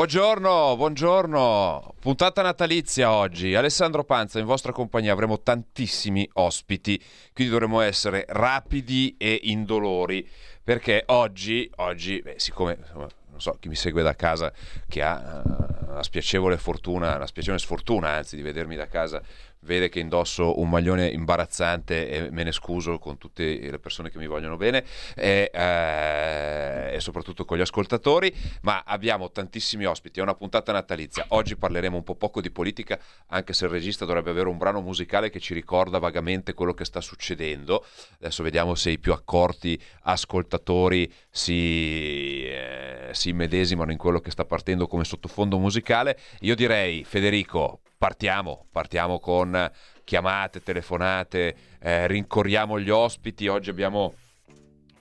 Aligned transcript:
Buongiorno, 0.00 0.76
buongiorno. 0.78 1.94
Puntata 2.00 2.40
natalizia 2.40 3.12
oggi. 3.12 3.54
Alessandro 3.54 4.02
Panza, 4.02 4.38
in 4.38 4.46
vostra 4.46 4.72
compagnia 4.72 5.12
avremo 5.12 5.42
tantissimi 5.42 6.26
ospiti, 6.32 6.98
quindi 7.34 7.52
dovremo 7.52 7.82
essere 7.82 8.24
rapidi 8.26 9.14
e 9.18 9.40
indolori, 9.42 10.26
perché 10.64 11.02
oggi, 11.08 11.70
oggi 11.76 12.18
beh, 12.22 12.36
siccome 12.38 12.78
insomma, 12.80 13.08
non 13.28 13.42
so 13.42 13.58
chi 13.60 13.68
mi 13.68 13.74
segue 13.74 14.02
da 14.02 14.16
casa 14.16 14.50
che 14.88 15.02
ha 15.02 15.42
uh, 15.44 15.92
la 15.92 16.02
spiacevole 16.02 16.56
fortuna, 16.56 17.18
la 17.18 17.26
spiacevole 17.26 17.60
sfortuna 17.60 18.08
anzi 18.08 18.36
di 18.36 18.42
vedermi 18.42 18.76
da 18.76 18.86
casa 18.86 19.20
vede 19.60 19.88
che 19.88 20.00
indosso 20.00 20.58
un 20.60 20.68
maglione 20.68 21.08
imbarazzante 21.08 22.08
e 22.08 22.30
me 22.30 22.44
ne 22.44 22.52
scuso 22.52 22.98
con 22.98 23.18
tutte 23.18 23.58
le 23.58 23.78
persone 23.78 24.10
che 24.10 24.18
mi 24.18 24.26
vogliono 24.26 24.56
bene 24.56 24.84
e, 25.14 25.50
eh, 25.52 26.94
e, 26.94 27.00
soprattutto 27.00 27.44
con 27.44 27.58
gli 27.58 27.60
ascoltatori, 27.60 28.34
ma 28.62 28.82
abbiamo 28.84 29.30
tantissimi 29.30 29.84
ospiti, 29.84 30.20
è 30.20 30.22
una 30.22 30.34
puntata 30.34 30.72
natalizia. 30.72 31.24
Oggi 31.28 31.56
parleremo 31.56 31.96
un 31.96 32.02
po' 32.02 32.14
poco 32.14 32.40
di 32.40 32.50
politica, 32.50 32.98
anche 33.28 33.52
se 33.52 33.66
il 33.66 33.70
regista 33.70 34.04
dovrebbe 34.04 34.30
avere 34.30 34.48
un 34.48 34.56
brano 34.58 34.80
musicale 34.80 35.30
che 35.30 35.40
ci 35.40 35.54
ricorda 35.54 35.98
vagamente 35.98 36.54
quello 36.54 36.74
che 36.74 36.84
sta 36.84 37.00
succedendo. 37.00 37.84
Adesso 38.20 38.42
vediamo 38.42 38.74
se 38.74 38.90
i 38.90 38.98
più 38.98 39.12
accorti 39.12 39.80
ascoltatori 40.02 41.12
si, 41.28 42.44
eh, 42.46 43.10
si 43.12 43.30
immedesimano 43.30 43.92
in 43.92 43.98
quello 43.98 44.20
che 44.20 44.30
sta 44.30 44.44
partendo 44.44 44.86
come 44.86 45.04
sottofondo 45.04 45.58
musicale. 45.58 46.18
Io 46.40 46.54
direi, 46.54 47.04
Federico, 47.04 47.80
partiamo, 48.00 48.64
partiamo 48.72 49.20
con 49.20 49.70
chiamate, 50.04 50.62
telefonate, 50.62 51.54
eh, 51.78 52.06
rincorriamo 52.06 52.80
gli 52.80 52.88
ospiti. 52.88 53.46
Oggi 53.46 53.68
abbiamo 53.68 54.14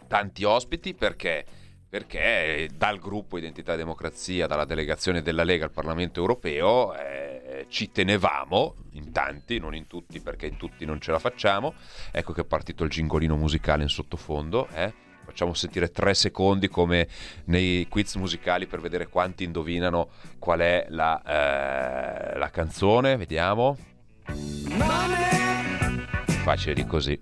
tanti 0.09 0.43
ospiti 0.43 0.93
perché? 0.93 1.45
Perché 1.87 2.67
dal 2.75 2.99
gruppo 2.99 3.37
Identità 3.37 3.73
e 3.73 3.77
Democrazia, 3.77 4.47
dalla 4.47 4.65
delegazione 4.65 5.21
della 5.21 5.45
Lega 5.45 5.63
al 5.63 5.71
Parlamento 5.71 6.19
europeo, 6.19 6.93
eh, 6.93 7.67
ci 7.69 7.89
tenevamo, 7.89 8.75
in 8.91 9.13
tanti, 9.13 9.59
non 9.59 9.73
in 9.73 9.87
tutti 9.87 10.19
perché 10.19 10.47
in 10.47 10.57
tutti 10.57 10.83
non 10.83 10.99
ce 10.99 11.11
la 11.11 11.19
facciamo. 11.19 11.75
Ecco 12.11 12.33
che 12.33 12.41
è 12.41 12.45
partito 12.45 12.83
il 12.83 12.89
gingolino 12.89 13.37
musicale 13.37 13.83
in 13.83 13.89
sottofondo. 13.89 14.67
Eh? 14.73 14.93
Facciamo 15.29 15.53
sentire 15.53 15.91
tre 15.91 16.15
secondi 16.15 16.69
come 16.69 17.07
nei 17.45 17.87
quiz 17.87 18.15
musicali 18.15 18.65
per 18.65 18.81
vedere 18.81 19.07
quanti 19.07 19.43
indovinano 19.43 20.09
qual 20.39 20.59
è 20.59 20.87
la, 20.89 21.21
eh, 21.21 22.37
la 22.37 22.49
canzone. 22.49 23.15
Vediamo. 23.15 23.77
Facile 26.43 26.73
di 26.73 26.85
così. 26.87 27.21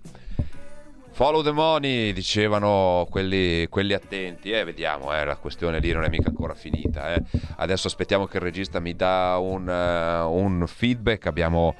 Follow 1.11 1.43
the 1.43 1.51
money, 1.51 2.13
dicevano 2.13 3.07
quelli, 3.09 3.67
quelli 3.67 3.93
attenti. 3.93 4.51
Eh, 4.51 4.63
vediamo, 4.63 5.13
eh, 5.13 5.25
la 5.25 5.35
questione 5.35 5.79
lì 5.79 5.91
non 5.91 6.03
è 6.03 6.09
mica 6.09 6.29
ancora 6.29 6.53
finita. 6.53 7.13
Eh. 7.13 7.23
Adesso 7.57 7.87
aspettiamo 7.87 8.25
che 8.25 8.37
il 8.37 8.43
regista 8.43 8.79
mi 8.79 8.95
dà 8.95 9.37
un, 9.37 9.67
uh, 9.67 10.31
un 10.31 10.63
feedback. 10.65 11.25
Abbiamo 11.25 11.75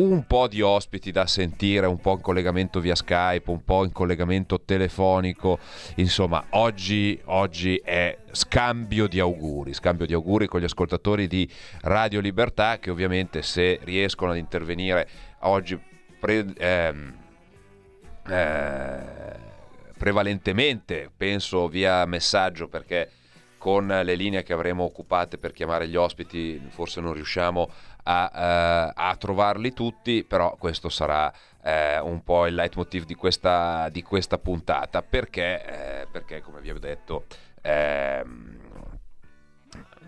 un 0.00 0.26
po' 0.26 0.48
di 0.48 0.62
ospiti 0.62 1.12
da 1.12 1.26
sentire, 1.26 1.86
un 1.86 2.00
po' 2.00 2.12
in 2.12 2.20
collegamento 2.22 2.80
via 2.80 2.94
Skype, 2.94 3.50
un 3.50 3.62
po' 3.62 3.84
in 3.84 3.92
collegamento 3.92 4.60
telefonico. 4.62 5.58
Insomma, 5.96 6.46
oggi, 6.50 7.20
oggi 7.26 7.76
è 7.76 8.16
scambio 8.32 9.06
di 9.06 9.20
auguri, 9.20 9.74
scambio 9.74 10.06
di 10.06 10.14
auguri 10.14 10.46
con 10.46 10.60
gli 10.60 10.64
ascoltatori 10.64 11.26
di 11.26 11.48
Radio 11.82 12.20
Libertà 12.20 12.78
che 12.78 12.90
ovviamente 12.90 13.42
se 13.42 13.78
riescono 13.82 14.30
ad 14.30 14.38
intervenire 14.38 15.08
oggi 15.40 15.78
pre, 16.18 16.46
ehm, 16.56 17.14
eh, 18.26 18.98
prevalentemente, 19.98 21.10
penso 21.14 21.68
via 21.68 22.06
messaggio 22.06 22.68
perché 22.68 23.10
con 23.60 23.86
le 23.86 24.14
linee 24.14 24.42
che 24.42 24.54
avremo 24.54 24.84
occupate 24.84 25.36
per 25.36 25.52
chiamare 25.52 25.86
gli 25.86 25.94
ospiti 25.94 26.58
forse 26.70 27.02
non 27.02 27.12
riusciamo 27.12 27.70
a 27.89 27.89
a, 28.10 28.88
uh, 28.88 28.92
a 28.94 29.16
trovarli 29.16 29.72
tutti, 29.72 30.24
però 30.24 30.56
questo 30.58 30.88
sarà 30.88 31.32
uh, 31.62 32.06
un 32.06 32.22
po' 32.24 32.46
il 32.46 32.54
leitmotiv 32.54 33.04
di 33.04 33.14
questa, 33.14 33.88
di 33.90 34.02
questa 34.02 34.38
puntata, 34.38 35.02
perché, 35.02 36.04
uh, 36.06 36.10
perché 36.10 36.40
come 36.40 36.60
vi 36.60 36.70
ho 36.70 36.78
detto... 36.78 37.26
Ehm, 37.62 38.59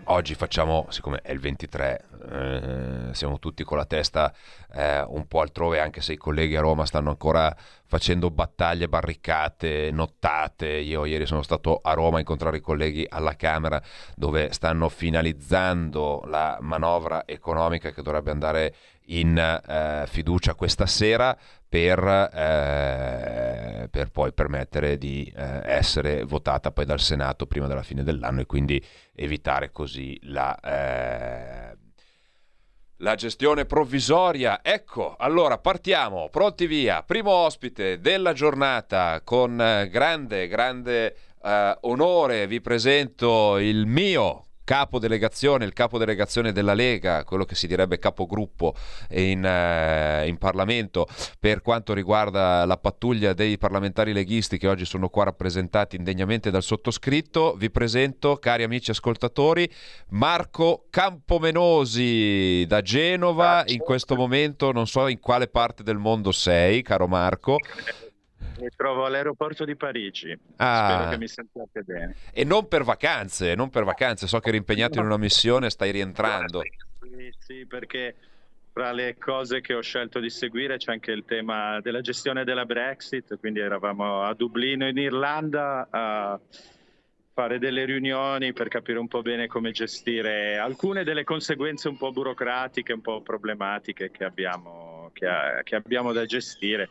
oggi 0.05 0.35
facciamo, 0.35 0.87
siccome 0.89 1.19
è 1.21 1.31
il 1.31 1.39
23, 1.39 2.05
eh, 2.31 3.13
siamo 3.13 3.39
tutti 3.39 3.63
con 3.63 3.77
la 3.77 3.85
testa 3.85 4.33
eh, 4.71 5.01
un 5.01 5.27
po' 5.27 5.41
altrove, 5.41 5.79
anche 5.79 6.01
se 6.01 6.13
i 6.13 6.17
colleghi 6.17 6.55
a 6.55 6.61
Roma 6.61 6.85
stanno 6.85 7.09
ancora 7.09 7.55
facendo 7.85 8.31
battaglie, 8.31 8.89
barricate, 8.89 9.91
nottate. 9.91 10.67
Io 10.67 11.05
ieri 11.05 11.25
sono 11.25 11.43
stato 11.43 11.79
a 11.83 11.93
Roma 11.93 12.17
a 12.17 12.19
incontrare 12.19 12.57
i 12.57 12.61
colleghi 12.61 13.05
alla 13.07 13.35
Camera 13.35 13.81
dove 14.15 14.51
stanno 14.51 14.89
finalizzando 14.89 16.23
la 16.25 16.57
manovra 16.61 17.23
economica 17.25 17.91
che 17.91 18.01
dovrebbe 18.01 18.31
andare 18.31 18.75
in 19.07 19.37
eh, 19.37 20.05
fiducia 20.07 20.55
questa 20.55 20.85
sera 20.85 21.37
per, 21.67 21.99
eh, 22.33 23.87
per, 23.89 24.11
poi 24.11 24.31
permettere 24.33 24.97
di 24.97 25.31
eh, 25.35 25.61
essere 25.63 26.23
votata 26.23 26.71
poi 26.71 26.85
dal 26.85 26.99
Senato 26.99 27.47
prima 27.47 27.67
della 27.67 27.83
fine 27.83 28.03
dell'anno 28.03 28.41
e 28.41 28.45
quindi 28.45 28.83
evitare 29.15 29.71
così 29.71 30.19
la 30.23 30.55
eh, 30.59 31.77
la 32.97 33.15
gestione 33.15 33.65
provvisoria. 33.65 34.61
Ecco, 34.63 35.15
allora 35.17 35.57
partiamo, 35.57 36.29
pronti 36.29 36.67
via. 36.67 37.03
Primo 37.03 37.31
ospite 37.31 37.99
della 37.99 38.31
giornata 38.31 39.19
con 39.23 39.57
grande, 39.89 40.47
grande 40.47 41.15
eh, 41.43 41.77
onore 41.81 42.47
vi 42.47 42.61
presento 42.61 43.57
il 43.57 43.85
mio 43.85 44.45
capo 44.63 44.99
delegazione, 44.99 45.65
il 45.65 45.73
capo 45.73 45.97
delegazione 45.97 46.51
della 46.51 46.73
Lega, 46.73 47.23
quello 47.23 47.45
che 47.45 47.55
si 47.55 47.67
direbbe 47.67 47.99
capogruppo 47.99 48.75
in, 49.11 49.43
eh, 49.43 50.27
in, 50.27 50.37
Parlamento 50.37 51.07
per 51.39 51.61
quanto 51.61 51.93
riguarda 51.93 52.65
la 52.65 52.77
pattuglia 52.77 53.33
dei 53.33 53.57
parlamentari 53.57 54.13
leghisti 54.13 54.57
che 54.57 54.67
oggi 54.67 54.85
sono 54.85 55.09
qua 55.09 55.25
rappresentati 55.25 55.95
indegnamente 55.95 56.51
dal 56.51 56.63
sottoscritto. 56.63 57.55
Vi 57.57 57.69
presento, 57.71 58.37
cari 58.37 58.63
amici 58.63 58.91
ascoltatori, 58.91 59.69
Marco 60.09 60.85
Campomenosi 60.89 62.65
da 62.67 62.81
Genova. 62.81 63.63
In 63.67 63.79
questo 63.79 64.15
momento 64.15 64.71
non 64.71 64.87
so 64.87 65.07
in 65.07 65.19
quale 65.19 65.47
parte 65.47 65.83
del 65.83 65.97
mondo 65.97 66.31
sei, 66.31 66.81
caro 66.81 67.07
Marco. 67.07 67.57
Mi 68.63 68.69
trovo 68.73 69.05
all'aeroporto 69.05 69.65
di 69.65 69.75
Parigi. 69.75 70.37
Ah. 70.55 70.87
Spero 70.87 71.09
che 71.09 71.17
mi 71.17 71.27
sentiate 71.27 71.81
bene. 71.81 72.15
E 72.31 72.45
non 72.45 72.69
per 72.69 72.83
vacanze, 72.83 73.55
non 73.55 73.69
per 73.69 73.83
vacanze. 73.83 74.25
So 74.25 74.39
che 74.39 74.47
eri 74.47 74.57
impegnato 74.57 74.99
in 74.99 75.05
una 75.05 75.17
missione, 75.17 75.69
stai 75.69 75.91
rientrando. 75.91 76.61
Sì, 76.61 77.33
sì, 77.39 77.65
perché 77.65 78.15
tra 78.71 78.93
le 78.93 79.17
cose 79.17 79.59
che 79.59 79.73
ho 79.73 79.81
scelto 79.81 80.21
di 80.21 80.29
seguire 80.29 80.77
c'è 80.77 80.93
anche 80.93 81.11
il 81.11 81.25
tema 81.25 81.81
della 81.81 81.99
gestione 81.99 82.45
della 82.45 82.65
Brexit, 82.65 83.37
quindi 83.37 83.59
eravamo 83.59 84.23
a 84.23 84.33
Dublino 84.33 84.87
in 84.87 84.97
Irlanda 84.97 85.85
a 85.89 86.39
fare 87.33 87.59
delle 87.59 87.83
riunioni 87.83 88.53
per 88.53 88.69
capire 88.69 88.97
un 88.97 89.09
po' 89.09 89.21
bene 89.21 89.47
come 89.47 89.71
gestire 89.71 90.57
alcune 90.57 91.03
delle 91.03 91.25
conseguenze 91.25 91.89
un 91.89 91.97
po' 91.97 92.11
burocratiche, 92.11 92.93
un 92.93 93.01
po' 93.01 93.21
problematiche 93.21 94.09
che 94.09 94.23
abbiamo, 94.23 95.09
che, 95.13 95.27
che 95.63 95.75
abbiamo 95.75 96.13
da 96.13 96.25
gestire 96.25 96.89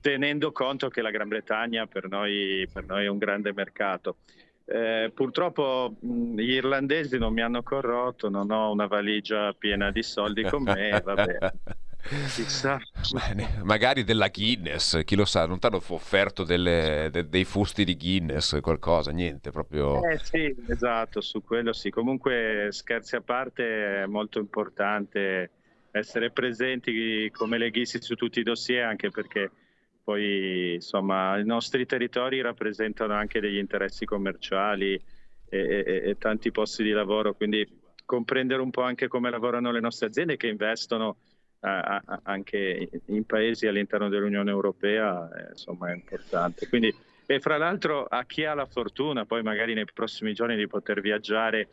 tenendo 0.00 0.52
conto 0.52 0.88
che 0.88 1.02
la 1.02 1.10
Gran 1.10 1.28
Bretagna 1.28 1.86
per 1.86 2.08
noi, 2.08 2.68
per 2.72 2.84
noi 2.86 3.04
è 3.04 3.08
un 3.08 3.18
grande 3.18 3.52
mercato. 3.52 4.16
Eh, 4.64 5.10
purtroppo 5.14 5.96
mh, 5.98 6.38
gli 6.38 6.52
irlandesi 6.52 7.16
non 7.16 7.32
mi 7.32 7.40
hanno 7.40 7.62
corrotto, 7.62 8.28
non 8.28 8.50
ho 8.50 8.70
una 8.70 8.86
valigia 8.86 9.54
piena 9.54 9.90
di 9.90 10.02
soldi 10.02 10.42
con 10.42 10.62
me, 10.62 11.00
vabbè. 11.02 11.38
Chissà. 12.34 12.78
Bene, 13.12 13.60
magari 13.64 14.04
della 14.04 14.28
Guinness, 14.28 15.04
chi 15.04 15.16
lo 15.16 15.24
sa, 15.24 15.46
non 15.46 15.58
ti 15.58 15.66
hanno 15.66 15.82
offerto 15.88 16.44
delle, 16.44 17.08
de, 17.10 17.28
dei 17.28 17.44
fusti 17.44 17.84
di 17.84 17.96
Guinness, 17.96 18.60
qualcosa, 18.60 19.10
niente, 19.10 19.50
proprio... 19.50 20.02
Eh 20.08 20.18
sì, 20.18 20.54
esatto, 20.68 21.20
su 21.20 21.42
quello 21.42 21.72
sì. 21.72 21.90
Comunque, 21.90 22.68
scherzi 22.70 23.16
a 23.16 23.20
parte, 23.20 24.02
è 24.02 24.06
molto 24.06 24.38
importante 24.38 25.50
essere 25.90 26.30
presenti 26.30 27.30
come 27.32 27.58
leghisti 27.58 28.00
su 28.00 28.14
tutti 28.14 28.40
i 28.40 28.44
dossier, 28.44 28.84
anche 28.84 29.10
perché 29.10 29.50
poi 30.08 30.72
insomma 30.72 31.36
i 31.36 31.44
nostri 31.44 31.84
territori 31.84 32.40
rappresentano 32.40 33.12
anche 33.12 33.40
degli 33.40 33.58
interessi 33.58 34.06
commerciali 34.06 34.94
e, 34.94 35.58
e, 35.58 36.02
e, 36.02 36.16
tanti 36.16 36.50
posti 36.50 36.82
di 36.82 36.92
lavoro, 36.92 37.34
quindi 37.34 37.68
comprendere 38.06 38.62
un 38.62 38.70
po' 38.70 38.80
anche 38.80 39.06
come 39.06 39.28
lavorano 39.28 39.70
le 39.70 39.80
nostre 39.80 40.06
aziende 40.06 40.38
che 40.38 40.46
investono 40.46 41.18
eh, 41.60 42.00
anche 42.22 42.88
in 43.04 43.24
paesi 43.26 43.66
all'interno 43.66 44.08
dell'Unione 44.08 44.50
Europea 44.50 45.28
eh, 45.28 45.50
insomma, 45.50 45.90
è 45.90 45.94
importante. 45.94 46.66
Quindi, 46.70 46.94
e 47.26 47.38
fra 47.38 47.58
l'altro 47.58 48.06
a 48.06 48.24
chi 48.24 48.46
ha 48.46 48.54
la 48.54 48.64
fortuna 48.64 49.26
poi 49.26 49.42
magari 49.42 49.74
nei 49.74 49.84
prossimi 49.92 50.32
giorni 50.32 50.56
di 50.56 50.66
poter 50.66 51.02
viaggiare 51.02 51.68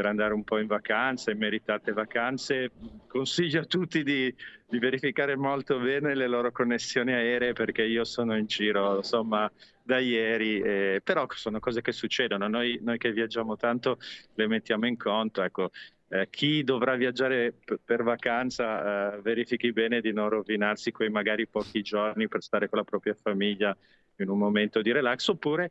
per 0.00 0.08
andare 0.08 0.32
un 0.32 0.44
po' 0.44 0.56
in 0.56 0.66
vacanza, 0.66 1.30
in 1.30 1.36
meritate 1.36 1.92
vacanze, 1.92 2.70
consiglio 3.06 3.60
a 3.60 3.66
tutti 3.66 4.02
di, 4.02 4.34
di, 4.66 4.78
verificare 4.78 5.36
molto 5.36 5.78
bene 5.78 6.14
le 6.14 6.26
loro 6.26 6.50
connessioni 6.52 7.12
aeree 7.12 7.52
perché 7.52 7.82
io 7.82 8.04
sono 8.04 8.34
in 8.34 8.46
giro 8.46 8.96
insomma 8.96 9.50
da 9.82 9.98
ieri, 9.98 10.58
eh, 10.58 11.02
però 11.04 11.26
sono 11.28 11.58
cose 11.58 11.82
che 11.82 11.92
succedono, 11.92 12.48
noi, 12.48 12.78
noi, 12.80 12.96
che 12.96 13.12
viaggiamo 13.12 13.56
tanto 13.56 13.98
le 14.36 14.46
mettiamo 14.46 14.86
in 14.86 14.96
conto, 14.96 15.42
ecco, 15.42 15.68
eh, 16.08 16.28
chi 16.30 16.64
dovrà 16.64 16.94
viaggiare 16.94 17.52
p- 17.52 17.78
per 17.84 18.02
vacanza 18.02 19.16
eh, 19.16 19.20
verifichi 19.20 19.70
bene 19.70 20.00
di 20.00 20.14
non 20.14 20.30
rovinarsi 20.30 20.92
quei 20.92 21.10
magari 21.10 21.46
pochi 21.46 21.82
giorni 21.82 22.26
per 22.26 22.42
stare 22.42 22.70
con 22.70 22.78
la 22.78 22.84
propria 22.84 23.12
famiglia 23.12 23.76
in 24.16 24.30
un 24.30 24.38
momento 24.38 24.80
di 24.80 24.92
relax 24.92 25.28
oppure 25.28 25.70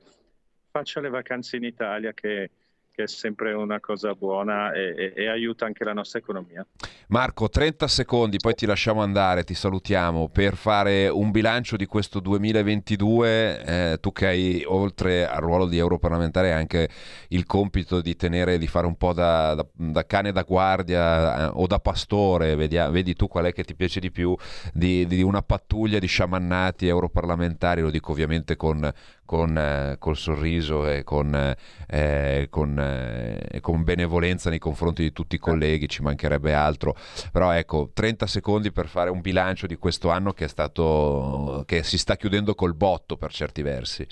faccia 0.69 0.99
le 0.99 1.09
vacanze 1.09 1.57
in 1.57 1.63
Italia 1.63 2.13
che 2.13 2.51
che 2.99 3.03
è 3.03 3.07
sempre 3.07 3.53
una 3.53 3.79
cosa 3.79 4.13
buona 4.13 4.73
e, 4.73 4.93
e, 4.97 5.13
e, 5.15 5.29
aiuta 5.29 5.65
anche 5.65 5.85
la 5.85 5.93
nostra 5.93 6.19
economia. 6.19 6.65
Marco, 7.07 7.47
30 7.47 7.87
secondi, 7.87 8.37
poi 8.37 8.53
ti 8.55 8.65
lasciamo 8.65 9.01
andare, 9.01 9.45
ti 9.45 9.53
salutiamo, 9.53 10.27
per 10.27 10.55
fare 10.55 11.07
un 11.07 11.31
bilancio 11.31 11.77
di 11.77 11.85
questo 11.85 12.19
2022, 12.19 13.63
eh, 13.63 13.97
tu 14.01 14.11
che 14.11 14.27
hai 14.27 14.63
oltre 14.67 15.25
al 15.25 15.39
ruolo 15.39 15.65
di 15.65 15.77
europarlamentare 15.77 16.51
anche 16.51 16.89
il 17.29 17.45
compito 17.45 18.01
di 18.01 18.17
tenere, 18.17 18.57
di 18.57 18.67
fare 18.67 18.85
un 18.85 18.97
po' 18.97 19.13
da, 19.13 19.55
da, 19.55 19.65
da 19.71 20.05
cane 20.05 20.33
da 20.33 20.43
guardia 20.43 21.47
eh, 21.47 21.51
o 21.53 21.67
da 21.67 21.79
pastore, 21.79 22.55
vedi, 22.55 22.75
vedi, 22.89 23.13
tu 23.13 23.29
qual 23.29 23.45
è 23.45 23.53
che 23.53 23.63
ti 23.63 23.75
piace 23.75 24.01
di 24.01 24.11
più, 24.11 24.35
di, 24.73 25.05
di 25.05 25.21
una 25.21 25.41
pattuglia 25.41 25.99
di 25.99 26.07
sciamannati 26.07 26.85
europarlamentari, 26.85 27.79
lo 27.79 27.91
dico 27.91 28.11
ovviamente 28.11 28.57
con, 28.57 28.91
con 29.29 29.55
eh, 29.55 29.97
col 29.99 30.17
sorriso 30.17 30.87
e 30.87 31.03
con, 31.03 31.55
eh, 31.87 32.47
con, 32.49 32.79
eh, 32.79 33.59
con, 33.61 33.83
benevolenza 33.83 34.49
nei 34.49 34.57
confronti 34.57 35.03
di 35.03 35.11
tutti 35.11 35.35
i 35.35 35.37
colleghi, 35.37 35.87
ci 35.87 36.01
mancherebbe 36.01 36.51
altro. 36.51 36.95
Però 37.31 37.51
ecco, 37.51 37.91
30 37.93 38.25
secondi 38.25 38.71
per 38.71 38.87
fare 38.87 39.11
un 39.11 39.21
bilancio 39.21 39.67
di 39.67 39.75
questo 39.75 40.09
anno 40.09 40.33
che 40.33 40.47
stato 40.47 41.63
che 41.67 41.83
si 41.83 41.99
sta 41.99 42.15
chiudendo 42.15 42.55
col 42.55 42.73
botto 42.73 43.17
per 43.17 43.31
certi 43.31 43.61
versi. 43.61 44.07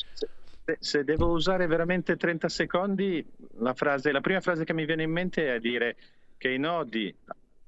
Se, 0.64 0.78
se 0.80 1.04
devo 1.04 1.30
usare 1.30 1.66
veramente 1.66 2.16
30 2.16 2.48
secondi, 2.48 3.26
la, 3.58 3.74
frase, 3.74 4.12
la 4.12 4.22
prima 4.22 4.40
frase 4.40 4.66
che 4.66 4.74
mi 4.74 4.86
viene 4.86 5.02
in 5.02 5.12
mente 5.12 5.52
è 5.52 5.60
dire 5.60 5.96
che 6.38 6.52
i 6.52 6.60
nodi 6.60 7.12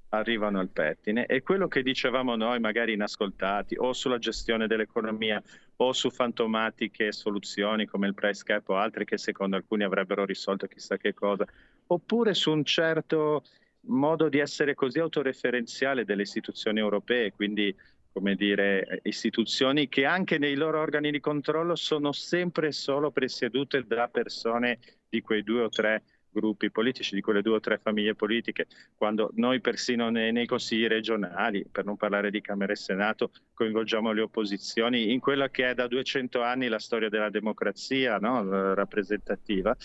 arrivano 0.10 0.60
al 0.60 0.70
pettine 0.70 1.26
e 1.26 1.42
quello 1.42 1.68
che 1.68 1.82
dicevamo 1.82 2.36
noi 2.36 2.60
magari 2.60 2.94
inascoltati 2.94 3.76
o 3.76 3.92
sulla 3.94 4.20
gestione 4.20 4.68
dell'economia 4.68 5.42
o 5.82 5.94
su 5.94 6.10
fantomatiche 6.10 7.12
soluzioni 7.12 7.86
come 7.86 8.08
il 8.08 8.14
price 8.14 8.44
cap 8.44 8.68
o 8.70 8.76
altre 8.76 9.06
che 9.06 9.18
secondo 9.18 9.56
alcuni 9.56 9.84
avrebbero 9.84 10.26
risolto 10.26 10.68
chissà 10.68 10.98
che 10.98 11.14
cosa, 11.14 11.46
oppure 11.88 12.34
su 12.34 12.52
un 12.52 12.64
certo 12.66 13.44
modo 13.82 14.28
di 14.28 14.40
essere 14.40 14.76
così 14.76 15.00
autoreferenziale 15.00 16.04
delle 16.04 16.24
istituzioni 16.24 16.80
europee, 16.80 17.32
quindi 17.32 17.74
come 18.12 18.36
dire, 18.36 19.00
istituzioni 19.04 19.88
che 19.88 20.04
anche 20.04 20.38
nei 20.38 20.56
loro 20.56 20.80
organi 20.80 21.12
di 21.12 21.20
controllo 21.20 21.76
sono 21.76 22.12
sempre 22.12 22.68
e 22.68 22.72
solo 22.72 23.12
presiedute 23.12 23.86
da 23.86 24.10
persone 24.10 24.80
di 25.08 25.22
quei 25.22 25.44
due 25.44 25.64
o 25.64 25.70
tre 25.70 26.04
gruppi 26.32 26.72
politici, 26.72 27.16
di 27.16 27.22
quelle 27.22 27.42
due 27.42 27.56
o 27.56 27.60
tre 27.60 27.78
famiglie 27.78 28.16
politiche, 28.16 28.68
quando 28.96 29.32
noi 29.36 29.62
persino 29.62 30.10
nei, 30.10 30.32
nei, 30.32 30.46
consigli 30.46 30.88
regionali, 30.88 31.66
per 31.70 31.86
non 31.86 31.98
parlare 31.98 32.32
di 32.32 32.42
Camera 32.42 32.74
e 32.74 32.76
Senato, 32.76 33.32
coinvolgiamo 33.54 34.12
le 34.12 34.22
opposizioni 34.22 35.12
in 35.12 35.20
quella 35.20 35.50
che 35.50 35.70
è 35.70 35.74
da 35.74 35.88
200 35.88 36.42
anni 36.42 36.68
la 36.68 36.80
storia 36.80 37.10
della 37.10 37.30
democrazia 37.30 38.18
no? 38.18 38.74
rappresentativa. 38.74 39.76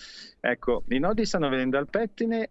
Ecco, 0.40 0.84
i 0.88 0.98
nodi 0.98 1.24
stanno 1.24 1.48
venendo 1.48 1.78
al 1.78 1.88
pettine 1.88 2.50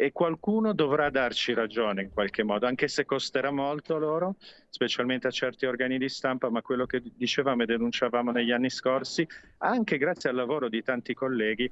e 0.00 0.12
qualcuno 0.12 0.72
dovrà 0.74 1.10
darci 1.10 1.52
ragione 1.54 2.02
in 2.02 2.10
qualche 2.10 2.44
modo, 2.44 2.66
anche 2.66 2.86
se 2.86 3.04
costerà 3.04 3.50
molto 3.50 3.96
a 3.96 3.98
loro, 3.98 4.36
specialmente 4.68 5.26
a 5.26 5.32
certi 5.32 5.66
organi 5.66 5.98
di 5.98 6.08
stampa, 6.08 6.48
ma 6.50 6.62
quello 6.62 6.86
che 6.86 7.02
dicevamo 7.02 7.64
e 7.64 7.66
denunciavamo 7.66 8.30
negli 8.30 8.52
anni 8.52 8.70
scorsi, 8.70 9.26
anche 9.58 9.98
grazie 9.98 10.30
al 10.30 10.36
lavoro 10.36 10.68
di 10.68 10.84
tanti 10.84 11.14
colleghi, 11.14 11.68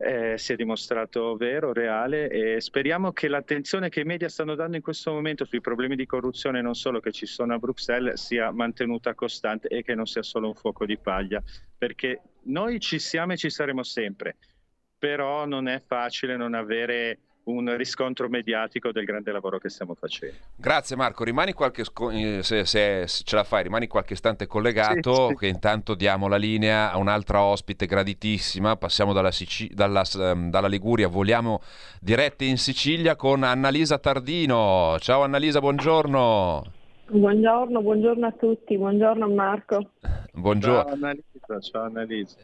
eh, 0.00 0.38
si 0.38 0.52
è 0.52 0.56
dimostrato 0.56 1.34
vero, 1.36 1.72
reale 1.72 2.28
e 2.28 2.60
speriamo 2.60 3.12
che 3.12 3.26
l'attenzione 3.26 3.88
che 3.88 4.00
i 4.00 4.04
media 4.04 4.28
stanno 4.28 4.54
dando 4.54 4.76
in 4.76 4.82
questo 4.82 5.12
momento 5.12 5.44
sui 5.44 5.60
problemi 5.60 5.96
di 5.96 6.06
corruzione 6.06 6.62
non 6.62 6.74
solo 6.74 7.00
che 7.00 7.10
ci 7.10 7.26
sono 7.26 7.54
a 7.54 7.58
Bruxelles 7.58 8.24
sia 8.24 8.52
mantenuta 8.52 9.14
costante 9.14 9.66
e 9.66 9.82
che 9.82 9.96
non 9.96 10.06
sia 10.06 10.22
solo 10.22 10.46
un 10.46 10.54
fuoco 10.54 10.86
di 10.86 10.96
paglia, 10.98 11.42
perché 11.76 12.22
noi 12.44 12.78
ci 12.78 13.00
siamo 13.00 13.32
e 13.32 13.36
ci 13.36 13.50
saremo 13.50 13.82
sempre, 13.82 14.36
però 14.96 15.46
non 15.46 15.66
è 15.66 15.80
facile 15.80 16.36
non 16.36 16.54
avere 16.54 17.18
un 17.48 17.76
riscontro 17.76 18.28
mediatico 18.28 18.92
del 18.92 19.04
grande 19.04 19.32
lavoro 19.32 19.58
che 19.58 19.68
stiamo 19.68 19.94
facendo. 19.94 20.36
Grazie 20.56 20.96
Marco, 20.96 21.24
rimani 21.24 21.52
qualche 21.52 21.82
eh, 22.12 22.42
se, 22.42 22.64
se, 22.64 23.06
se 23.06 23.24
ce 23.24 23.36
la 23.36 23.44
fai, 23.44 23.62
rimani 23.62 23.86
qualche 23.86 24.12
istante 24.12 24.46
collegato 24.46 25.14
sì, 25.14 25.26
sì. 25.28 25.34
che 25.36 25.46
intanto 25.46 25.94
diamo 25.94 26.28
la 26.28 26.36
linea 26.36 26.92
a 26.92 26.98
un'altra 26.98 27.42
ospite 27.42 27.86
graditissima, 27.86 28.76
passiamo 28.76 29.12
dalla, 29.12 29.30
Sicilia, 29.30 29.74
dalla, 29.74 30.02
ehm, 30.18 30.50
dalla 30.50 30.68
Liguria, 30.68 31.08
voliamo 31.08 31.60
diretti 32.00 32.48
in 32.48 32.58
Sicilia 32.58 33.16
con 33.16 33.42
Annalisa 33.42 33.98
Tardino. 33.98 34.96
Ciao 34.98 35.22
Annalisa, 35.22 35.60
buongiorno. 35.60 36.76
Buongiorno, 37.10 37.80
buongiorno 37.80 38.26
a 38.26 38.32
tutti, 38.32 38.76
buongiorno 38.76 39.26
Marco. 39.28 39.92
Buongiorno. 40.32 40.84
Ciao 40.84 40.92
Annalisa, 40.92 41.60
ciao 41.60 41.82
Annalisa. 41.84 42.36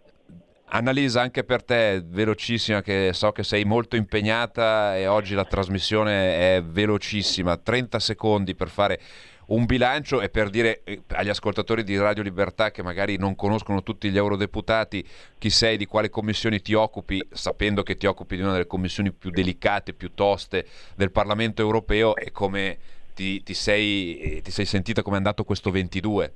Annalisa, 0.74 1.20
anche 1.20 1.44
per 1.44 1.62
te, 1.62 2.02
velocissima, 2.04 2.82
che 2.82 3.10
so 3.12 3.30
che 3.30 3.44
sei 3.44 3.64
molto 3.64 3.94
impegnata 3.94 4.96
e 4.96 5.06
oggi 5.06 5.34
la 5.34 5.44
trasmissione 5.44 6.56
è 6.56 6.64
velocissima, 6.64 7.56
30 7.56 8.00
secondi 8.00 8.56
per 8.56 8.68
fare 8.68 9.00
un 9.46 9.66
bilancio 9.66 10.20
e 10.20 10.30
per 10.30 10.50
dire 10.50 10.80
eh, 10.82 11.02
agli 11.10 11.28
ascoltatori 11.28 11.84
di 11.84 11.96
Radio 11.96 12.24
Libertà 12.24 12.72
che 12.72 12.82
magari 12.82 13.16
non 13.16 13.36
conoscono 13.36 13.84
tutti 13.84 14.10
gli 14.10 14.16
eurodeputati 14.16 15.06
chi 15.38 15.48
sei, 15.48 15.76
di 15.76 15.86
quale 15.86 16.10
commissioni 16.10 16.60
ti 16.60 16.74
occupi, 16.74 17.24
sapendo 17.30 17.84
che 17.84 17.94
ti 17.94 18.06
occupi 18.06 18.34
di 18.34 18.42
una 18.42 18.52
delle 18.52 18.66
commissioni 18.66 19.12
più 19.12 19.30
delicate, 19.30 19.92
più 19.92 20.12
toste 20.12 20.66
del 20.96 21.12
Parlamento 21.12 21.62
europeo 21.62 22.16
e 22.16 22.32
come 22.32 22.78
ti, 23.14 23.44
ti, 23.44 23.54
sei, 23.54 24.18
eh, 24.18 24.42
ti 24.42 24.50
sei 24.50 24.64
sentita 24.64 25.02
come 25.02 25.14
è 25.14 25.18
andato 25.18 25.44
questo 25.44 25.70
22. 25.70 26.34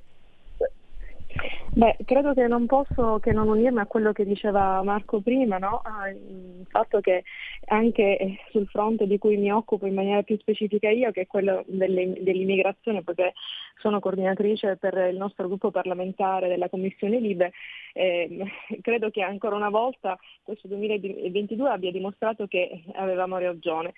Beh, 1.71 1.97
credo 2.03 2.33
che 2.33 2.47
non 2.47 2.65
posso 2.65 3.19
che 3.19 3.31
non 3.31 3.47
unirmi 3.47 3.79
a 3.79 3.85
quello 3.85 4.11
che 4.11 4.25
diceva 4.25 4.81
Marco 4.83 5.21
prima, 5.21 5.59
no? 5.59 5.81
ah, 5.83 6.09
il 6.09 6.65
fatto 6.67 6.99
che 6.99 7.23
anche 7.65 8.39
sul 8.49 8.67
fronte 8.67 9.05
di 9.05 9.17
cui 9.19 9.37
mi 9.37 9.51
occupo 9.51 9.85
in 9.85 9.93
maniera 9.93 10.23
più 10.23 10.37
specifica 10.39 10.89
io, 10.89 11.11
che 11.11 11.21
è 11.21 11.27
quello 11.27 11.63
delle, 11.67 12.21
dell'immigrazione, 12.21 13.03
perché 13.03 13.33
sono 13.77 13.99
coordinatrice 13.99 14.77
per 14.77 14.95
il 15.11 15.17
nostro 15.17 15.47
gruppo 15.47 15.69
parlamentare 15.69 16.47
della 16.47 16.69
Commissione 16.69 17.19
Libe, 17.19 17.51
eh, 17.93 18.43
credo 18.81 19.11
che 19.11 19.21
ancora 19.21 19.55
una 19.55 19.69
volta 19.69 20.17
questo 20.43 20.67
2022 20.67 21.69
abbia 21.69 21.91
dimostrato 21.91 22.47
che 22.47 22.83
avevamo 22.93 23.37
ragione. 23.37 23.93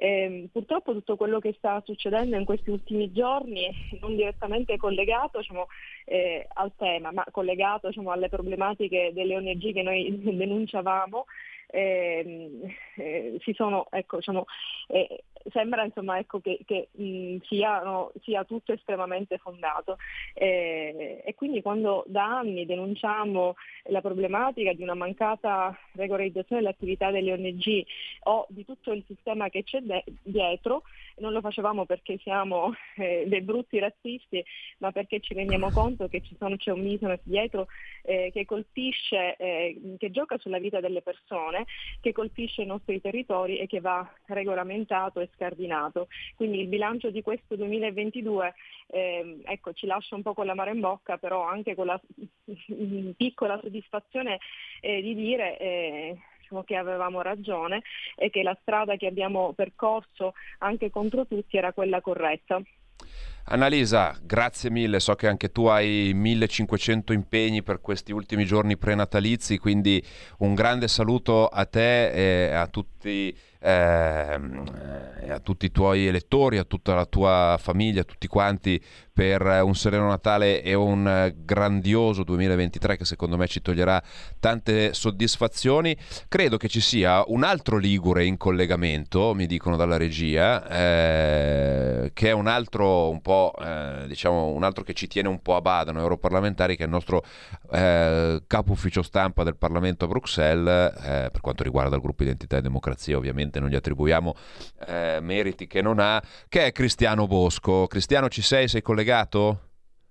Eh, 0.00 0.48
purtroppo 0.52 0.92
tutto 0.92 1.16
quello 1.16 1.40
che 1.40 1.54
sta 1.58 1.82
succedendo 1.84 2.36
in 2.36 2.44
questi 2.44 2.70
ultimi 2.70 3.10
giorni, 3.10 3.68
non 4.00 4.14
direttamente 4.14 4.76
collegato 4.76 5.38
diciamo, 5.38 5.66
eh, 6.04 6.46
al 6.52 6.70
tema, 6.76 7.10
ma 7.10 7.26
collegato 7.32 7.88
diciamo, 7.88 8.12
alle 8.12 8.28
problematiche 8.28 9.10
delle 9.12 9.34
ONG 9.34 9.72
che 9.72 9.82
noi 9.82 10.20
denunciavamo, 10.22 11.24
eh, 11.66 12.60
eh, 12.98 13.38
si 13.40 13.52
sono, 13.54 13.86
ecco, 13.90 14.16
diciamo, 14.16 14.44
eh, 14.88 15.24
sembra 15.50 15.84
insomma, 15.84 16.18
ecco, 16.18 16.40
che, 16.40 16.60
che 16.66 16.88
mh, 16.92 17.38
siano, 17.46 18.12
sia 18.22 18.44
tutto 18.44 18.72
estremamente 18.72 19.38
fondato. 19.38 19.98
Eh, 20.34 21.22
e 21.24 21.34
quindi 21.34 21.62
quando 21.62 22.04
da 22.06 22.38
anni 22.38 22.66
denunciamo 22.66 23.54
la 23.84 24.00
problematica 24.00 24.72
di 24.72 24.82
una 24.82 24.94
mancata 24.94 25.76
regolarizzazione 25.92 26.62
dell'attività 26.62 27.10
delle 27.10 27.32
ONG 27.32 27.84
o 28.24 28.46
di 28.48 28.64
tutto 28.64 28.92
il 28.92 29.04
sistema 29.06 29.48
che 29.48 29.64
c'è 29.64 29.80
de- 29.80 30.04
dietro, 30.22 30.82
non 31.18 31.32
lo 31.32 31.40
facevamo 31.40 31.84
perché 31.84 32.18
siamo 32.18 32.74
eh, 32.96 33.24
dei 33.26 33.40
brutti 33.40 33.78
razzisti, 33.78 34.44
ma 34.78 34.92
perché 34.92 35.20
ci 35.20 35.34
rendiamo 35.34 35.70
conto 35.70 36.08
che 36.08 36.22
sono, 36.38 36.56
c'è 36.56 36.70
un 36.70 36.82
business 36.82 37.20
dietro 37.22 37.68
eh, 38.02 38.30
che 38.32 38.44
colpisce, 38.44 39.36
che 39.38 40.10
gioca 40.10 40.38
sulla 40.38 40.58
vita 40.58 40.80
delle 40.80 41.02
persone, 41.02 41.66
che 42.00 42.12
colpisce 42.12 42.62
i 42.62 42.66
nostri 42.66 42.87
territori 43.00 43.58
e 43.58 43.66
che 43.66 43.80
va 43.80 44.10
regolamentato 44.26 45.20
e 45.20 45.28
scardinato. 45.34 46.08
Quindi 46.34 46.60
il 46.60 46.68
bilancio 46.68 47.10
di 47.10 47.22
questo 47.22 47.56
2022 47.56 48.54
ehm, 48.88 49.42
ecco, 49.44 49.72
ci 49.72 49.86
lascia 49.86 50.14
un 50.14 50.22
po' 50.22 50.34
con 50.34 50.46
la 50.46 50.54
mare 50.54 50.72
in 50.72 50.80
bocca, 50.80 51.18
però 51.18 51.44
anche 51.44 51.74
con 51.74 51.86
la 51.86 52.00
piccola 53.16 53.58
soddisfazione 53.60 54.38
eh, 54.80 55.02
di 55.02 55.14
dire 55.14 55.58
eh, 55.58 56.18
diciamo 56.40 56.64
che 56.64 56.76
avevamo 56.76 57.20
ragione 57.20 57.82
e 58.16 58.30
che 58.30 58.42
la 58.42 58.56
strada 58.62 58.96
che 58.96 59.06
abbiamo 59.06 59.52
percorso 59.52 60.32
anche 60.58 60.90
contro 60.90 61.26
tutti 61.26 61.56
era 61.56 61.72
quella 61.72 62.00
corretta. 62.00 62.60
Annalisa, 63.50 64.14
grazie 64.22 64.70
mille, 64.70 65.00
so 65.00 65.14
che 65.14 65.26
anche 65.26 65.50
tu 65.50 65.66
hai 65.66 66.12
1500 66.14 67.14
impegni 67.14 67.62
per 67.62 67.80
questi 67.80 68.12
ultimi 68.12 68.44
giorni 68.44 68.76
prenatalizi, 68.76 69.56
quindi 69.56 70.04
un 70.38 70.54
grande 70.54 70.86
saluto 70.86 71.46
a 71.46 71.64
te 71.64 72.10
e 72.10 72.52
a 72.52 72.66
tutti 72.66 73.34
eh, 73.60 74.40
a 75.30 75.40
tutti 75.40 75.66
i 75.66 75.70
tuoi 75.70 76.06
elettori, 76.06 76.58
a 76.58 76.64
tutta 76.64 76.94
la 76.94 77.06
tua 77.06 77.56
famiglia, 77.60 78.02
a 78.02 78.04
tutti 78.04 78.26
quanti 78.26 78.82
per 79.12 79.42
un 79.64 79.74
sereno 79.74 80.06
Natale 80.06 80.62
e 80.62 80.74
un 80.74 81.34
grandioso 81.36 82.22
2023 82.22 82.96
che 82.96 83.04
secondo 83.04 83.36
me 83.36 83.48
ci 83.48 83.60
toglierà 83.60 84.00
tante 84.38 84.94
soddisfazioni. 84.94 85.96
Credo 86.28 86.56
che 86.56 86.68
ci 86.68 86.80
sia 86.80 87.24
un 87.26 87.42
altro 87.42 87.78
Ligure 87.78 88.24
in 88.24 88.36
collegamento, 88.36 89.34
mi 89.34 89.46
dicono 89.46 89.74
dalla 89.74 89.96
regia, 89.96 90.68
eh, 90.68 92.10
che 92.14 92.28
è 92.28 92.32
un 92.32 92.46
altro 92.46 93.10
un 93.10 93.20
po', 93.20 93.52
eh, 93.60 94.04
diciamo, 94.06 94.52
un 94.52 94.62
altro 94.62 94.84
che 94.84 94.94
ci 94.94 95.08
tiene 95.08 95.26
un 95.26 95.42
po' 95.42 95.56
a 95.56 95.60
bada, 95.60 95.90
noi 95.90 96.02
europarlamentari, 96.02 96.76
che 96.76 96.82
è 96.82 96.86
il 96.86 96.92
nostro 96.92 97.24
eh, 97.72 98.42
capo 98.46 98.70
ufficio 98.70 99.02
stampa 99.02 99.42
del 99.42 99.56
Parlamento 99.56 100.04
a 100.04 100.08
Bruxelles, 100.08 100.94
eh, 100.96 101.28
per 101.32 101.40
quanto 101.40 101.64
riguarda 101.64 101.96
il 101.96 102.02
gruppo 102.02 102.22
Identità 102.22 102.58
e 102.58 102.62
Democrazia, 102.62 103.16
ovviamente 103.16 103.47
non 103.54 103.68
gli 103.68 103.74
attribuiamo 103.74 104.34
eh, 104.86 105.18
meriti 105.20 105.66
che 105.66 105.82
non 105.82 105.98
ha, 105.98 106.22
che 106.48 106.66
è 106.66 106.72
Cristiano 106.72 107.26
Bosco. 107.26 107.86
Cristiano, 107.86 108.28
ci 108.28 108.42
sei? 108.42 108.68
Sei 108.68 108.82
collegato? 108.82 109.06
collegato? 109.08 109.60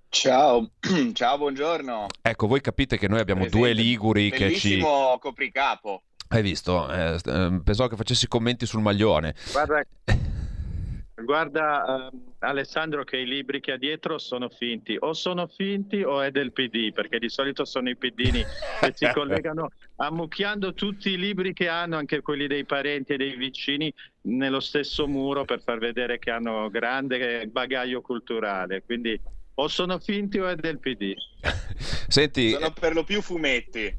Ciao, 0.10 0.70
ciao, 1.14 1.38
buongiorno. 1.38 2.08
Ecco, 2.22 2.48
voi 2.48 2.62
capite 2.62 2.98
che 2.98 3.08
noi 3.08 3.20
abbiamo 3.20 3.42
Presente. 3.42 3.68
due 3.68 3.76
liguri 3.76 4.30
Bellissimo 4.30 4.50
che 4.50 4.56
ci... 4.56 4.70
Bellissimo 4.70 5.18
copricapo. 5.20 6.02
Hai 6.30 6.42
visto? 6.42 6.92
Eh, 6.92 7.14
eh, 7.14 7.62
pensavo 7.64 7.88
che 7.90 7.96
facessi 7.96 8.28
commenti 8.28 8.66
sul 8.66 8.82
maglione. 8.82 9.36
Guarda, 9.52 9.84
guarda 11.24 12.10
uh, 12.12 12.34
Alessandro 12.40 13.04
che 13.04 13.18
i 13.18 13.26
libri 13.26 13.60
che 13.60 13.72
ha 13.74 13.78
dietro 13.78 14.18
sono 14.18 14.50
finti. 14.50 14.96
O 15.00 15.14
sono 15.14 15.48
finti 15.48 16.02
o 16.04 16.22
è 16.22 16.32
del 16.32 16.52
PD, 16.52 16.92
perché 16.94 17.20
di 17.20 17.30
solito 17.30 17.66
sono 17.66 17.90
i 17.90 17.96
pedini 17.96 18.44
che 18.80 18.92
si 18.94 19.10
collegano 19.14 19.70
ammucchiando 19.98 20.74
tutti 20.74 21.10
i 21.10 21.18
libri 21.18 21.54
che 21.54 21.68
hanno, 21.68 21.98
anche 21.98 22.22
quelli 22.22 22.48
dei 22.48 22.66
parenti 22.66 23.14
e 23.14 23.18
dei 23.18 23.36
vicini, 23.36 23.94
nello 24.22 24.60
stesso 24.60 25.08
muro 25.08 25.46
per 25.46 25.62
far 25.62 25.80
vedere 25.80 26.20
che 26.20 26.32
hanno 26.32 26.70
grande 26.70 27.48
bagaglio 27.48 28.02
culturale. 28.02 28.84
Quindi 28.84 29.20
o 29.60 29.68
sono 29.68 29.98
finti 29.98 30.38
o 30.38 30.48
è 30.48 30.56
del 30.56 30.78
PD. 30.80 31.14
Senti, 32.08 32.52
sono 32.52 32.72
per 32.72 32.94
lo 32.94 33.04
più 33.04 33.22
fumetti. 33.22 33.92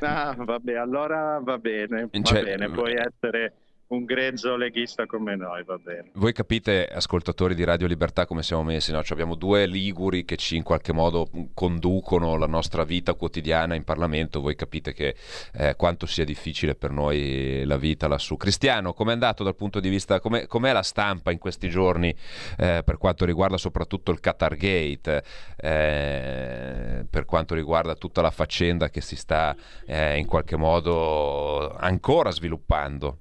Ah, 0.00 0.34
vabbè, 0.36 0.74
allora 0.74 1.40
va 1.42 1.58
bene, 1.58 2.08
va 2.12 2.22
cioè, 2.22 2.42
bene, 2.42 2.70
puoi 2.70 2.94
essere 2.94 3.54
un 3.88 4.04
grezzo 4.04 4.56
leghista 4.56 5.06
come 5.06 5.36
noi, 5.36 5.62
va 5.62 5.78
bene. 5.78 6.10
Voi 6.14 6.32
capite, 6.32 6.86
ascoltatori 6.86 7.54
di 7.54 7.62
Radio 7.62 7.86
Libertà, 7.86 8.26
come 8.26 8.42
siamo 8.42 8.64
messi? 8.64 8.90
No? 8.90 9.02
Cioè 9.02 9.12
abbiamo 9.12 9.36
due 9.36 9.66
liguri 9.66 10.24
che 10.24 10.36
ci 10.36 10.56
in 10.56 10.64
qualche 10.64 10.92
modo 10.92 11.28
conducono 11.54 12.36
la 12.36 12.46
nostra 12.46 12.82
vita 12.84 13.14
quotidiana 13.14 13.74
in 13.74 13.84
Parlamento. 13.84 14.40
Voi 14.40 14.56
capite 14.56 14.92
che 14.92 15.14
eh, 15.52 15.76
quanto 15.76 16.06
sia 16.06 16.24
difficile 16.24 16.74
per 16.74 16.90
noi 16.90 17.62
la 17.64 17.76
vita 17.76 18.08
lassù. 18.08 18.36
Cristiano, 18.36 18.92
com'è 18.92 19.12
andato 19.12 19.44
dal 19.44 19.54
punto 19.54 19.78
di 19.78 19.88
vista, 19.88 20.18
com'è, 20.18 20.46
com'è 20.46 20.72
la 20.72 20.82
stampa 20.82 21.30
in 21.30 21.38
questi 21.38 21.68
giorni 21.68 22.14
eh, 22.58 22.82
per 22.84 22.96
quanto 22.96 23.24
riguarda 23.24 23.56
soprattutto 23.56 24.10
il 24.10 24.18
Qatar 24.18 24.56
Gate, 24.56 25.22
eh, 25.56 27.06
per 27.08 27.24
quanto 27.24 27.54
riguarda 27.54 27.94
tutta 27.94 28.20
la 28.20 28.30
faccenda 28.30 28.88
che 28.88 29.00
si 29.00 29.14
sta 29.14 29.54
eh, 29.86 30.18
in 30.18 30.26
qualche 30.26 30.56
modo 30.56 31.72
ancora 31.76 32.30
sviluppando? 32.32 33.20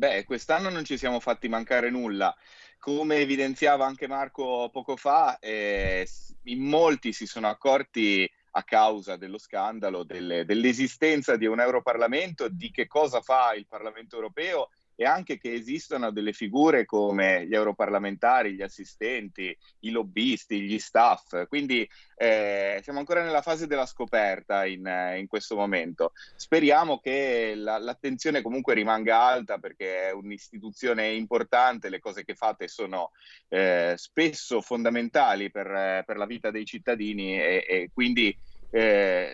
Beh, 0.00 0.24
quest'anno 0.24 0.70
non 0.70 0.82
ci 0.82 0.96
siamo 0.96 1.20
fatti 1.20 1.46
mancare 1.46 1.90
nulla. 1.90 2.34
Come 2.78 3.16
evidenziava 3.16 3.84
anche 3.84 4.08
Marco 4.08 4.70
poco 4.72 4.96
fa, 4.96 5.38
eh, 5.38 6.08
in 6.44 6.62
molti 6.62 7.12
si 7.12 7.26
sono 7.26 7.48
accorti 7.48 8.26
a 8.52 8.62
causa 8.64 9.16
dello 9.16 9.36
scandalo 9.36 10.02
delle, 10.04 10.46
dell'esistenza 10.46 11.36
di 11.36 11.44
un 11.44 11.60
Europarlamento, 11.60 12.48
di 12.48 12.70
che 12.70 12.86
cosa 12.86 13.20
fa 13.20 13.52
il 13.52 13.66
Parlamento 13.66 14.16
europeo 14.16 14.70
e 15.00 15.06
anche 15.06 15.38
che 15.38 15.54
esistano 15.54 16.10
delle 16.10 16.34
figure 16.34 16.84
come 16.84 17.46
gli 17.46 17.54
europarlamentari, 17.54 18.52
gli 18.52 18.60
assistenti, 18.60 19.56
i 19.78 19.90
lobbisti, 19.92 20.60
gli 20.60 20.78
staff. 20.78 21.46
Quindi 21.48 21.88
eh, 22.16 22.80
siamo 22.82 22.98
ancora 22.98 23.24
nella 23.24 23.40
fase 23.40 23.66
della 23.66 23.86
scoperta 23.86 24.66
in, 24.66 24.86
in 25.16 25.26
questo 25.26 25.56
momento. 25.56 26.12
Speriamo 26.36 26.98
che 26.98 27.54
la, 27.56 27.78
l'attenzione 27.78 28.42
comunque 28.42 28.74
rimanga 28.74 29.22
alta 29.22 29.56
perché 29.56 30.08
è 30.08 30.12
un'istituzione 30.12 31.08
importante, 31.08 31.88
le 31.88 31.98
cose 31.98 32.22
che 32.22 32.34
fate 32.34 32.68
sono 32.68 33.12
eh, 33.48 33.94
spesso 33.96 34.60
fondamentali 34.60 35.50
per, 35.50 36.04
per, 36.04 36.18
la 36.18 36.26
vita 36.26 36.50
dei 36.50 36.66
cittadini 36.66 37.40
e, 37.40 37.64
e 37.66 37.90
quindi 37.90 38.36
eh, 38.70 39.32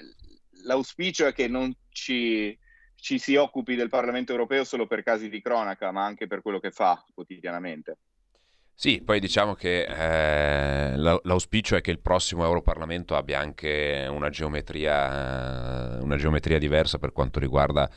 l'auspicio 0.63 1.27
è 1.27 1.33
che 1.33 1.49
non 1.49 1.75
ci 1.89 2.57
ci 3.07 3.21
si 3.21 3.37
occupi 3.37 3.77
del 3.77 3.89
Parlamento 3.89 4.33
europeo 4.33 4.65
solo 4.65 4.89
per 4.89 5.05
casi 5.05 5.29
di 5.29 5.41
cronaca, 5.41 5.93
ma 5.93 6.05
anche 6.05 6.27
per 6.27 6.43
quello 6.43 6.59
che 6.59 6.73
fa 6.73 7.01
quotidianamente. 7.15 7.99
Sì, 8.75 9.01
poi 9.01 9.21
diciamo 9.21 9.55
che 9.55 9.85
eh, 9.85 10.97
l'auspicio 10.97 11.77
è 11.77 11.81
che 11.81 11.93
il 11.93 12.01
prossimo 12.01 12.43
Europarlamento 12.43 13.15
abbia 13.15 13.39
anche 13.39 14.09
una 14.11 14.29
geometria, 14.29 16.01
una 16.01 16.17
geometria 16.17 16.59
diversa 16.59 16.99
per 16.99 17.13
quanto 17.13 17.39
riguarda 17.39 17.89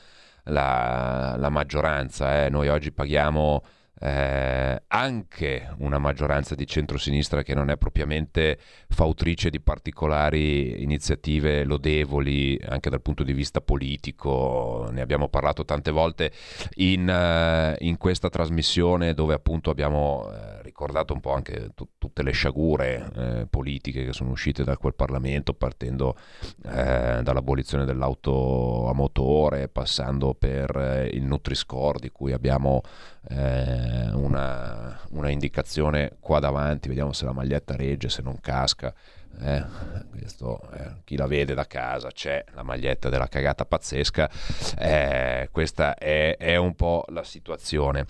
la, 0.44 1.34
la 1.40 1.50
maggioranza. 1.50 2.46
Eh. 2.46 2.50
Noi 2.52 2.68
oggi 2.68 2.92
paghiamo 2.92 3.64
eh, 4.00 4.82
anche 4.88 5.74
una 5.80 5.98
maggioranza 5.98 6.56
di 6.56 6.66
centrosinistra 6.66 7.44
che 7.44 7.54
non 7.54 7.70
è 7.70 7.78
propriamente 7.78 8.58
fautrice 8.88 9.50
di 9.50 9.60
particolari 9.60 10.82
iniziative 10.82 11.64
lodevoli 11.64 12.60
anche 12.66 12.90
dal 12.90 13.02
punto 13.02 13.24
di 13.24 13.34
vista 13.34 13.62
politico. 13.62 14.88
Ne 14.92 15.02
abbiamo 15.02 15.28
parlato 15.28 15.66
tante 15.66 15.92
volte 15.92 16.32
in, 16.76 17.08
uh, 17.08 17.76
in 17.84 17.98
questa 17.98 18.30
trasmissione 18.30 19.14
dove 19.14 19.34
appunto 19.34 19.70
abbiamo 19.70 20.28
uh, 20.28 20.62
ricordato 20.62 21.14
un 21.14 21.20
po' 21.20 21.34
anche 21.34 21.72
t- 21.76 21.88
tutte 21.98 22.24
le 22.24 22.32
sciagure 22.32 23.10
uh, 23.14 23.50
politiche 23.50 24.06
che 24.06 24.14
sono 24.14 24.32
uscite 24.32 24.64
da 24.64 24.78
quel 24.78 24.96
Parlamento 24.96 25.54
partendo 25.54 26.16
dall'abolizione 26.62 27.86
dell'auto 27.86 28.88
a 28.88 28.94
motore, 28.94 29.68
passando 29.68 30.34
per 30.34 31.08
il 31.12 31.24
Nutri-Score 31.24 32.00
di 32.00 32.10
cui 32.10 32.32
abbiamo 32.32 32.82
eh, 33.30 34.10
una, 34.14 35.00
una, 35.12 35.30
indicazione 35.30 36.18
qua 36.20 36.40
davanti, 36.40 36.88
vediamo 36.88 37.14
se 37.14 37.26
la 37.26 37.32
maglietta 37.32 37.76
regge, 37.76 38.10
se 38.10 38.22
non 38.22 38.40
casca. 38.40 38.94
Eh, 39.42 39.64
questo, 40.10 40.60
eh, 40.74 41.02
chi 41.06 41.16
la 41.16 41.28
vede 41.28 41.54
da 41.54 41.66
casa 41.66 42.10
c'è 42.10 42.44
la 42.54 42.64
maglietta 42.64 43.10
della 43.10 43.28
cagata 43.28 43.66
pazzesca. 43.66 44.30
Eh, 44.78 45.50
questa 45.52 45.96
è, 45.96 46.36
è 46.38 46.56
un 46.56 46.76
po' 46.76 47.06
la 47.10 47.24
situazione. 47.24 48.06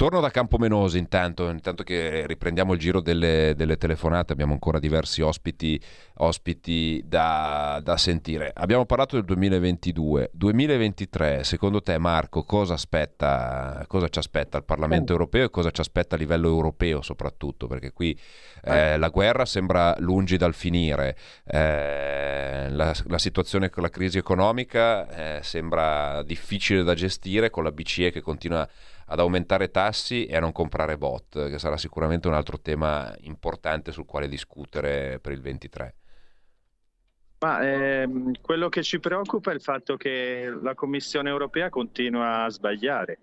Torno 0.00 0.20
da 0.20 0.30
Campomenosi 0.30 0.96
intanto, 0.96 1.50
intanto 1.50 1.82
che 1.82 2.26
riprendiamo 2.26 2.72
il 2.72 2.78
giro 2.78 3.02
delle, 3.02 3.52
delle 3.54 3.76
telefonate, 3.76 4.32
abbiamo 4.32 4.54
ancora 4.54 4.78
diversi 4.78 5.20
ospiti, 5.20 5.78
ospiti 6.14 7.02
da, 7.04 7.82
da, 7.84 7.98
sentire. 7.98 8.50
Abbiamo 8.54 8.86
parlato 8.86 9.16
del 9.16 9.26
2022, 9.26 10.30
2023, 10.32 11.44
secondo 11.44 11.82
te 11.82 11.98
Marco 11.98 12.44
cosa, 12.44 12.72
aspetta, 12.72 13.84
cosa 13.88 14.08
ci 14.08 14.18
aspetta 14.18 14.56
il 14.56 14.64
Parlamento 14.64 15.12
oh. 15.12 15.16
europeo 15.16 15.44
e 15.44 15.50
cosa 15.50 15.70
ci 15.70 15.82
aspetta 15.82 16.14
a 16.14 16.18
livello 16.18 16.48
europeo 16.48 17.02
soprattutto? 17.02 17.66
Perché 17.66 17.92
qui 17.92 18.18
eh, 18.62 18.96
la 18.96 19.08
guerra 19.10 19.44
sembra 19.44 19.94
lungi 19.98 20.38
dal 20.38 20.54
finire, 20.54 21.14
eh, 21.44 22.70
la, 22.70 22.94
la, 23.04 23.18
situazione 23.18 23.68
con 23.68 23.82
la 23.82 23.90
crisi 23.90 24.16
economica 24.16 25.36
eh, 25.36 25.42
sembra 25.42 26.22
difficile 26.22 26.84
da 26.84 26.94
gestire 26.94 27.50
con 27.50 27.64
la 27.64 27.70
BCE 27.70 28.10
che 28.10 28.22
continua 28.22 28.62
a 28.62 28.68
ad 29.10 29.18
aumentare 29.18 29.70
tassi 29.70 30.24
e 30.26 30.36
a 30.36 30.40
non 30.40 30.52
comprare 30.52 30.96
bot, 30.96 31.50
che 31.50 31.58
sarà 31.58 31.76
sicuramente 31.76 32.28
un 32.28 32.34
altro 32.34 32.60
tema 32.60 33.12
importante 33.22 33.90
sul 33.90 34.06
quale 34.06 34.28
discutere 34.28 35.18
per 35.20 35.32
il 35.32 35.40
23. 35.40 35.94
Ma, 37.40 37.60
ehm, 37.60 38.32
quello 38.40 38.68
che 38.68 38.82
ci 38.82 39.00
preoccupa 39.00 39.50
è 39.50 39.54
il 39.54 39.62
fatto 39.62 39.96
che 39.96 40.48
la 40.62 40.74
Commissione 40.74 41.28
europea 41.28 41.70
continua 41.70 42.44
a 42.44 42.50
sbagliare, 42.50 43.18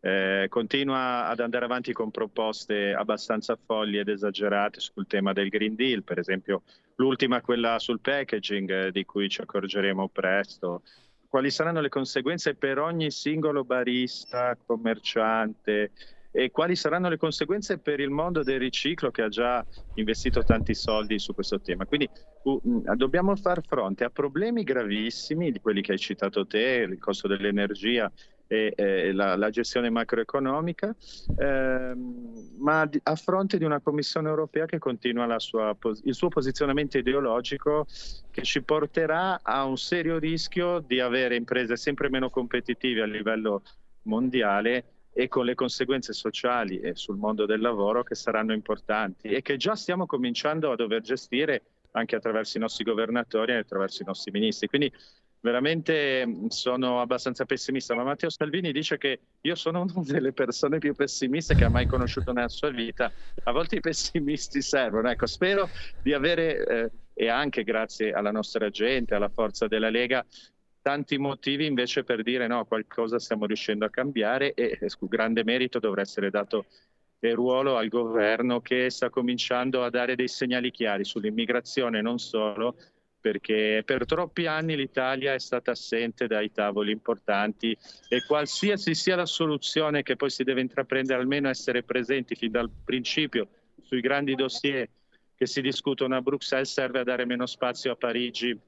eh, 0.00 0.46
continua 0.48 1.28
ad 1.28 1.38
andare 1.38 1.66
avanti 1.66 1.92
con 1.92 2.10
proposte 2.10 2.92
abbastanza 2.94 3.56
folli 3.62 3.98
ed 3.98 4.08
esagerate 4.08 4.80
sul 4.80 5.06
tema 5.06 5.32
del 5.32 5.50
Green 5.50 5.76
Deal, 5.76 6.02
per 6.02 6.18
esempio 6.18 6.62
l'ultima 6.96 7.40
quella 7.42 7.78
sul 7.78 8.00
packaging 8.00 8.70
eh, 8.70 8.90
di 8.90 9.04
cui 9.04 9.28
ci 9.28 9.40
accorgeremo 9.40 10.08
presto, 10.08 10.82
quali 11.28 11.50
saranno 11.50 11.80
le 11.80 11.88
conseguenze 11.88 12.54
per 12.54 12.78
ogni 12.78 13.10
singolo 13.10 13.64
barista, 13.64 14.56
commerciante 14.64 15.92
e 16.30 16.50
quali 16.50 16.76
saranno 16.76 17.08
le 17.08 17.16
conseguenze 17.16 17.78
per 17.78 18.00
il 18.00 18.10
mondo 18.10 18.42
del 18.42 18.58
riciclo 18.58 19.10
che 19.10 19.22
ha 19.22 19.28
già 19.28 19.64
investito 19.94 20.42
tanti 20.42 20.74
soldi 20.74 21.18
su 21.18 21.34
questo 21.34 21.60
tema. 21.60 21.86
Quindi 21.86 22.08
uh, 22.42 22.60
dobbiamo 22.94 23.34
far 23.36 23.62
fronte 23.66 24.04
a 24.04 24.10
problemi 24.10 24.62
gravissimi, 24.62 25.50
di 25.50 25.60
quelli 25.60 25.80
che 25.80 25.92
hai 25.92 25.98
citato 25.98 26.46
te, 26.46 26.86
il 26.88 26.98
costo 26.98 27.28
dell'energia 27.28 28.10
e, 28.48 28.72
e 28.74 29.12
la, 29.12 29.36
la, 29.36 29.50
gestione 29.50 29.90
macroeconomica, 29.90 30.96
ehm, 31.38 32.56
ma 32.58 32.88
a 33.02 33.14
fronte 33.14 33.58
di 33.58 33.64
una 33.64 33.80
Commissione 33.80 34.28
europea 34.28 34.64
che 34.64 34.78
continua 34.78 35.38
sua, 35.38 35.76
il 36.04 36.14
suo 36.14 36.28
posizionamento 36.28 36.98
ideologico 36.98 37.86
che 38.30 38.42
ci 38.42 38.62
porterà 38.62 39.40
a 39.42 39.64
un 39.64 39.76
serio 39.76 40.18
rischio 40.18 40.80
di 40.80 40.98
avere 40.98 41.36
imprese 41.36 41.76
sempre 41.76 42.08
meno 42.08 42.30
competitive 42.30 43.02
a 43.02 43.06
livello 43.06 43.62
mondiale 44.02 44.84
e 45.12 45.28
con 45.28 45.44
le 45.44 45.54
conseguenze 45.54 46.12
sociali 46.12 46.80
e 46.80 46.94
sul 46.94 47.16
mondo 47.16 47.44
del 47.44 47.60
lavoro 47.60 48.02
che 48.02 48.14
saranno 48.14 48.52
importanti 48.52 49.28
e 49.28 49.42
che 49.42 49.56
già 49.56 49.74
stiamo 49.74 50.06
cominciando 50.06 50.70
a 50.70 50.76
dover 50.76 51.02
gestire 51.02 51.62
anche 51.92 52.16
attraverso 52.16 52.56
i 52.56 52.60
nostri 52.60 52.84
governatori 52.84 53.52
e 53.52 53.56
attraverso 53.56 54.02
i 54.02 54.06
nostri 54.06 54.30
ministri. 54.30 54.68
Quindi 54.68 54.92
veramente 55.40 56.26
mm, 56.26 56.46
sono 56.46 57.00
abbastanza 57.00 57.44
pessimista, 57.44 57.94
ma 57.94 58.04
Matteo 58.04 58.30
Salvini 58.30 58.72
dice 58.72 58.98
che 58.98 59.20
io 59.40 59.54
sono 59.54 59.82
una 59.82 59.92
delle 60.04 60.32
persone 60.32 60.78
più 60.78 60.94
pessimiste 60.94 61.54
che 61.54 61.64
ha 61.64 61.70
mai 61.70 61.86
conosciuto 61.86 62.32
nella 62.32 62.48
sua 62.48 62.70
vita. 62.70 63.12
A 63.44 63.52
volte 63.52 63.76
i 63.76 63.80
pessimisti 63.80 64.62
servono. 64.62 65.10
Ecco, 65.10 65.26
spero 65.26 65.70
di 66.02 66.12
avere, 66.12 66.66
eh, 66.66 66.90
e 67.14 67.28
anche 67.28 67.64
grazie 67.64 68.12
alla 68.12 68.30
nostra 68.30 68.70
gente, 68.70 69.14
alla 69.14 69.28
forza 69.28 69.66
della 69.66 69.90
Lega, 69.90 70.24
tanti 70.80 71.18
motivi 71.18 71.66
invece 71.66 72.04
per 72.04 72.22
dire 72.22 72.46
no, 72.46 72.64
qualcosa 72.64 73.18
stiamo 73.18 73.46
riuscendo 73.46 73.84
a 73.84 73.90
cambiare 73.90 74.54
e 74.54 74.78
grande 75.00 75.44
merito 75.44 75.78
dovrà 75.78 76.00
essere 76.00 76.30
dato 76.30 76.66
il 77.20 77.34
ruolo 77.34 77.76
al 77.76 77.88
governo 77.88 78.60
che 78.60 78.88
sta 78.90 79.10
cominciando 79.10 79.82
a 79.82 79.90
dare 79.90 80.14
dei 80.14 80.28
segnali 80.28 80.70
chiari 80.70 81.04
sull'immigrazione 81.04 82.00
non 82.00 82.18
solo, 82.18 82.76
perché 83.28 83.82
per 83.84 84.06
troppi 84.06 84.46
anni 84.46 84.74
l'Italia 84.74 85.34
è 85.34 85.38
stata 85.38 85.72
assente 85.72 86.26
dai 86.26 86.50
tavoli 86.50 86.92
importanti 86.92 87.76
e 88.08 88.24
qualsiasi 88.24 88.94
sia 88.94 89.16
la 89.16 89.26
soluzione 89.26 90.02
che 90.02 90.16
poi 90.16 90.30
si 90.30 90.44
deve 90.44 90.62
intraprendere, 90.62 91.20
almeno 91.20 91.50
essere 91.50 91.82
presenti 91.82 92.34
fin 92.34 92.50
dal 92.50 92.70
principio 92.84 93.48
sui 93.82 94.00
grandi 94.00 94.34
dossier 94.34 94.88
che 95.36 95.44
si 95.44 95.60
discutono 95.60 96.16
a 96.16 96.22
Bruxelles 96.22 96.72
serve 96.72 97.00
a 97.00 97.04
dare 97.04 97.26
meno 97.26 97.44
spazio 97.44 97.92
a 97.92 97.96
Parigi 97.96 98.58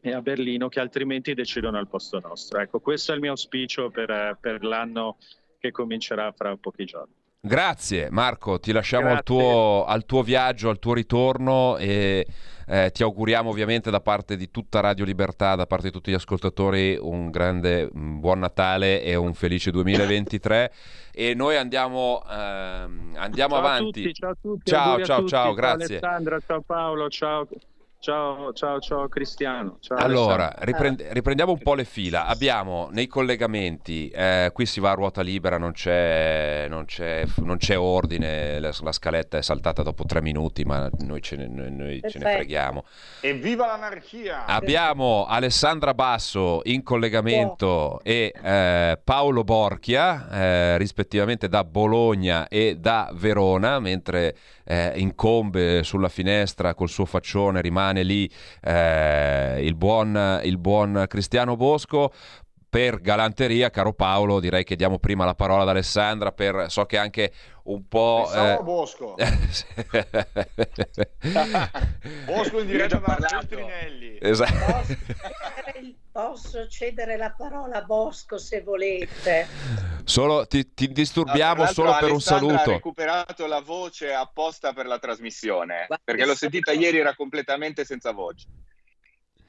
e 0.00 0.12
a 0.12 0.20
Berlino 0.20 0.68
che 0.68 0.80
altrimenti 0.80 1.32
decidono 1.32 1.78
al 1.78 1.86
posto 1.86 2.18
nostro. 2.18 2.58
Ecco, 2.58 2.80
questo 2.80 3.12
è 3.12 3.14
il 3.14 3.20
mio 3.20 3.30
auspicio 3.30 3.90
per, 3.90 4.38
per 4.40 4.64
l'anno 4.64 5.18
che 5.60 5.70
comincerà 5.70 6.32
fra 6.32 6.56
pochi 6.56 6.84
giorni. 6.84 7.14
Grazie 7.42 8.10
Marco, 8.10 8.60
ti 8.60 8.70
lasciamo 8.70 9.08
al 9.08 9.22
tuo, 9.22 9.86
al 9.86 10.04
tuo, 10.04 10.22
viaggio, 10.22 10.68
al 10.68 10.78
tuo 10.78 10.92
ritorno 10.92 11.78
e 11.78 12.26
eh, 12.66 12.90
ti 12.92 13.02
auguriamo 13.02 13.48
ovviamente 13.48 13.90
da 13.90 14.00
parte 14.02 14.36
di 14.36 14.50
tutta 14.50 14.80
Radio 14.80 15.06
Libertà, 15.06 15.54
da 15.54 15.64
parte 15.64 15.86
di 15.86 15.92
tutti 15.92 16.10
gli 16.10 16.14
ascoltatori 16.14 16.98
un 17.00 17.30
grande 17.30 17.88
un 17.94 18.20
buon 18.20 18.40
Natale 18.40 19.02
e 19.02 19.14
un 19.14 19.32
felice 19.32 19.70
2023 19.70 20.72
e 21.12 21.32
noi 21.32 21.56
andiamo, 21.56 22.22
ehm, 22.30 23.14
andiamo 23.16 23.54
ciao 23.54 23.64
avanti. 23.64 24.00
A 24.00 24.02
tutti, 24.02 24.12
ciao 24.12 24.30
a 24.30 24.36
tutti, 24.38 24.70
ciao 24.70 24.84
ciao, 24.84 24.96
tutti, 24.96 25.06
ciao, 25.06 25.26
ciao 25.26 25.54
grazie. 25.54 25.98
Alessandra, 25.98 26.40
ciao 26.46 26.60
Paolo, 26.60 27.08
ciao 27.08 27.48
Ciao, 28.02 28.54
ciao, 28.54 28.80
ciao 28.80 29.08
Cristiano. 29.08 29.76
Ciao 29.80 29.98
allora, 29.98 30.54
riprend- 30.60 31.06
riprendiamo 31.10 31.52
un 31.52 31.58
po' 31.58 31.74
le 31.74 31.84
fila. 31.84 32.24
Abbiamo 32.24 32.88
nei 32.92 33.06
collegamenti, 33.06 34.08
eh, 34.08 34.50
qui 34.54 34.64
si 34.64 34.80
va 34.80 34.92
a 34.92 34.94
ruota 34.94 35.20
libera, 35.20 35.58
non 35.58 35.72
c'è, 35.72 36.64
non 36.66 36.86
c'è, 36.86 37.26
non 37.42 37.58
c'è 37.58 37.78
ordine, 37.78 38.58
la, 38.58 38.72
la, 38.80 38.92
scaletta 38.92 39.36
è 39.36 39.42
saltata 39.42 39.82
dopo 39.82 40.06
tre 40.06 40.22
minuti, 40.22 40.64
ma 40.64 40.88
noi 41.00 41.20
ce 41.20 41.36
ne, 41.36 41.46
noi, 41.46 41.70
noi 41.70 42.02
ce 42.08 42.18
ne 42.18 42.32
freghiamo. 42.36 42.84
Evviva 43.20 43.66
l'anarchia! 43.66 44.46
Abbiamo 44.46 45.26
Alessandra 45.26 45.92
Basso 45.92 46.62
in 46.64 46.82
collegamento 46.82 47.66
oh. 47.66 48.00
e 48.02 48.32
eh, 48.42 48.98
Paolo 49.04 49.44
Borchia, 49.44 50.30
eh, 50.30 50.78
rispettivamente 50.78 51.50
da 51.50 51.64
Bologna 51.64 52.48
e 52.48 52.76
da 52.78 53.10
Verona, 53.12 53.78
mentre 53.78 54.34
eh, 54.64 54.92
incombe 54.94 55.82
sulla 55.82 56.08
finestra 56.08 56.74
col 56.74 56.88
suo 56.88 57.04
faccione, 57.04 57.60
rimane 57.60 57.89
lì 57.96 58.30
eh, 58.62 59.58
il, 59.64 59.74
buon, 59.74 60.40
il 60.44 60.58
buon 60.58 61.04
Cristiano 61.08 61.56
Bosco 61.56 62.12
per 62.70 63.00
galanteria, 63.00 63.68
caro 63.68 63.92
Paolo, 63.92 64.38
direi 64.38 64.62
che 64.62 64.76
diamo 64.76 65.00
prima 65.00 65.24
la 65.24 65.34
parola 65.34 65.62
ad 65.62 65.68
Alessandra 65.68 66.30
per 66.30 66.66
so 66.68 66.86
che 66.86 66.96
anche 66.96 67.32
un 67.64 67.88
po'... 67.88 68.30
Eh... 68.32 68.60
Bosco. 68.62 69.16
Bosco 72.24 72.60
in 72.60 72.66
diretta 72.66 72.98
da 72.98 73.16
Feltrinelli. 73.28 74.18
Esatto. 74.20 74.94
Posso 76.12 76.68
cedere 76.68 77.16
la 77.16 77.34
parola 77.36 77.78
a 77.78 77.82
Bosco 77.82 78.38
se 78.38 78.62
volete. 78.62 79.46
Solo, 80.04 80.46
ti, 80.46 80.74
ti 80.74 80.88
disturbiamo 80.92 81.64
no, 81.64 81.72
solo 81.72 81.96
per 81.98 82.10
un 82.12 82.20
saluto. 82.20 82.70
Ho 82.70 82.74
recuperato 82.74 83.46
la 83.46 83.60
voce 83.60 84.12
apposta 84.12 84.72
per 84.72 84.86
la 84.86 84.98
trasmissione, 84.98 85.86
Guarda, 85.86 86.04
perché 86.04 86.24
l'ho 86.24 86.34
sentita 86.34 86.72
ieri, 86.72 86.98
era 86.98 87.14
completamente 87.14 87.84
senza 87.84 88.12
voce. 88.12 88.46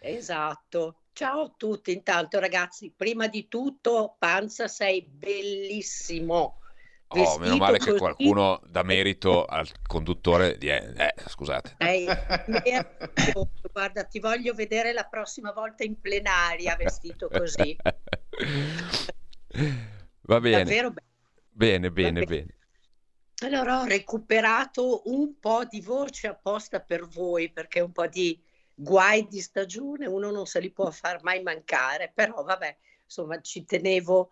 Esatto. 0.03 0.95
Ciao 1.13 1.41
a 1.41 1.53
tutti, 1.55 1.91
intanto 1.91 2.39
ragazzi, 2.39 2.91
prima 2.95 3.27
di 3.27 3.47
tutto 3.47 4.15
Panza 4.17 4.67
sei 4.67 5.03
bellissimo. 5.03 6.57
Oh, 7.09 7.37
meno 7.37 7.57
male 7.57 7.77
che 7.77 7.93
qualcuno 7.93 8.61
dà 8.65 8.81
merito 8.81 9.45
al 9.45 9.69
conduttore 9.85 10.57
di... 10.57 10.69
Eh, 10.69 11.13
scusate. 11.27 11.75
Eh, 11.77 12.05
guarda, 13.71 14.05
ti 14.05 14.19
voglio 14.19 14.55
vedere 14.55 14.91
la 14.91 15.03
prossima 15.03 15.51
volta 15.51 15.83
in 15.83 15.99
plenaria 15.99 16.75
vestito 16.77 17.27
così. 17.27 17.77
Va 20.21 20.39
bene. 20.39 20.63
Davvero 20.63 20.91
bene. 20.91 21.09
Bene, 21.51 21.91
bene, 21.91 22.23
bene. 22.23 22.55
Allora 23.43 23.81
ho 23.81 23.85
recuperato 23.85 25.01
un 25.11 25.37
po' 25.39 25.65
di 25.65 25.81
voce 25.81 26.27
apposta 26.27 26.79
per 26.79 27.05
voi, 27.05 27.51
perché 27.51 27.81
un 27.81 27.91
po' 27.91 28.07
di 28.07 28.41
guai 28.81 29.27
di 29.27 29.39
stagione 29.41 30.07
uno 30.07 30.31
non 30.31 30.47
se 30.47 30.59
li 30.59 30.71
può 30.71 30.89
far 30.89 31.21
mai 31.23 31.43
mancare, 31.43 32.11
però 32.13 32.43
vabbè, 32.43 32.77
insomma 33.03 33.39
ci 33.41 33.63
tenevo 33.63 34.31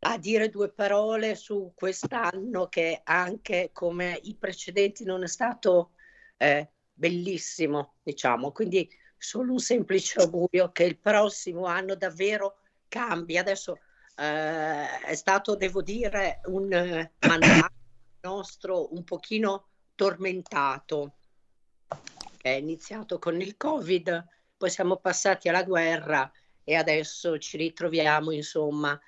a 0.00 0.18
dire 0.18 0.50
due 0.50 0.70
parole 0.70 1.34
su 1.34 1.72
quest'anno 1.74 2.68
che 2.68 3.00
anche 3.02 3.70
come 3.72 4.18
i 4.24 4.36
precedenti 4.36 5.04
non 5.04 5.22
è 5.22 5.26
stato 5.26 5.92
eh, 6.36 6.70
bellissimo, 6.92 7.94
diciamo, 8.02 8.52
quindi 8.52 8.88
solo 9.16 9.52
un 9.52 9.58
semplice 9.58 10.20
augurio 10.20 10.70
che 10.70 10.84
il 10.84 10.98
prossimo 10.98 11.64
anno 11.64 11.96
davvero 11.96 12.58
cambi. 12.88 13.38
Adesso 13.38 13.78
eh, 14.16 15.00
è 15.00 15.14
stato, 15.14 15.56
devo 15.56 15.82
dire, 15.82 16.40
un 16.44 16.72
eh, 16.72 17.12
mandato 17.26 17.72
nostro 18.22 18.92
un 18.94 19.02
pochino 19.02 19.68
tormentato 19.94 21.14
è 22.40 22.50
iniziato 22.50 23.18
con 23.18 23.40
il 23.40 23.56
Covid, 23.56 24.26
poi 24.56 24.70
siamo 24.70 24.96
passati 24.96 25.48
alla 25.48 25.64
guerra 25.64 26.30
e 26.64 26.74
adesso 26.74 27.38
ci 27.38 27.56
ritroviamo, 27.56 28.30
insomma, 28.30 28.98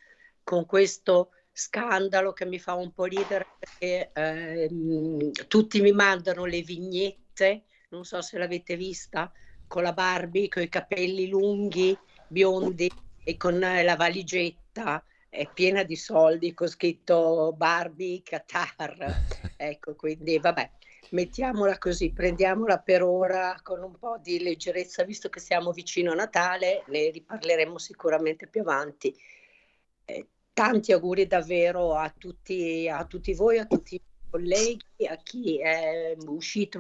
con 0.42 0.66
questo 0.66 1.30
scandalo 1.52 2.32
che 2.32 2.46
mi 2.46 2.58
fa 2.58 2.74
un 2.74 2.92
po' 2.92 3.04
ridere 3.04 3.46
perché 3.58 4.10
eh, 4.12 5.30
tutti 5.46 5.80
mi 5.80 5.92
mandano 5.92 6.44
le 6.44 6.62
vignette, 6.62 7.64
non 7.90 8.04
so 8.04 8.22
se 8.22 8.38
l'avete 8.38 8.76
vista, 8.76 9.32
con 9.66 9.82
la 9.82 9.92
Barbie, 9.92 10.48
con 10.48 10.62
i 10.62 10.68
capelli 10.68 11.28
lunghi, 11.28 11.96
biondi 12.28 12.90
e 13.22 13.36
con 13.36 13.58
la 13.58 13.96
valigetta 13.96 15.04
è 15.28 15.48
piena 15.52 15.84
di 15.84 15.94
soldi 15.94 16.52
con 16.52 16.66
scritto 16.66 17.54
Barbie 17.56 18.22
Qatar. 18.22 18.96
ecco, 19.56 19.94
quindi 19.94 20.38
vabbè, 20.38 20.70
mettiamola 21.10 21.78
così, 21.78 22.12
prendiamola 22.12 22.78
per 22.78 23.02
ora 23.02 23.58
con 23.62 23.82
un 23.82 23.96
po' 23.98 24.18
di 24.22 24.40
leggerezza, 24.42 25.04
visto 25.04 25.28
che 25.28 25.40
siamo 25.40 25.72
vicino 25.72 26.12
a 26.12 26.14
Natale, 26.14 26.84
ne 26.88 27.10
riparleremo 27.10 27.78
sicuramente 27.78 28.46
più 28.46 28.62
avanti. 28.62 29.14
Eh, 30.04 30.26
tanti 30.52 30.92
auguri 30.92 31.26
davvero 31.26 31.94
a 31.94 32.12
tutti, 32.16 32.88
a 32.88 33.04
tutti 33.04 33.34
voi, 33.34 33.58
a 33.58 33.66
tutti 33.66 33.94
i 33.94 34.02
colleghi, 34.30 35.06
a 35.06 35.16
chi 35.16 35.58
è 35.60 36.16
uscito, 36.26 36.78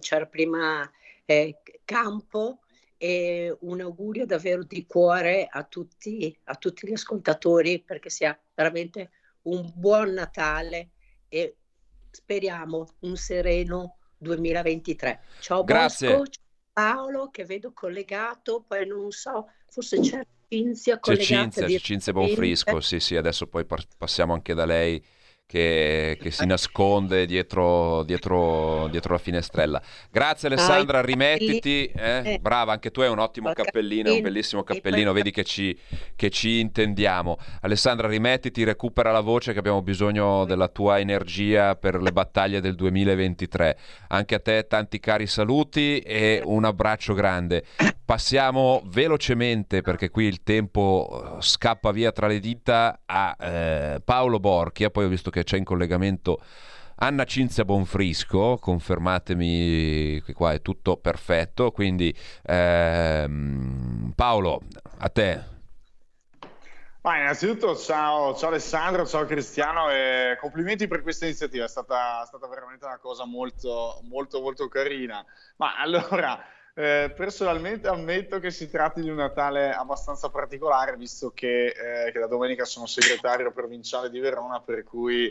c'era 0.00 0.26
prima 0.26 0.90
eh, 1.24 1.58
Campo, 1.84 2.60
e 3.02 3.56
un 3.62 3.80
augurio 3.80 4.24
davvero 4.26 4.62
di 4.62 4.86
cuore 4.86 5.48
a 5.50 5.64
tutti, 5.64 6.38
a 6.44 6.54
tutti 6.54 6.86
gli 6.86 6.92
ascoltatori 6.92 7.82
perché 7.82 8.08
sia 8.08 8.40
veramente 8.54 9.10
un 9.42 9.72
buon 9.74 10.12
Natale 10.12 10.90
e 11.26 11.56
speriamo 12.12 12.86
un 13.00 13.16
sereno 13.16 13.96
2023. 14.18 15.20
Ciao 15.40 15.64
Grazie. 15.64 16.08
Bosco, 16.08 16.26
ciao 16.26 16.42
Paolo 16.72 17.30
che 17.30 17.44
vedo 17.44 17.72
collegato, 17.72 18.64
poi 18.66 18.86
non 18.86 19.10
so, 19.10 19.48
forse 19.68 20.00
c'è 20.00 20.24
Cinzia 20.48 20.98
collegata. 20.98 21.48
C'è 21.48 21.50
Cinzia, 21.60 21.78
Cinzia 21.78 22.12
Bonfrisco, 22.12 22.80
sì 22.80 23.00
sì, 23.00 23.16
adesso 23.16 23.46
poi 23.46 23.66
passiamo 23.96 24.34
anche 24.34 24.54
da 24.54 24.64
lei 24.64 25.02
che, 25.46 26.16
che 26.18 26.30
si 26.30 26.46
nasconde 26.46 27.26
dietro, 27.26 28.02
dietro, 28.04 28.88
dietro, 28.88 29.12
la 29.12 29.18
finestrella. 29.18 29.82
Grazie 30.10 30.48
Alessandra, 30.48 31.00
ah, 31.00 31.02
rimettiti. 31.02 31.84
Eh? 31.86 32.38
Brava, 32.40 32.72
anche 32.72 32.90
tu 32.90 33.02
hai 33.02 33.10
un 33.10 33.18
ottimo 33.18 33.52
cappellino, 33.52 34.14
un 34.14 34.22
bellissimo 34.22 34.62
cappellino, 34.62 35.12
vedi 35.12 35.30
che 35.30 35.44
ci, 35.44 35.78
che 36.16 36.30
ci 36.30 36.60
intendiamo. 36.60 37.36
Alessandra, 37.60 38.08
rimettiti, 38.08 38.64
recupera 38.64 39.10
la 39.12 39.20
voce 39.20 39.52
che 39.52 39.58
abbiamo 39.58 39.82
bisogno 39.82 40.46
della 40.46 40.68
tua 40.68 40.98
energia 40.98 41.76
per 41.76 42.00
le 42.00 42.12
battaglie 42.12 42.60
del 42.60 42.74
2023. 42.74 43.78
Anche 44.08 44.34
a 44.34 44.40
te 44.40 44.66
tanti 44.66 45.00
cari 45.00 45.26
saluti 45.26 45.98
e 45.98 46.40
un 46.42 46.64
abbraccio 46.64 47.12
grande. 47.12 47.64
Passiamo 48.04 48.82
velocemente, 48.86 49.80
perché 49.80 50.10
qui 50.10 50.24
il 50.24 50.42
tempo 50.42 51.36
eh, 51.38 51.42
scappa 51.42 51.92
via 51.92 52.12
tra 52.12 52.26
le 52.26 52.40
dita, 52.40 53.02
a 53.06 53.36
eh, 53.38 54.00
Paolo 54.04 54.40
Borchia, 54.40 54.90
poi 54.90 55.04
ho 55.04 55.08
visto 55.08 55.30
che 55.30 55.44
c'è 55.44 55.56
in 55.56 55.64
collegamento 55.64 56.40
Anna 56.96 57.24
Cinzia 57.24 57.64
Bonfrisco, 57.64 58.58
confermatemi 58.60 60.22
che 60.22 60.32
qua 60.34 60.52
è 60.52 60.62
tutto 60.62 60.96
perfetto, 60.96 61.70
quindi 61.70 62.14
ehm, 62.44 64.12
Paolo, 64.14 64.60
a 64.98 65.08
te. 65.08 65.50
Ma 67.02 67.18
innanzitutto 67.18 67.74
ciao, 67.76 68.36
ciao, 68.36 68.50
Alessandro, 68.50 69.04
ciao 69.04 69.24
Cristiano 69.24 69.90
e 69.90 70.36
complimenti 70.40 70.86
per 70.86 71.02
questa 71.02 71.24
iniziativa, 71.24 71.64
è 71.64 71.68
stata, 71.68 72.24
stata 72.24 72.46
veramente 72.46 72.84
una 72.84 72.98
cosa 72.98 73.24
molto, 73.24 74.00
molto, 74.04 74.40
molto 74.40 74.68
carina. 74.68 75.24
Ma 75.56 75.76
allora, 75.78 76.38
eh, 76.74 77.12
personalmente 77.14 77.88
ammetto 77.88 78.38
che 78.38 78.50
si 78.50 78.70
tratti 78.70 79.02
di 79.02 79.10
un 79.10 79.16
Natale 79.16 79.72
abbastanza 79.72 80.30
particolare, 80.30 80.96
visto 80.96 81.30
che, 81.34 81.66
eh, 81.66 82.12
che 82.12 82.18
da 82.18 82.26
domenica 82.26 82.64
sono 82.64 82.86
segretario 82.86 83.52
provinciale 83.52 84.08
di 84.08 84.18
Verona, 84.18 84.60
per 84.60 84.82
cui 84.84 85.30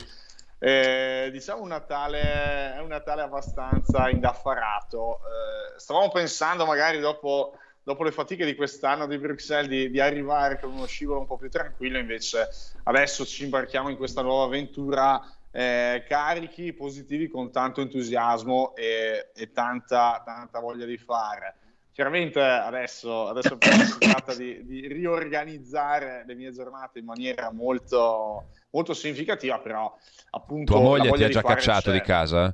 eh, 0.59 1.29
diciamo 1.31 1.63
un 1.63 1.69
Natale, 1.69 2.75
è 2.75 2.79
un 2.79 2.89
Natale 2.89 3.23
abbastanza 3.23 4.09
indaffarato. 4.09 5.17
Eh, 5.17 5.79
stavamo 5.79 6.09
pensando 6.09 6.67
magari 6.67 6.99
dopo, 6.99 7.57
dopo, 7.81 8.03
le 8.03 8.11
fatiche 8.11 8.45
di 8.45 8.53
quest'anno 8.53 9.07
di 9.07 9.17
Bruxelles 9.17 9.67
di, 9.67 9.89
di, 9.89 9.99
arrivare 9.99 10.59
con 10.59 10.71
uno 10.71 10.85
scivolo 10.85 11.21
un 11.21 11.25
po' 11.25 11.37
più 11.37 11.49
tranquillo, 11.49 11.97
invece 11.97 12.47
adesso 12.83 13.25
ci 13.25 13.45
imbarchiamo 13.45 13.89
in 13.89 13.97
questa 13.97 14.21
nuova 14.21 14.45
avventura 14.45 15.19
eh, 15.51 16.05
carichi, 16.07 16.73
positivi, 16.73 17.27
con 17.27 17.51
tanto 17.51 17.81
entusiasmo 17.81 18.73
e, 18.75 19.31
e 19.35 19.51
tanta, 19.51 20.21
tanta, 20.25 20.59
voglia 20.59 20.85
di 20.85 20.97
fare. 20.97 21.55
Chiaramente 21.91 22.41
adesso, 22.41 23.27
adesso 23.27 23.57
si 23.59 23.97
tratta 23.99 24.33
di, 24.33 24.65
di, 24.65 24.87
riorganizzare 24.87 26.23
le 26.25 26.35
mie 26.35 26.51
giornate 26.51 26.99
in 26.99 27.05
maniera 27.05 27.51
molto, 27.51 28.49
molto 28.71 28.93
significativa, 28.93 29.59
però 29.59 29.93
appunto... 30.31 30.73
Tua 30.73 30.81
moglie 30.81 31.11
ti 31.11 31.23
ha 31.25 31.29
già 31.29 31.41
cacciato 31.41 31.91
c'è. 31.91 31.97
di 31.97 32.01
casa? 32.01 32.53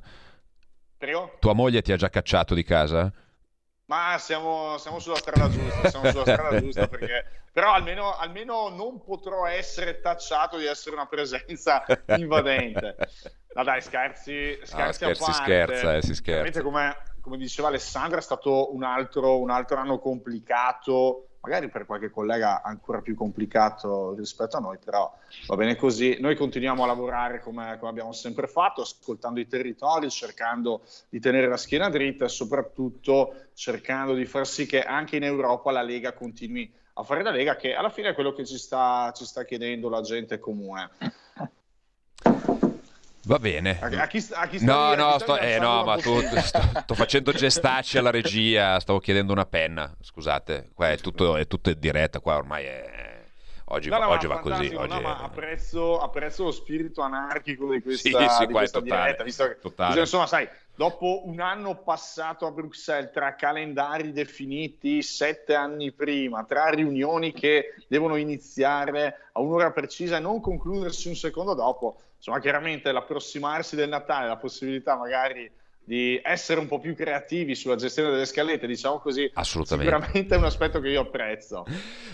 Prego? 0.98 1.36
Tua 1.38 1.52
moglie 1.52 1.82
ti 1.82 1.92
ha 1.92 1.96
già 1.96 2.08
cacciato 2.08 2.54
di 2.54 2.64
casa? 2.64 3.12
Ma 3.88 4.16
siamo, 4.18 4.76
siamo, 4.76 4.98
sulla 4.98 5.16
strada 5.16 5.48
giusta, 5.48 5.88
siamo 5.88 6.10
sulla 6.10 6.22
strada 6.22 6.60
giusta 6.60 6.86
perché 6.88 7.24
però 7.58 7.72
almeno, 7.72 8.16
almeno, 8.16 8.68
non 8.68 9.02
potrò 9.02 9.46
essere 9.46 10.00
tacciato 10.00 10.58
di 10.58 10.66
essere 10.66 10.94
una 10.94 11.06
presenza 11.06 11.84
invadente. 12.16 12.96
Ma 13.54 13.64
dai, 13.64 13.80
scherzi, 13.80 14.60
scherzi, 14.62 15.04
no, 15.04 15.14
scherzi 15.14 15.32
scherza, 15.32 15.96
eh, 15.96 16.02
si 16.02 16.14
scherza. 16.14 16.62
Come, 16.62 16.96
come, 17.20 17.36
diceva 17.36 17.68
Alessandra, 17.68 18.18
è 18.18 18.22
stato 18.22 18.72
un 18.74 18.84
altro, 18.84 19.40
un 19.40 19.50
altro 19.50 19.78
anno 19.78 19.98
complicato 19.98 21.27
magari 21.40 21.68
per 21.68 21.86
qualche 21.86 22.10
collega 22.10 22.62
ancora 22.62 23.00
più 23.00 23.14
complicato 23.14 24.14
rispetto 24.14 24.56
a 24.56 24.60
noi, 24.60 24.78
però 24.82 25.12
va 25.46 25.56
bene 25.56 25.76
così. 25.76 26.18
Noi 26.20 26.36
continuiamo 26.36 26.82
a 26.82 26.86
lavorare 26.86 27.40
come, 27.40 27.76
come, 27.78 27.90
abbiamo 27.90 28.12
sempre 28.12 28.46
fatto, 28.46 28.82
ascoltando 28.82 29.40
i 29.40 29.46
territori, 29.46 30.10
cercando 30.10 30.82
di 31.08 31.20
tenere 31.20 31.48
la 31.48 31.56
schiena 31.56 31.88
dritta 31.88 32.24
e 32.24 32.28
soprattutto 32.28 33.34
cercando 33.54 34.14
di 34.14 34.24
far 34.24 34.46
sì 34.46 34.66
che 34.66 34.82
anche 34.82 35.16
in 35.16 35.24
Europa 35.24 35.70
la 35.70 35.82
Lega 35.82 36.12
continui 36.12 36.70
a 36.94 37.02
fare 37.04 37.22
la 37.22 37.30
Lega, 37.30 37.54
che 37.56 37.74
alla 37.74 37.90
fine 37.90 38.08
è 38.08 38.14
quello 38.14 38.32
che 38.32 38.44
ci 38.44 38.58
sta, 38.58 39.12
ci 39.14 39.24
sta 39.24 39.44
chiedendo 39.44 39.88
la 39.88 40.00
gente 40.00 40.38
comune. 40.38 40.90
Va 43.28 43.38
bene. 43.38 43.78
A, 43.78 44.06
chi, 44.06 44.26
a 44.32 44.48
chi 44.48 44.64
no, 44.64 44.94
no, 44.94 45.18
sto, 45.18 45.36
eh, 45.36 45.58
no, 45.58 45.84
ma 45.84 45.98
tu, 45.98 46.18
sto, 46.18 46.60
sto, 46.80 46.94
facendo 46.94 47.30
gestacci 47.30 47.98
alla 47.98 48.10
regia, 48.10 48.80
stavo 48.80 49.00
chiedendo 49.00 49.34
una 49.34 49.44
penna. 49.44 49.94
Scusate, 50.00 50.70
qua 50.72 50.92
è 50.92 50.96
tutto, 50.96 51.36
è 51.36 51.46
tutto 51.46 51.68
in 51.68 51.78
diretta, 51.78 52.20
qua 52.20 52.36
ormai 52.36 52.64
è... 52.64 53.26
Oggi, 53.70 53.90
no, 53.90 53.98
no, 53.98 54.08
oggi 54.08 54.26
va 54.26 54.38
così. 54.38 54.72
Oggi 54.74 54.98
no, 54.98 55.00
è... 55.00 55.24
apprezzo, 55.24 55.98
apprezzo, 55.98 56.44
lo 56.44 56.50
spirito 56.50 57.02
anarchico 57.02 57.70
di 57.70 57.82
questa, 57.82 58.08
sì, 58.08 58.28
sì, 58.38 58.46
di 58.46 58.52
questa 58.54 58.80
totale, 58.80 59.02
diretta. 59.02 59.24
Visto 59.24 59.46
che, 59.46 59.58
totale. 59.60 60.00
insomma, 60.00 60.26
sai, 60.26 60.48
dopo 60.74 61.28
un 61.28 61.40
anno 61.40 61.76
passato 61.82 62.46
a 62.46 62.50
Bruxelles, 62.50 63.12
tra 63.12 63.34
calendari 63.34 64.10
definiti 64.12 65.02
sette 65.02 65.54
anni 65.54 65.92
prima, 65.92 66.44
tra 66.44 66.70
riunioni 66.70 67.34
che 67.34 67.74
devono 67.88 68.16
iniziare 68.16 69.28
a 69.32 69.40
un'ora 69.40 69.70
precisa 69.70 70.16
e 70.16 70.20
non 70.20 70.40
concludersi 70.40 71.08
un 71.08 71.14
secondo 71.14 71.52
dopo, 71.52 72.00
insomma, 72.18 72.40
chiaramente 72.40 72.92
l'approssimarsi 72.92 73.74
del 73.74 73.88
Natale, 73.88 74.28
la 74.28 74.36
possibilità 74.36 74.96
magari 74.96 75.50
di 75.88 76.20
essere 76.22 76.60
un 76.60 76.66
po' 76.66 76.78
più 76.80 76.94
creativi 76.94 77.54
sulla 77.54 77.74
gestione 77.74 78.10
delle 78.10 78.26
scalette, 78.26 78.66
diciamo 78.66 78.98
così, 78.98 79.30
Assolutamente. 79.32 79.90
sicuramente 79.90 80.34
è 80.34 80.36
un 80.36 80.44
aspetto 80.44 80.80
che 80.80 80.90
io 80.90 81.00
apprezzo. 81.00 81.64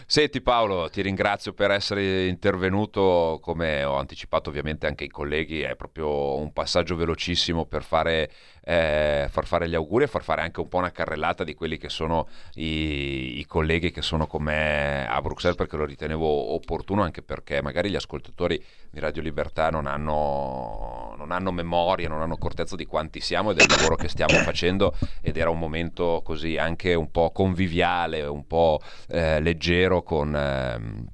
Senti 0.07 0.41
Paolo, 0.41 0.89
ti 0.91 1.03
ringrazio 1.03 1.53
per 1.55 1.73
essere 1.73 2.27
intervenuto, 2.27 3.41
come 3.43 3.83
ho 3.83 3.97
anticipato 3.97 4.49
ovviamente 4.49 4.87
anche 4.87 5.03
i 5.03 5.09
colleghi, 5.09 5.63
è 5.63 5.75
proprio 5.75 6.37
un 6.37 6.53
passaggio 6.53 6.95
velocissimo 6.95 7.67
per 7.67 7.83
fare 7.83 8.31
eh, 8.65 9.27
far 9.31 9.47
fare 9.47 9.69
gli 9.69 9.75
auguri 9.75 10.05
e 10.05 10.07
far 10.07 10.23
fare 10.23 10.41
anche 10.41 10.61
un 10.61 10.69
po' 10.69 10.79
una 10.79 10.91
carrellata 10.91 11.45
di 11.45 11.55
quelli 11.55 11.77
che 11.77 11.89
sono 11.89 12.29
i, 12.55 13.39
i 13.39 13.47
colleghi 13.47 13.91
che 13.91 14.03
sono 14.03 14.27
con 14.27 14.43
me 14.43 15.07
a 15.07 15.21
Bruxelles 15.21 15.57
perché 15.57 15.77
lo 15.77 15.85
ritenevo 15.85 16.55
opportuno 16.55 17.03
anche 17.03 17.23
perché 17.23 17.63
magari 17.63 17.91
gli 17.91 17.97
ascoltatori 17.97 18.63
di 18.91 19.01
Radio 19.01 19.23
Libertà 19.23 19.71
non 19.71 19.87
hanno, 19.87 21.15
non 21.19 21.31
hanno 21.31 21.53
memoria, 21.53 22.09
non 22.09 22.23
hanno 22.23 22.39
cortezza 22.39 22.77
di 22.77 22.87
quanti 22.87 23.21
siamo 23.21 23.51
e 23.51 23.55
del 23.55 23.67
lavoro 23.69 23.97
che 23.97 24.09
stiamo 24.09 24.35
facendo 24.39 24.97
ed 25.21 25.37
era 25.37 25.51
un 25.51 25.59
momento 25.59 26.23
così 26.25 26.57
anche 26.57 26.95
un 26.95 27.11
po' 27.11 27.31
conviviale, 27.33 28.25
un 28.25 28.47
po' 28.47 28.81
eh, 29.09 29.41
leggero 29.41 30.03
con... 30.03 30.35
Eh, 30.35 31.13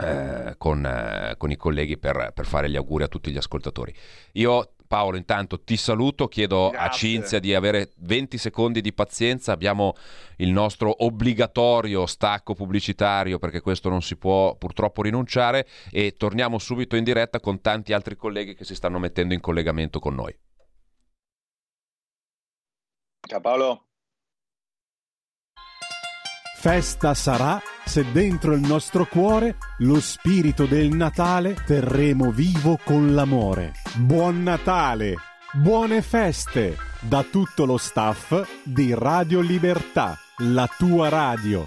eh, 0.00 0.54
con, 0.58 0.86
eh, 0.86 1.34
con, 1.36 1.50
i 1.50 1.56
colleghi 1.56 1.98
per, 1.98 2.30
per, 2.32 2.46
fare 2.46 2.70
gli 2.70 2.76
auguri 2.76 3.02
a 3.02 3.08
tutti 3.08 3.32
gli 3.32 3.36
ascoltatori. 3.36 3.92
Io 4.34 4.74
Paolo, 4.88 5.16
intanto 5.16 5.60
ti 5.60 5.76
saluto, 5.76 6.26
chiedo 6.26 6.70
Grazie. 6.70 6.86
a 6.86 6.90
Cinzia 6.90 7.38
di 7.38 7.54
avere 7.54 7.92
20 7.98 8.38
secondi 8.38 8.80
di 8.80 8.92
pazienza, 8.92 9.52
abbiamo 9.52 9.94
il 10.38 10.50
nostro 10.50 11.04
obbligatorio 11.04 12.06
stacco 12.06 12.54
pubblicitario 12.54 13.38
perché 13.38 13.60
questo 13.60 13.88
non 13.88 14.02
si 14.02 14.16
può 14.16 14.56
purtroppo 14.56 15.02
rinunciare 15.02 15.68
e 15.92 16.14
torniamo 16.16 16.58
subito 16.58 16.96
in 16.96 17.04
diretta 17.04 17.38
con 17.38 17.60
tanti 17.60 17.92
altri 17.92 18.16
colleghi 18.16 18.54
che 18.54 18.64
si 18.64 18.74
stanno 18.74 18.98
mettendo 18.98 19.34
in 19.34 19.40
collegamento 19.40 20.00
con 20.00 20.14
noi. 20.14 20.36
Ciao 23.20 23.40
Paolo. 23.40 23.87
Festa 26.60 27.14
sarà 27.14 27.62
se 27.84 28.10
dentro 28.10 28.52
il 28.52 28.60
nostro 28.60 29.06
cuore 29.06 29.58
lo 29.78 30.00
spirito 30.00 30.66
del 30.66 30.88
Natale 30.88 31.54
terremo 31.64 32.32
vivo 32.32 32.80
con 32.82 33.14
l'amore. 33.14 33.74
Buon 33.94 34.42
Natale! 34.42 35.14
Buone 35.52 36.02
feste! 36.02 36.76
Da 36.98 37.22
tutto 37.22 37.64
lo 37.64 37.76
staff 37.76 38.44
di 38.64 38.92
Radio 38.92 39.40
Libertà, 39.40 40.18
la 40.38 40.68
tua 40.76 41.08
radio. 41.08 41.64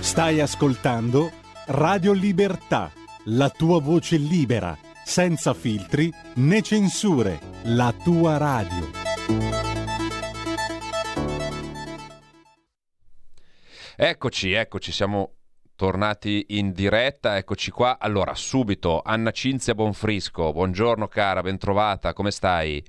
Stai 0.00 0.40
ascoltando 0.40 1.30
Radio 1.66 2.12
Libertà, 2.12 2.90
la 3.26 3.48
tua 3.48 3.80
voce 3.80 4.16
libera 4.16 4.76
senza 5.06 5.54
filtri 5.54 6.12
né 6.34 6.60
censure, 6.62 7.38
la 7.62 7.94
tua 8.02 8.38
radio. 8.38 8.90
Eccoci, 13.94 14.52
eccoci, 14.52 14.90
siamo 14.90 15.34
tornati 15.76 16.46
in 16.48 16.72
diretta, 16.72 17.36
eccoci 17.36 17.70
qua. 17.70 17.98
Allora, 18.00 18.34
subito, 18.34 19.00
Anna 19.02 19.30
Cinzia 19.30 19.76
Bonfrisco, 19.76 20.52
buongiorno 20.52 21.06
cara, 21.06 21.40
bentrovata, 21.40 22.12
come 22.12 22.32
stai? 22.32 22.84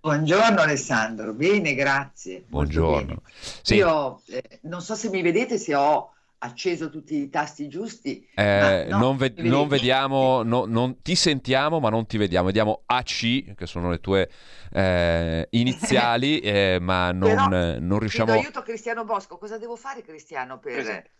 Buongiorno 0.00 0.60
Alessandro, 0.60 1.32
bene, 1.34 1.74
grazie. 1.74 2.44
Buongiorno. 2.46 3.06
Bene. 3.06 3.20
Sì. 3.62 3.74
Io 3.74 4.22
eh, 4.28 4.60
non 4.62 4.80
so 4.80 4.94
se 4.94 5.10
mi 5.10 5.22
vedete, 5.22 5.58
se 5.58 5.74
ho 5.74 6.12
acceso 6.38 6.90
tutti 6.90 7.16
i 7.16 7.28
tasti 7.28 7.68
giusti. 7.68 8.26
Eh, 8.34 8.86
no, 8.88 8.98
non, 8.98 9.16
ve- 9.16 9.34
non, 9.38 9.66
vediamo, 9.68 10.42
no, 10.42 10.64
non, 10.64 11.02
ti 11.02 11.16
sentiamo 11.16 11.80
ma 11.80 11.90
non 11.90 12.06
ti 12.06 12.16
vediamo, 12.16 12.46
vediamo 12.46 12.82
AC, 12.86 13.54
che 13.54 13.66
sono 13.66 13.90
le 13.90 14.00
tue 14.00 14.30
eh, 14.72 15.46
iniziali, 15.50 16.38
eh, 16.40 16.78
ma 16.80 17.10
non, 17.12 17.48
Però, 17.48 17.78
non 17.80 17.98
riusciamo... 17.98 18.32
Ti 18.32 18.38
aiuto 18.38 18.62
Cristiano 18.62 19.04
Bosco, 19.04 19.38
cosa 19.38 19.58
devo 19.58 19.76
fare 19.76 20.02
Cristiano 20.02 20.58
per... 20.58 21.10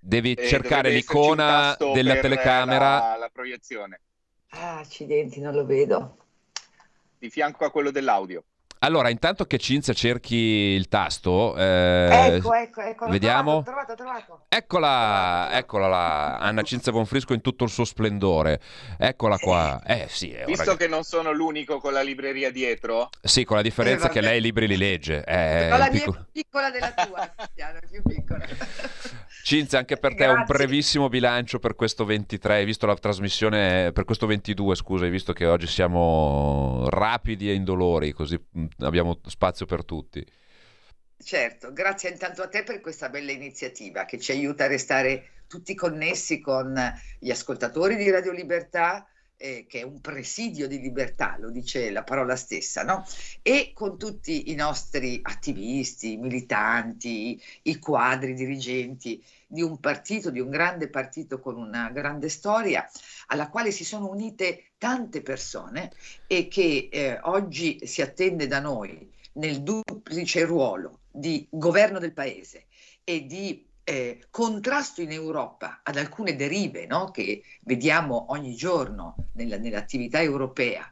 Devi 0.00 0.32
eh, 0.32 0.46
cercare 0.46 0.90
l'icona 0.90 1.76
della 1.92 2.16
telecamera. 2.18 2.98
La, 2.98 3.16
la 3.18 3.30
proiezione. 3.32 4.00
Ah, 4.50 4.78
accidenti, 4.78 5.40
non 5.40 5.54
lo 5.54 5.66
vedo. 5.66 6.16
Di 7.18 7.28
fianco 7.30 7.64
a 7.64 7.70
quello 7.70 7.90
dell'audio. 7.90 8.44
Allora, 8.80 9.10
intanto 9.10 9.44
che 9.44 9.58
Cinzia 9.58 9.92
cerchi 9.92 10.36
il 10.36 10.88
tasto, 10.88 11.56
eh, 11.56 12.36
ecco, 12.36 12.54
ecco, 12.54 12.80
ecco, 12.80 13.08
vediamo. 13.08 13.62
Trovato, 13.62 13.94
trovato, 13.94 14.24
trovato. 14.24 14.44
Eccola, 14.48 15.48
eccola 15.52 15.88
là, 15.88 16.38
Anna 16.38 16.62
Cinzia 16.62 16.92
Bonfrisco 16.92 17.32
in 17.32 17.40
tutto 17.40 17.64
il 17.64 17.70
suo 17.70 17.84
splendore. 17.84 18.60
Eccola 18.96 19.36
qua. 19.38 19.82
Eh, 19.84 20.06
sì, 20.08 20.36
Visto 20.46 20.76
che 20.76 20.86
non 20.86 21.02
sono 21.02 21.32
l'unico 21.32 21.78
con 21.78 21.92
la 21.92 22.02
libreria 22.02 22.52
dietro. 22.52 23.10
Sì, 23.20 23.44
con 23.44 23.56
la 23.56 23.62
differenza 23.62 24.08
eh, 24.08 24.10
che 24.10 24.20
lei 24.20 24.38
i 24.38 24.42
libri 24.42 24.68
li 24.68 24.76
legge. 24.76 25.24
Eh, 25.24 25.68
la 25.68 25.76
mia 25.76 25.90
piccolo... 25.90 26.26
piccola 26.30 26.70
della 26.70 26.92
tua, 26.92 27.34
più 27.90 28.02
piccola. 28.02 28.46
Cinzia, 29.48 29.78
anche 29.78 29.96
per 29.96 30.10
te 30.10 30.24
Grazie. 30.24 30.40
un 30.40 30.44
brevissimo 30.44 31.08
bilancio 31.08 31.58
per 31.58 31.74
questo 31.74 32.04
23, 32.04 32.56
hai 32.56 32.64
visto 32.66 32.84
la 32.84 32.94
trasmissione 32.94 33.92
per 33.92 34.04
questo 34.04 34.26
22, 34.26 34.74
scusa, 34.74 35.04
hai 35.06 35.10
visto 35.10 35.32
che 35.32 35.46
oggi 35.46 35.66
siamo 35.66 36.86
rapidi 36.90 37.48
e 37.48 37.54
indolori, 37.54 38.12
così 38.12 38.38
mm, 38.38 38.66
abbiamo 38.80 39.18
spazio 39.24 39.64
per 39.64 39.86
tutti. 39.86 40.22
Certo, 41.16 41.72
grazie 41.72 42.10
intanto 42.10 42.42
a 42.42 42.48
te 42.48 42.62
per 42.62 42.82
questa 42.82 43.08
bella 43.08 43.32
iniziativa 43.32 44.04
che 44.04 44.18
ci 44.18 44.32
aiuta 44.32 44.64
a 44.64 44.66
restare 44.66 45.44
tutti 45.46 45.74
connessi 45.74 46.40
con 46.40 46.78
gli 47.18 47.30
ascoltatori 47.30 47.96
di 47.96 48.10
Radio 48.10 48.32
Libertà, 48.32 49.08
eh, 49.38 49.64
che 49.66 49.80
è 49.80 49.82
un 49.82 50.02
presidio 50.02 50.68
di 50.68 50.78
libertà, 50.78 51.36
lo 51.38 51.50
dice 51.50 51.90
la 51.90 52.02
parola 52.02 52.36
stessa, 52.36 52.82
no? 52.82 53.02
e 53.40 53.70
con 53.72 53.96
tutti 53.96 54.50
i 54.50 54.54
nostri 54.54 55.20
attivisti, 55.22 56.18
militanti, 56.18 57.40
i 57.62 57.78
quadri 57.78 58.34
dirigenti 58.34 59.24
di 59.50 59.62
un 59.62 59.80
partito, 59.80 60.30
di 60.30 60.40
un 60.40 60.50
grande 60.50 60.88
partito 60.88 61.40
con 61.40 61.56
una 61.56 61.90
grande 61.90 62.28
storia, 62.28 62.88
alla 63.28 63.48
quale 63.48 63.70
si 63.70 63.84
sono 63.84 64.08
unite 64.08 64.72
tante 64.76 65.22
persone 65.22 65.90
e 66.26 66.48
che 66.48 66.88
eh, 66.92 67.18
oggi 67.22 67.80
si 67.86 68.02
attende 68.02 68.46
da 68.46 68.60
noi 68.60 69.10
nel 69.32 69.62
duplice 69.62 70.44
ruolo 70.44 71.00
di 71.10 71.46
governo 71.50 71.98
del 71.98 72.12
paese 72.12 72.66
e 73.02 73.24
di 73.24 73.66
eh, 73.84 74.26
contrasto 74.28 75.00
in 75.00 75.12
Europa 75.12 75.80
ad 75.82 75.96
alcune 75.96 76.36
derive 76.36 76.84
no? 76.84 77.10
che 77.10 77.42
vediamo 77.62 78.26
ogni 78.28 78.54
giorno 78.54 79.16
nella, 79.32 79.56
nell'attività 79.56 80.20
europea, 80.20 80.86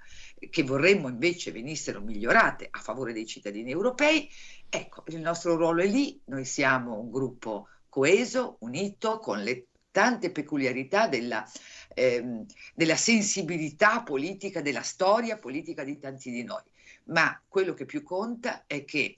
che 0.48 0.62
vorremmo 0.62 1.08
invece 1.08 1.52
venissero 1.52 2.00
migliorate 2.00 2.68
a 2.70 2.78
favore 2.78 3.12
dei 3.12 3.26
cittadini 3.26 3.70
europei, 3.70 4.30
ecco, 4.70 5.04
il 5.08 5.20
nostro 5.20 5.56
ruolo 5.56 5.82
è 5.82 5.86
lì, 5.86 6.18
noi 6.26 6.46
siamo 6.46 6.98
un 6.98 7.10
gruppo 7.10 7.68
coeso, 7.96 8.58
unito, 8.60 9.18
con 9.20 9.42
le 9.42 9.68
tante 9.90 10.30
peculiarità 10.30 11.08
della, 11.08 11.50
ehm, 11.94 12.44
della 12.74 12.94
sensibilità 12.94 14.02
politica, 14.02 14.60
della 14.60 14.82
storia 14.82 15.38
politica 15.38 15.82
di 15.82 15.98
tanti 15.98 16.30
di 16.30 16.44
noi. 16.44 16.60
Ma 17.04 17.42
quello 17.48 17.72
che 17.72 17.86
più 17.86 18.02
conta 18.02 18.64
è 18.66 18.84
che 18.84 19.16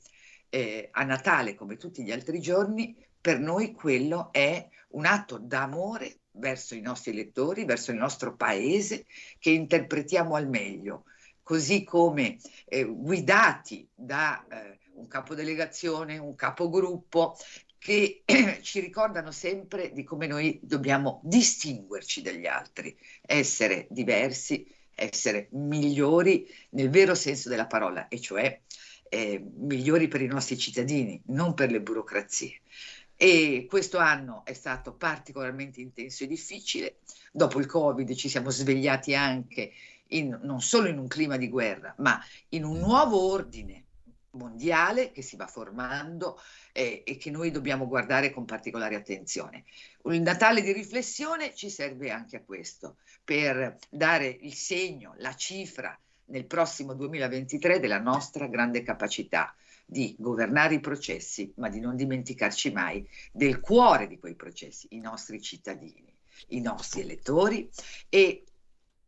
eh, 0.49 0.91
a 0.93 1.03
Natale, 1.03 1.57
come 1.57 1.77
tutti 1.77 2.05
gli 2.05 2.13
altri 2.13 2.39
giorni, 2.39 2.95
per 3.21 3.41
noi 3.41 3.73
quello 3.73 4.29
è 4.31 4.69
un 4.91 5.07
atto 5.07 5.39
d'amore 5.39 6.21
verso 6.31 6.77
i 6.77 6.81
nostri 6.81 7.13
lettori, 7.15 7.65
verso 7.65 7.91
il 7.91 7.97
nostro 7.97 8.37
paese, 8.37 9.07
che 9.41 9.51
interpretiamo 9.51 10.37
al 10.37 10.49
meglio, 10.49 11.03
così 11.43 11.83
come 11.83 12.39
eh, 12.67 12.85
guidati 12.85 13.89
da 13.93 14.47
eh, 14.47 14.79
un 14.93 15.09
capodelegazione, 15.09 16.19
un 16.19 16.37
capogruppo, 16.37 17.37
che 17.79 18.23
ci 18.63 18.81
ricordano 18.81 19.31
sempre 19.31 19.93
di 19.93 20.05
come 20.05 20.27
noi 20.27 20.59
dobbiamo 20.63 21.21
distinguerci 21.25 22.23
dagli 22.23 22.47
altri, 22.47 22.97
essere 23.23 23.87
diversi, 23.91 24.67
essere 24.95 25.49
migliori 25.53 26.47
nel 26.71 26.91
vero 26.91 27.15
senso 27.15 27.49
della 27.49 27.67
parola, 27.67 28.09
e 28.09 28.21
cioè 28.21 28.61
eh, 29.09 29.43
migliori 29.57 30.09
per 30.09 30.21
i 30.21 30.27
nostri 30.27 30.59
cittadini, 30.59 31.21
non 31.27 31.55
per 31.55 31.71
le 31.71 31.81
burocrazie. 31.81 32.61
E 33.17 33.67
questo 33.69 33.99
anno 33.99 34.45
è 34.45 34.53
stato 34.53 34.95
particolarmente 34.95 35.81
intenso 35.81 36.25
e 36.25 36.29
difficile. 36.29 36.99
Dopo 37.33 37.59
il 37.59 37.67
Covid 37.67 38.15
ci 38.15 38.29
siamo 38.29 38.51
svegliati 38.51 39.15
anche 39.15 39.73
in, 40.09 40.39
non 40.43 40.61
solo 40.61 40.89
in 40.89 40.99
un 40.99 41.09
clima 41.09 41.37
di 41.37 41.49
guerra, 41.49 41.95
ma 41.99 42.21
in 42.51 42.65
un 42.65 42.79
nuovo 42.79 43.21
ordine 43.31 43.87
mondiale 44.33 45.13
che 45.13 45.23
si 45.23 45.37
va 45.37 45.47
formando 45.47 46.41
eh, 46.73 47.03
e 47.07 47.17
che 47.17 47.31
noi 47.31 47.51
dobbiamo 47.51 47.87
guardare 47.87 48.31
con 48.31 48.45
particolare 48.45 48.95
attenzione. 48.95 49.65
Il 50.05 50.23
Natale 50.23 50.63
di 50.63 50.73
riflessione 50.73 51.55
ci 51.55 51.71
serve 51.71 52.11
anche 52.11 52.37
a 52.37 52.43
questo, 52.43 52.97
per 53.25 53.79
dare 53.89 54.27
il 54.27 54.55
segno, 54.55 55.15
la 55.19 55.35
cifra 55.35 55.99
nel 56.27 56.47
prossimo 56.47 56.95
2023 56.95 57.81
della 57.81 57.99
nostra 58.01 58.47
grande 58.47 58.83
capacità 58.83 59.55
di 59.85 60.15
governare 60.19 60.75
i 60.75 60.81
processi, 60.81 61.51
ma 61.57 61.71
di 61.71 61.81
non 61.81 61.97
dimenticarci 61.97 62.73
mai 62.73 63.09
del 63.33 63.61
cuore 63.61 64.07
di 64.07 64.19
quei 64.19 64.35
processi, 64.35 64.89
i 64.91 65.01
nostri 65.01 65.41
cittadini, 65.41 66.15
i 66.49 66.61
nostri 66.61 67.01
elettori 67.01 67.69
e 68.09 68.45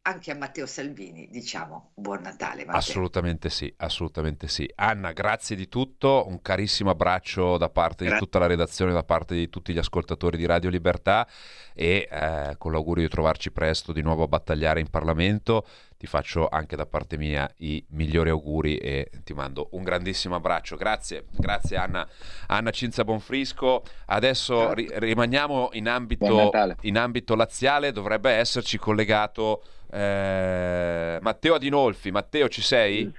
anche 0.02 0.30
a 0.30 0.34
Matteo 0.34 0.64
Salvini 0.64 1.28
diciamo 1.30 1.90
buon 1.94 2.22
Natale. 2.22 2.64
Matteo. 2.64 2.78
Assolutamente 2.78 3.50
sì, 3.50 3.72
assolutamente 3.78 4.48
sì. 4.48 4.70
Anna, 4.76 5.12
grazie 5.12 5.56
di 5.56 5.68
tutto, 5.68 6.24
un 6.26 6.40
carissimo 6.40 6.90
abbraccio 6.90 7.58
da 7.58 7.68
parte 7.68 8.04
grazie. 8.04 8.18
di 8.18 8.24
tutta 8.24 8.38
la 8.38 8.46
redazione, 8.46 8.92
da 8.92 9.02
parte 9.02 9.34
di 9.34 9.48
tutti 9.50 9.72
gli 9.72 9.78
ascoltatori 9.78 10.38
di 10.38 10.46
Radio 10.46 10.70
Libertà 10.70 11.28
e 11.74 12.08
eh, 12.10 12.54
con 12.56 12.72
l'augurio 12.72 13.04
di 13.04 13.10
trovarci 13.10 13.50
presto 13.50 13.92
di 13.92 14.00
nuovo 14.00 14.22
a 14.22 14.28
battagliare 14.28 14.80
in 14.80 14.88
Parlamento 14.88 15.66
ti 16.00 16.06
faccio 16.06 16.48
anche 16.48 16.76
da 16.76 16.86
parte 16.86 17.18
mia 17.18 17.46
i 17.58 17.84
migliori 17.90 18.30
auguri 18.30 18.78
e 18.78 19.10
ti 19.22 19.34
mando 19.34 19.68
un 19.72 19.82
grandissimo 19.82 20.34
abbraccio. 20.34 20.76
Grazie, 20.76 21.26
grazie 21.30 21.76
Anna, 21.76 22.08
Anna 22.46 22.70
Cinzia 22.70 23.04
Bonfrisco. 23.04 23.82
Adesso 24.06 24.72
ri- 24.72 24.88
rimaniamo 24.94 25.68
in 25.72 25.88
ambito, 25.88 26.50
in 26.80 26.96
ambito, 26.96 27.34
laziale, 27.34 27.92
dovrebbe 27.92 28.30
esserci 28.30 28.78
collegato 28.78 29.62
eh, 29.92 31.18
Matteo 31.20 31.54
Adinolfi. 31.54 32.10
Matteo, 32.10 32.48
ci 32.48 32.62
sei? 32.62 33.10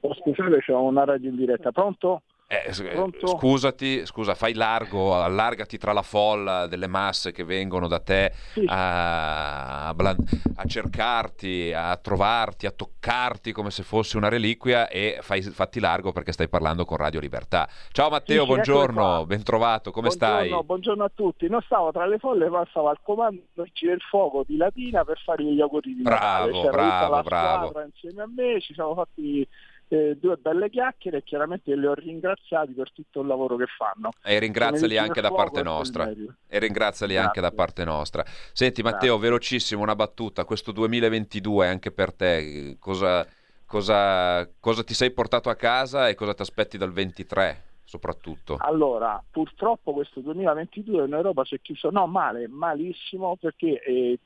Scusate, 0.00 0.58
c'è 0.60 0.72
una 0.72 1.04
radio 1.04 1.30
in 1.30 1.36
diretta. 1.36 1.72
Pronto? 1.72 2.22
Eh, 2.48 2.72
scusati, 2.72 4.06
scusa, 4.06 4.36
fai 4.36 4.54
largo, 4.54 5.20
allargati 5.20 5.78
tra 5.78 5.92
la 5.92 6.02
folla 6.02 6.68
delle 6.68 6.86
masse 6.86 7.32
che 7.32 7.42
vengono 7.42 7.88
da 7.88 7.98
te 7.98 8.30
sì. 8.52 8.64
a, 8.68 9.88
a, 9.88 10.64
cercarti, 10.64 11.72
a 11.74 11.96
trovarti, 11.96 12.66
a 12.66 12.70
toccarti 12.70 13.50
come 13.50 13.72
se 13.72 13.82
fossi 13.82 14.16
una 14.16 14.28
reliquia 14.28 14.86
e 14.86 15.18
fai, 15.22 15.42
fatti 15.42 15.80
largo 15.80 16.12
perché 16.12 16.30
stai 16.30 16.48
parlando 16.48 16.84
con 16.84 16.98
Radio 16.98 17.18
Libertà. 17.18 17.68
Ciao 17.90 18.10
Matteo, 18.10 18.42
sì, 18.42 18.46
buongiorno, 18.46 19.26
ben 19.26 19.42
trovato, 19.42 19.90
come 19.90 20.06
buongiorno, 20.06 20.44
stai? 20.46 20.64
Buongiorno 20.64 21.02
a 21.02 21.10
tutti, 21.12 21.48
non 21.48 21.62
stavo 21.62 21.90
tra 21.90 22.06
le 22.06 22.18
folle, 22.18 22.48
ma 22.48 22.64
stavo 22.70 22.90
al 22.90 23.00
comando 23.02 23.42
del 23.56 24.00
fuoco 24.08 24.44
di 24.46 24.56
Latina 24.56 25.04
per 25.04 25.18
fare 25.18 25.42
gli 25.42 25.60
auguri 25.60 25.96
di 25.96 26.02
bravo, 26.02 26.62
Natale. 26.62 26.70
bravo, 26.70 27.22
bravo. 27.22 27.82
insieme 27.82 28.22
a 28.22 28.28
me, 28.32 28.60
ci 28.60 28.72
siamo 28.72 28.94
fatti 28.94 29.44
eh, 29.88 30.16
due 30.20 30.36
belle 30.36 30.68
chiacchiere 30.68 31.18
e 31.18 31.22
chiaramente 31.22 31.74
li 31.74 31.86
ho 31.86 31.94
ringraziati 31.94 32.72
per 32.72 32.92
tutto 32.92 33.20
il 33.20 33.26
lavoro 33.26 33.56
che 33.56 33.66
fanno. 33.66 34.10
E 34.22 34.38
ringraziali 34.38 34.98
anche 34.98 35.20
da 35.20 35.30
parte 35.30 35.62
nostra. 35.62 36.08
E 36.08 36.58
ringraziali 36.58 37.12
Grazie. 37.12 37.28
anche 37.28 37.40
da 37.40 37.52
parte 37.52 37.84
nostra. 37.84 38.24
Senti 38.52 38.82
Matteo, 38.82 39.14
Grazie. 39.14 39.28
velocissimo 39.28 39.82
una 39.82 39.94
battuta, 39.94 40.44
questo 40.44 40.72
2022 40.72 41.66
anche 41.68 41.92
per 41.92 42.12
te, 42.12 42.76
cosa, 42.78 43.26
cosa, 43.64 44.48
cosa 44.58 44.82
ti 44.82 44.94
sei 44.94 45.10
portato 45.12 45.50
a 45.50 45.54
casa 45.54 46.08
e 46.08 46.14
cosa 46.14 46.34
ti 46.34 46.42
aspetti 46.42 46.78
dal 46.78 46.92
23? 46.92 47.66
soprattutto? 47.86 48.56
Allora, 48.58 49.22
purtroppo 49.30 49.92
questo 49.92 50.20
2022 50.20 51.04
in 51.06 51.12
Europa 51.12 51.44
si 51.44 51.54
è 51.54 51.60
chiuso, 51.60 51.90
no 51.90 52.06
male, 52.06 52.48
malissimo, 52.48 53.36
perché 53.36 53.80
eh, 53.80 54.18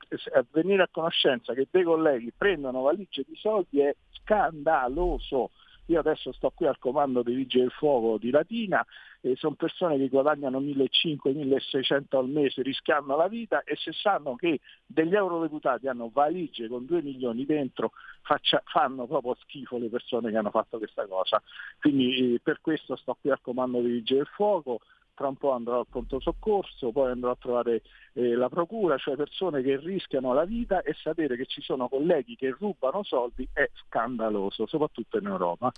venire 0.51 0.83
a 0.83 0.89
conoscenza 0.91 1.53
che 1.53 1.69
dei 1.71 1.85
colleghi 1.85 2.33
prendono 2.37 2.81
valigie 2.81 3.23
di 3.27 3.37
soldi 3.37 3.81
è 3.81 3.95
scandaloso. 4.31 5.51
Io 5.87 5.99
adesso 5.99 6.31
sto 6.31 6.53
qui 6.55 6.67
al 6.69 6.79
comando 6.79 7.23
dei 7.23 7.35
Vigili 7.35 7.63
del 7.65 7.73
Fuoco 7.73 8.17
di 8.17 8.31
Latina, 8.31 8.87
e 9.21 9.35
sono 9.35 9.57
persone 9.57 9.99
che 9.99 10.09
guadagnano 10.09 10.61
1.500-1.600 10.61 12.17
al 12.17 12.29
mese, 12.29 12.63
rischiano 12.63 13.17
la 13.17 13.27
vita 13.27 13.65
e 13.65 13.75
se 13.75 13.93
sanno 13.93 14.37
che 14.37 14.61
degli 14.87 15.17
eurodeputati 15.17 15.89
hanno 15.89 16.09
valigie 16.13 16.69
con 16.69 16.87
2 16.87 17.03
milioni 17.03 17.45
dentro, 17.45 17.91
faccia, 18.23 18.63
fanno 18.67 19.09
proprio 19.09 19.37
schifo 19.41 19.79
le 19.79 19.89
persone 19.89 20.31
che 20.31 20.37
hanno 20.37 20.51
fatto 20.51 20.79
questa 20.79 21.07
cosa. 21.09 21.43
Quindi 21.81 22.35
eh, 22.35 22.41
per 22.41 22.61
questo 22.61 22.95
sto 22.95 23.17
qui 23.21 23.31
al 23.31 23.41
comando 23.41 23.81
dei 23.81 23.91
Vigili 23.91 24.19
del 24.19 24.29
Fuoco, 24.29 24.79
tra 25.21 25.29
un 25.29 25.37
po' 25.37 25.53
andrò 25.53 25.81
al 25.81 25.87
pronto 25.87 26.19
soccorso, 26.19 26.93
poi 26.93 27.11
andrò 27.11 27.33
a 27.33 27.37
trovare 27.39 27.83
eh, 28.15 28.35
la 28.35 28.49
procura, 28.49 28.97
cioè 28.97 29.17
persone 29.17 29.61
che 29.61 29.77
rischiano 29.77 30.33
la 30.33 30.47
vita 30.47 30.81
e 30.81 30.95
sapere 30.95 31.37
che 31.37 31.45
ci 31.45 31.61
sono 31.61 31.91
colleghi 31.91 32.37
che 32.37 32.57
rubano 32.59 33.03
soldi 33.03 33.47
è 33.53 33.69
scandaloso, 33.85 34.67
soprattutto 34.67 35.19
in 35.19 35.27
Europa. 35.27 35.71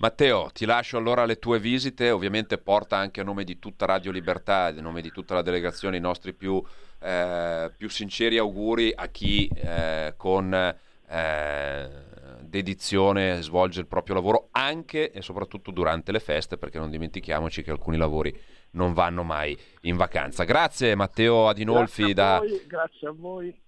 Matteo, 0.00 0.50
ti 0.52 0.64
lascio 0.64 0.96
allora 0.96 1.24
le 1.24 1.38
tue 1.38 1.60
visite, 1.60 2.10
ovviamente 2.10 2.58
porta 2.58 2.96
anche 2.96 3.20
a 3.20 3.24
nome 3.24 3.44
di 3.44 3.60
tutta 3.60 3.86
Radio 3.86 4.10
Libertà, 4.10 4.64
a 4.64 4.80
nome 4.80 5.02
di 5.02 5.12
tutta 5.12 5.34
la 5.34 5.42
delegazione 5.42 5.96
i 5.96 6.00
nostri 6.00 6.32
più, 6.32 6.60
eh, 6.98 7.70
più 7.76 7.88
sinceri 7.88 8.38
auguri 8.38 8.92
a 8.92 9.06
chi 9.06 9.48
eh, 9.54 10.14
con 10.16 10.52
eh, 10.52 11.88
dedizione 12.40 13.40
svolge 13.40 13.78
il 13.78 13.86
proprio 13.86 14.16
lavoro 14.16 14.48
anche 14.50 15.12
e 15.12 15.22
soprattutto 15.22 15.70
durante 15.70 16.10
le 16.10 16.18
feste, 16.18 16.58
perché 16.58 16.78
non 16.80 16.90
dimentichiamoci 16.90 17.62
che 17.62 17.70
alcuni 17.70 17.96
lavori 17.96 18.36
non 18.72 18.92
vanno 18.92 19.22
mai 19.22 19.58
in 19.82 19.96
vacanza. 19.96 20.44
Grazie 20.44 20.94
Matteo 20.94 21.48
Adinolfi. 21.48 22.12
Grazie 22.12 22.22
a 22.22 22.38
voi. 22.38 22.48
Da... 22.48 22.66
Grazie 22.66 23.08
a 23.08 23.12
voi. 23.16 23.60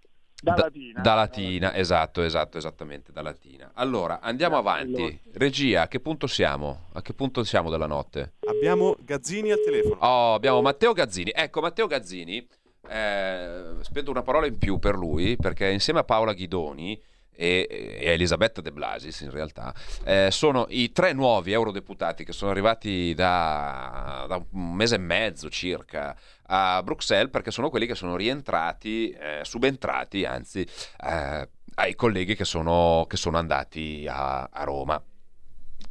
Da, 0.42 0.54
da, 0.54 0.62
Latina. 0.64 1.00
da 1.00 1.14
Latina. 1.14 1.74
esatto, 1.74 2.22
esatto, 2.22 2.58
esattamente, 2.58 3.12
da 3.12 3.22
Latina. 3.22 3.70
Allora, 3.74 4.18
andiamo 4.20 4.56
avanti. 4.56 5.20
Regia, 5.34 5.82
a 5.82 5.88
che 5.88 6.00
punto 6.00 6.26
siamo? 6.26 6.88
A 6.94 7.00
che 7.00 7.14
punto 7.14 7.44
siamo 7.44 7.70
della 7.70 7.86
notte? 7.86 8.32
Abbiamo 8.48 8.96
Gazzini 8.98 9.52
al 9.52 9.60
telefono. 9.64 10.00
Oh, 10.00 10.34
abbiamo 10.34 10.60
Matteo 10.60 10.92
Gazzini. 10.94 11.30
Ecco, 11.32 11.60
Matteo 11.60 11.86
Gazzini, 11.86 12.44
eh, 12.88 13.74
spendo 13.82 14.10
una 14.10 14.22
parola 14.22 14.46
in 14.46 14.58
più 14.58 14.80
per 14.80 14.96
lui, 14.96 15.36
perché 15.36 15.70
insieme 15.70 16.00
a 16.00 16.04
Paola 16.04 16.32
Ghidoni 16.32 17.00
e, 17.34 17.66
e 18.00 18.10
Elisabetta 18.10 18.60
De 18.60 18.72
Blasis 18.72 19.20
in 19.20 19.30
realtà 19.30 19.74
eh, 20.04 20.30
sono 20.30 20.66
i 20.68 20.92
tre 20.92 21.12
nuovi 21.12 21.52
eurodeputati 21.52 22.24
che 22.24 22.32
sono 22.32 22.50
arrivati 22.50 23.14
da, 23.14 24.26
da, 24.28 24.44
un 24.52 24.74
mese 24.74 24.96
e 24.96 24.98
mezzo 24.98 25.48
circa 25.48 26.16
a 26.46 26.82
Bruxelles 26.82 27.30
perché 27.30 27.50
sono 27.50 27.70
quelli 27.70 27.86
che 27.86 27.94
sono 27.94 28.16
rientrati, 28.16 29.10
eh, 29.10 29.40
subentrati 29.42 30.24
anzi 30.24 30.66
eh, 31.04 31.48
ai 31.74 31.94
colleghi 31.94 32.34
che 32.34 32.44
sono, 32.44 33.06
che 33.08 33.16
sono 33.16 33.38
andati 33.38 34.06
a, 34.08 34.42
a 34.42 34.64
Roma 34.64 35.02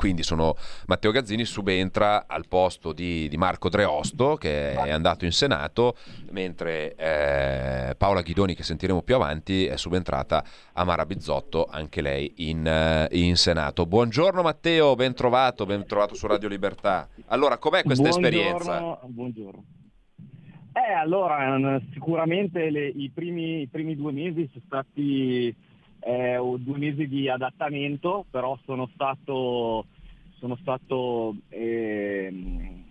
quindi 0.01 0.23
sono 0.23 0.55
Matteo 0.87 1.11
Gazzini 1.11 1.45
subentra 1.45 2.25
al 2.25 2.47
posto 2.47 2.91
di, 2.91 3.29
di 3.29 3.37
Marco 3.37 3.69
Dreosto 3.69 4.35
che 4.35 4.71
è 4.71 4.89
andato 4.89 5.25
in 5.25 5.31
Senato, 5.31 5.95
mentre 6.31 6.95
eh, 6.95 7.93
Paola 7.95 8.23
Ghidoni 8.23 8.55
che 8.55 8.63
sentiremo 8.63 9.03
più 9.03 9.13
avanti 9.13 9.67
è 9.67 9.77
subentrata 9.77 10.43
a 10.73 10.83
Mara 10.85 11.05
Bizzotto, 11.05 11.67
anche 11.69 12.01
lei 12.01 12.33
in, 12.37 12.65
uh, 12.65 13.15
in 13.15 13.35
Senato. 13.35 13.85
Buongiorno 13.85 14.41
Matteo, 14.41 14.95
ben 14.95 15.13
trovato, 15.13 15.67
ben 15.67 15.85
trovato 15.85 16.15
su 16.15 16.25
Radio 16.25 16.49
Libertà. 16.49 17.07
Allora, 17.27 17.59
com'è 17.59 17.83
questa 17.83 18.09
buongiorno, 18.09 18.27
esperienza? 18.27 18.99
Buongiorno. 19.03 19.63
Eh, 20.73 20.93
allora, 20.93 21.79
sicuramente 21.93 22.71
le, 22.71 22.87
i, 22.87 23.11
primi, 23.13 23.61
i 23.61 23.67
primi 23.67 23.95
due 23.95 24.11
mesi 24.11 24.49
sono 24.51 24.63
stati 24.65 25.55
eh, 26.01 26.37
due 26.57 26.77
mesi 26.77 27.07
di 27.07 27.29
adattamento, 27.29 28.25
però 28.29 28.57
sono 28.65 28.89
stato, 28.93 29.85
sono 30.37 30.57
stato 30.61 31.35
eh, 31.49 32.81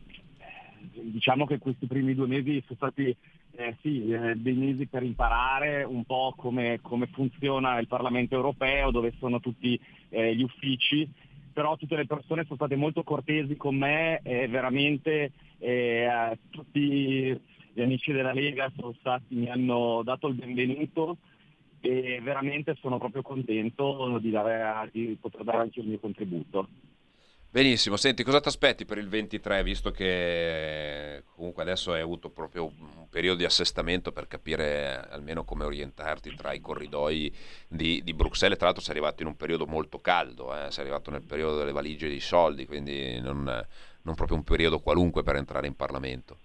diciamo 0.93 1.47
che 1.47 1.59
questi 1.59 1.87
primi 1.87 2.15
due 2.15 2.27
mesi 2.27 2.63
sono 2.67 2.77
stati 2.77 3.17
eh, 3.53 3.77
sì, 3.83 4.11
eh, 4.11 4.37
dei 4.37 4.55
mesi 4.55 4.87
per 4.87 5.03
imparare 5.03 5.83
un 5.83 6.05
po' 6.05 6.35
come, 6.37 6.79
come, 6.83 7.07
funziona 7.07 7.79
il 7.79 7.89
Parlamento 7.89 8.35
europeo, 8.35 8.91
dove 8.91 9.13
sono 9.19 9.41
tutti 9.41 9.79
eh, 10.11 10.35
gli 10.35 10.43
uffici, 10.43 11.09
però 11.53 11.77
tutte 11.77 11.97
le 11.97 12.07
persone 12.07 12.45
sono 12.45 12.57
state 12.57 12.77
molto 12.77 13.03
cortesi 13.03 13.57
con 13.57 13.77
me 13.77 14.21
e 14.23 14.47
veramente 14.47 15.33
eh, 15.59 16.39
tutti 16.51 17.39
gli 17.73 17.81
amici 17.83 18.13
della 18.13 18.33
Lega 18.33 18.71
stati, 18.99 19.35
mi 19.35 19.49
hanno 19.49 20.03
dato 20.05 20.29
il 20.29 20.35
benvenuto 20.35 21.17
e 21.81 22.21
veramente 22.23 22.77
sono 22.81 22.99
proprio 22.99 23.23
contento 23.23 24.19
di, 24.21 24.31
dare, 24.31 24.89
di 24.93 25.17
poter 25.21 25.45
dare 25.45 25.59
anche 25.59 25.81
il 25.81 25.87
mio 25.87 25.99
contributo. 25.99 26.69
Benissimo, 27.53 27.97
senti, 27.97 28.23
cosa 28.23 28.41
ti 28.41 28.47
aspetti 28.47 28.85
per 28.85 28.99
il 28.99 29.09
23, 29.09 29.65
visto 29.65 29.91
che 29.91 31.25
comunque 31.35 31.65
adesso 31.65 31.93
hai 31.93 32.01
avuto 32.01 32.31
proprio 32.31 32.67
un 32.67 33.09
periodo 33.11 33.39
di 33.39 33.45
assestamento 33.45 34.13
per 34.13 34.29
capire 34.29 35.09
almeno 35.11 35.43
come 35.43 35.65
orientarti 35.65 36.33
tra 36.37 36.53
i 36.53 36.61
corridoi 36.61 37.35
di, 37.67 38.03
di 38.05 38.15
Bruxelles, 38.15 38.57
tra 38.57 38.67
l'altro 38.67 38.85
sei 38.85 38.95
arrivato 38.95 39.23
in 39.23 39.29
un 39.29 39.37
periodo 39.37 39.67
molto 39.67 39.99
caldo, 39.99 40.55
eh? 40.55 40.71
sei 40.71 40.85
arrivato 40.85 41.11
nel 41.11 41.25
periodo 41.25 41.59
delle 41.59 41.73
valigie 41.73 42.07
dei 42.07 42.21
soldi, 42.21 42.67
quindi 42.67 43.19
non, 43.19 43.43
non 44.03 44.15
proprio 44.15 44.37
un 44.37 44.45
periodo 44.45 44.79
qualunque 44.79 45.25
per 45.25 45.35
entrare 45.35 45.67
in 45.67 45.75
Parlamento. 45.75 46.39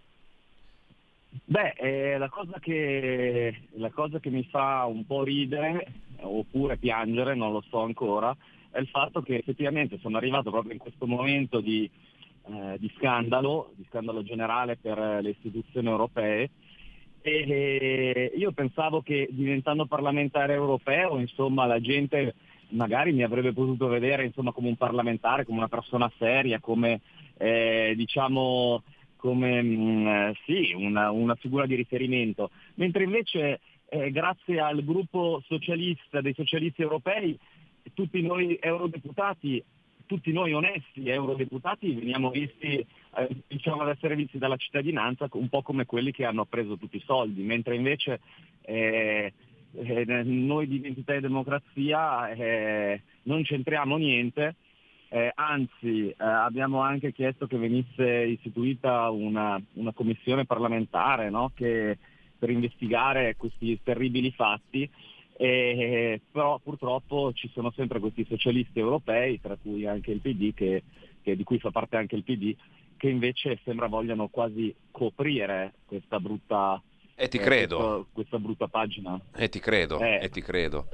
Beh, 1.44 1.74
eh, 1.78 2.18
la, 2.18 2.30
cosa 2.30 2.60
che, 2.60 3.68
la, 3.74 3.90
cosa 3.90 4.20
che, 4.20 4.30
mi 4.30 4.44
fa 4.46 4.86
un 4.86 5.06
po' 5.06 5.24
ridere, 5.24 5.86
oppure 6.22 6.78
piangere, 6.78 7.36
non 7.36 7.52
lo 7.52 7.64
so 7.70 7.82
ancora, 7.82 8.36
è 8.72 8.80
il 8.80 8.88
fatto 8.88 9.22
che 9.22 9.38
effettivamente 9.38 10.00
sono 10.00 10.18
arrivato 10.18 10.50
proprio 10.52 10.74
in 10.74 10.80
questo 10.80 11.06
momento 11.06 11.60
di, 11.60 11.90
eh, 12.48 12.78
di 12.80 12.92
scandalo, 12.98 13.72
di 13.76 13.86
scandalo 13.90 14.24
generale 14.24 14.78
per 14.78 14.98
le 15.22 15.30
istituzioni 15.30 15.88
europee, 15.88 16.50
e 17.22 18.32
io 18.36 18.52
pensavo 18.52 19.02
che 19.02 19.28
diventando 19.32 19.88
parlamentare 19.88 20.54
europeo, 20.54 21.18
insomma, 21.18 21.66
la 21.66 21.82
gente 21.82 22.36
magari 22.70 23.14
mi 23.14 23.24
avrebbe 23.24 23.52
potuto 23.52 23.88
vedere 23.88 24.26
insomma, 24.26 24.52
come 24.52 24.68
un 24.68 24.76
parlamentare, 24.76 25.44
come 25.44 25.58
una 25.58 25.68
persona 25.68 26.12
seria, 26.18 26.60
come 26.60 27.02
eh, 27.38 27.94
diciamo 27.96 28.84
come 29.16 29.62
mh, 29.62 29.76
mm, 29.76 30.32
sì, 30.46 30.74
una, 30.74 31.12
una, 31.12 31.36
figura 31.36 31.66
di 31.66 31.76
riferimento, 31.76 32.52
mentre 32.76 33.04
invece 33.04 33.60
eh, 33.88 34.12
grazie 34.12 34.60
al 34.60 34.84
gruppo 34.84 35.42
socialista 35.46 36.22
dei 36.22 36.34
socialisti 36.34 36.82
europei 36.82 37.38
tutti 37.94 38.22
noi 38.22 38.58
eurodeputati, 38.60 39.64
tutti 40.06 40.32
noi 40.32 40.54
onesti 40.54 41.08
eurodeputati 41.08 41.94
veniamo 41.94 42.30
visti, 42.30 42.86
eh, 43.18 43.28
diciamo 43.48 43.82
ad 43.82 43.90
essere 43.90 44.16
visti 44.16 44.38
dalla 44.38 44.58
cittadinanza 44.58 45.28
un 45.34 45.50
po' 45.50 45.62
come 45.62 45.86
quelli 45.86 46.12
che 46.12 46.26
hanno 46.26 46.46
preso 46.46 46.78
tutti 46.78 46.98
i 46.98 47.04
soldi, 47.06 47.42
mentre 47.44 47.76
invece 47.76 48.20
eh, 48.62 49.34
eh, 49.74 50.06
noi 50.24 50.68
di 50.68 50.76
Identità 50.76 51.14
e 51.14 51.22
Democrazia 51.22 52.30
eh, 52.30 53.02
non 53.24 53.44
c'entriamo 53.44 53.98
niente 53.98 54.56
eh, 55.10 55.32
anzi, 55.36 56.10
eh, 56.10 56.16
abbiamo 56.18 56.82
anche 56.82 57.14
chiesto 57.14 57.48
che 57.48 57.58
venisse 57.58 58.04
istituita 58.04 59.10
una, 59.10 59.62
una 59.74 59.92
commissione 59.94 60.46
parlamentare 60.46 61.30
no? 61.30 61.52
che, 61.54 61.98
per 62.38 62.50
investigare 62.50 63.36
questi 63.36 63.80
terribili 63.84 64.32
fatti, 64.32 64.90
e, 65.38 66.22
però 66.32 66.60
purtroppo 66.60 67.32
ci 67.34 67.50
sono 67.54 67.72
sempre 67.72 68.00
questi 68.00 68.26
socialisti 68.28 68.80
europei, 68.80 69.40
tra 69.42 69.58
cui 69.62 69.86
anche 69.86 70.12
il 70.12 70.20
PD, 70.20 70.54
che, 70.54 70.84
che, 71.22 71.36
di 71.36 71.44
cui 71.44 71.60
fa 71.60 71.72
parte 71.72 71.98
anche 71.98 72.16
il 72.16 72.24
PD, 72.24 72.56
che 72.98 73.10
invece 73.10 73.60
sembra 73.64 73.88
vogliano 73.88 74.28
quasi 74.28 74.74
coprire 74.92 75.74
questa 75.86 76.20
brutta, 76.20 76.82
e 77.18 77.30
ti 77.30 77.38
credo. 77.38 77.78
Eh, 77.78 77.80
questa, 77.80 78.06
questa, 78.12 78.40
brutta 78.40 78.68
pagina. 78.68 79.20
E 79.36 79.48
ti 79.48 79.60
credo, 79.60 80.00
eh. 80.00 80.20
e 80.22 80.30
ti 80.30 80.42
credo. 80.42 80.88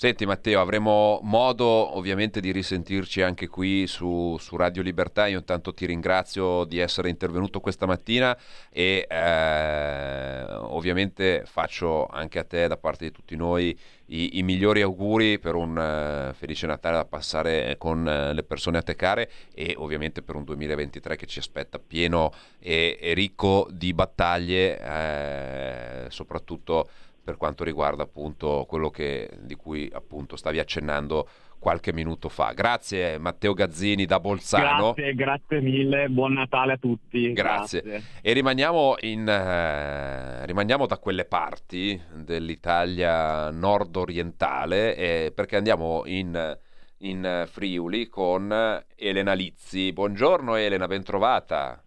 Senti 0.00 0.24
Matteo, 0.24 0.62
avremo 0.62 1.20
modo 1.24 1.66
ovviamente 1.66 2.40
di 2.40 2.52
risentirci 2.52 3.20
anche 3.20 3.48
qui 3.48 3.86
su, 3.86 4.34
su, 4.40 4.56
Radio 4.56 4.80
Libertà. 4.80 5.26
Io 5.26 5.36
intanto 5.36 5.74
ti 5.74 5.84
ringrazio 5.84 6.64
di 6.64 6.78
essere 6.78 7.10
intervenuto 7.10 7.60
questa 7.60 7.84
mattina 7.84 8.34
e 8.70 9.06
eh, 9.06 10.44
ovviamente 10.54 11.42
faccio 11.44 12.06
anche 12.06 12.38
a 12.38 12.44
te 12.44 12.66
da 12.66 12.78
parte 12.78 13.04
di 13.04 13.12
tutti 13.12 13.36
noi 13.36 13.78
i, 14.06 14.38
i 14.38 14.42
migliori 14.42 14.80
auguri 14.80 15.38
per 15.38 15.54
un 15.54 15.76
uh, 15.76 16.32
felice 16.32 16.66
Natale 16.66 16.96
da 16.96 17.04
passare 17.04 17.76
con 17.76 17.98
uh, 17.98 18.32
le 18.32 18.42
persone 18.42 18.78
a 18.78 18.82
te 18.82 18.96
care 18.96 19.30
e 19.52 19.74
ovviamente 19.76 20.22
per 20.22 20.34
un 20.34 20.44
2023 20.44 21.16
che 21.16 21.26
ci 21.26 21.40
aspetta 21.40 21.78
pieno 21.78 22.32
e, 22.58 22.96
e 22.98 23.12
ricco 23.12 23.68
di 23.70 23.92
battaglie, 23.92 24.80
eh, 24.80 26.06
soprattutto 26.08 26.88
per 27.22 27.36
quanto 27.36 27.64
riguarda 27.64 28.02
appunto 28.02 28.64
quello 28.68 28.90
che, 28.90 29.30
di 29.40 29.54
cui 29.54 29.90
appunto 29.92 30.36
stavi 30.36 30.58
accennando 30.58 31.28
qualche 31.60 31.92
minuto 31.92 32.28
fa. 32.28 32.52
Grazie 32.52 33.18
Matteo 33.18 33.52
Gazzini 33.52 34.06
da 34.06 34.18
Bolzano. 34.18 34.94
Grazie, 34.94 35.14
grazie 35.14 35.60
mille, 35.60 36.08
buon 36.08 36.32
Natale 36.32 36.72
a 36.72 36.76
tutti. 36.78 37.32
Grazie. 37.32 37.82
grazie. 37.82 38.08
E 38.22 38.32
rimaniamo, 38.32 38.96
in, 39.00 39.28
eh, 39.28 40.46
rimaniamo, 40.46 40.86
da 40.86 40.98
quelle 40.98 41.26
parti 41.26 42.00
dell'Italia 42.14 43.50
nord-orientale 43.50 44.96
eh, 44.96 45.32
perché 45.32 45.56
andiamo 45.56 46.02
in, 46.06 46.58
in 46.98 47.44
Friuli 47.46 48.08
con 48.08 48.82
Elena 48.96 49.34
Lizzi. 49.34 49.92
Buongiorno 49.92 50.56
Elena, 50.56 50.86
bentrovata. 50.86 51.84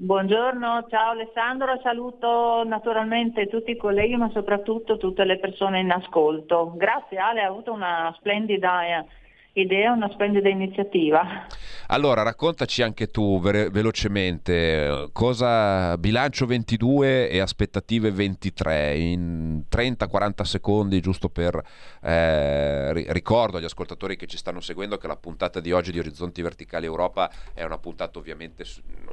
Buongiorno, 0.00 0.86
ciao 0.88 1.10
Alessandro, 1.10 1.76
saluto 1.82 2.62
naturalmente 2.64 3.48
tutti 3.48 3.72
i 3.72 3.76
colleghi 3.76 4.14
ma 4.14 4.30
soprattutto 4.30 4.96
tutte 4.96 5.24
le 5.24 5.40
persone 5.40 5.80
in 5.80 5.90
ascolto. 5.90 6.72
Grazie 6.76 7.18
Ale, 7.18 7.42
ha 7.42 7.48
avuto 7.48 7.72
una 7.72 8.14
splendida 8.16 8.84
eh, 8.86 9.04
idea, 9.60 9.92
una 9.92 10.10
splendida 10.12 10.48
iniziativa. 10.48 11.46
Allora, 11.88 12.22
raccontaci 12.22 12.82
anche 12.82 13.06
tu 13.06 13.40
ve- 13.40 13.70
velocemente 13.70 15.08
cosa 15.12 15.96
bilancio 15.96 16.44
22 16.44 17.30
e 17.30 17.40
aspettative 17.40 18.10
23 18.10 18.96
in 18.98 19.62
30-40 19.70 20.42
secondi, 20.42 21.00
giusto 21.00 21.28
per 21.28 21.60
eh, 22.02 22.92
ricordo 23.12 23.56
agli 23.56 23.64
ascoltatori 23.64 24.16
che 24.16 24.26
ci 24.26 24.36
stanno 24.36 24.60
seguendo 24.60 24.98
che 24.98 25.06
la 25.06 25.16
puntata 25.16 25.60
di 25.60 25.72
oggi 25.72 25.92
di 25.92 25.98
Orizzonti 25.98 26.42
Verticali 26.42 26.84
Europa 26.84 27.30
è 27.54 27.64
una 27.64 27.78
puntata 27.78 28.18
ovviamente 28.18 28.64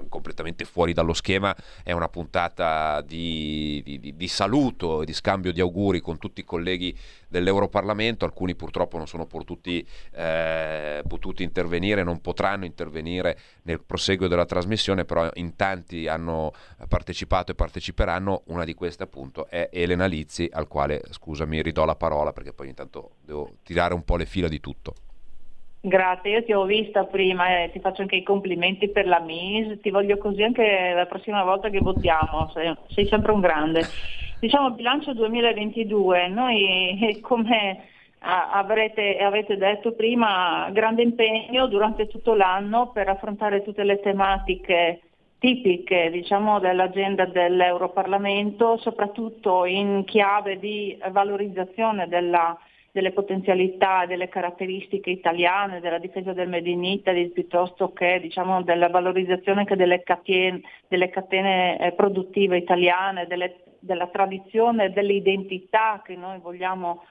completamente 0.09 0.65
fuori 0.65 0.93
dallo 0.93 1.13
schema, 1.13 1.55
è 1.83 1.93
una 1.93 2.09
puntata 2.09 3.01
di, 3.01 3.81
di, 3.85 4.15
di 4.15 4.27
saluto 4.27 5.01
e 5.01 5.05
di 5.05 5.13
scambio 5.13 5.53
di 5.53 5.61
auguri 5.61 6.01
con 6.01 6.17
tutti 6.17 6.41
i 6.41 6.43
colleghi 6.43 6.95
dell'Europarlamento, 7.27 8.25
alcuni 8.25 8.55
purtroppo 8.55 8.97
non 8.97 9.07
sono 9.07 9.25
potuti, 9.25 9.85
eh, 10.13 11.01
potuti 11.07 11.43
intervenire, 11.43 12.03
non 12.03 12.21
potranno 12.21 12.65
intervenire 12.65 13.37
nel 13.63 13.81
proseguo 13.83 14.27
della 14.27 14.45
trasmissione, 14.45 15.05
però 15.05 15.29
in 15.35 15.55
tanti 15.55 16.07
hanno 16.07 16.51
partecipato 16.87 17.51
e 17.51 17.55
parteciperanno, 17.55 18.43
una 18.47 18.63
di 18.63 18.73
queste 18.73 19.03
appunto 19.03 19.47
è 19.47 19.69
Elena 19.71 20.05
Lizzi, 20.05 20.49
al 20.51 20.67
quale 20.67 21.01
scusami 21.09 21.61
ridò 21.61 21.85
la 21.85 21.95
parola 21.95 22.33
perché 22.33 22.53
poi 22.53 22.69
intanto 22.69 23.11
devo 23.21 23.49
tirare 23.63 23.93
un 23.93 24.03
po' 24.03 24.15
le 24.17 24.25
fila 24.25 24.47
di 24.47 24.59
tutto. 24.59 24.93
Grazie, 25.85 26.31
io 26.31 26.43
ti 26.43 26.51
ho 26.51 26.63
vista 26.63 27.03
prima 27.03 27.61
e 27.61 27.69
ti 27.71 27.79
faccio 27.79 28.01
anche 28.01 28.15
i 28.15 28.23
complimenti 28.23 28.89
per 28.89 29.05
la 29.05 29.19
MIS, 29.19 29.81
ti 29.81 29.91
voglio 29.91 30.17
così 30.17 30.41
anche 30.41 30.93
la 30.95 31.05
prossima 31.05 31.43
volta 31.43 31.69
che 31.69 31.79
votiamo, 31.79 32.49
sei, 32.53 32.75
sei 32.87 33.07
sempre 33.07 33.31
un 33.31 33.39
grande. 33.39 33.81
Diciamo 34.39 34.71
bilancio 34.71 35.13
2022, 35.13 36.27
noi 36.27 36.99
eh, 36.99 37.19
come 37.21 37.85
avrete, 38.19 39.17
avete 39.17 39.55
detto 39.55 39.93
prima, 39.93 40.69
grande 40.71 41.03
impegno 41.03 41.67
durante 41.67 42.07
tutto 42.07 42.33
l'anno 42.33 42.91
per 42.91 43.07
affrontare 43.07 43.63
tutte 43.63 43.83
le 43.83 43.99
tematiche 44.01 45.01
tipiche 45.39 46.09
diciamo, 46.11 46.59
dell'agenda 46.59 47.25
dell'Europarlamento, 47.25 48.77
soprattutto 48.77 49.63
in 49.65 50.03
chiave 50.05 50.59
di 50.59 50.97
valorizzazione 51.11 52.07
della 52.07 52.57
delle 52.95 53.11
potenzialità 53.11 54.05
delle 54.05 54.29
caratteristiche 54.29 55.09
italiane, 55.09 55.81
della 55.81 55.97
difesa 55.97 56.31
del 56.31 56.47
Made 56.47 56.69
in 56.69 56.85
Italy, 56.85 57.27
piuttosto 57.27 57.91
che 57.91 58.21
diciamo, 58.21 58.63
della 58.63 58.87
valorizzazione 58.87 59.65
delle 59.65 60.01
catene, 60.01 60.61
delle 60.87 61.09
catene 61.09 61.77
eh, 61.77 61.91
produttive 61.91 62.55
italiane, 62.55 63.27
delle, 63.27 63.63
della 63.79 64.07
tradizione 64.07 64.85
e 64.85 64.89
dell'identità 64.91 66.01
che 66.05 66.15
noi 66.15 66.39
vogliamo 66.39 67.03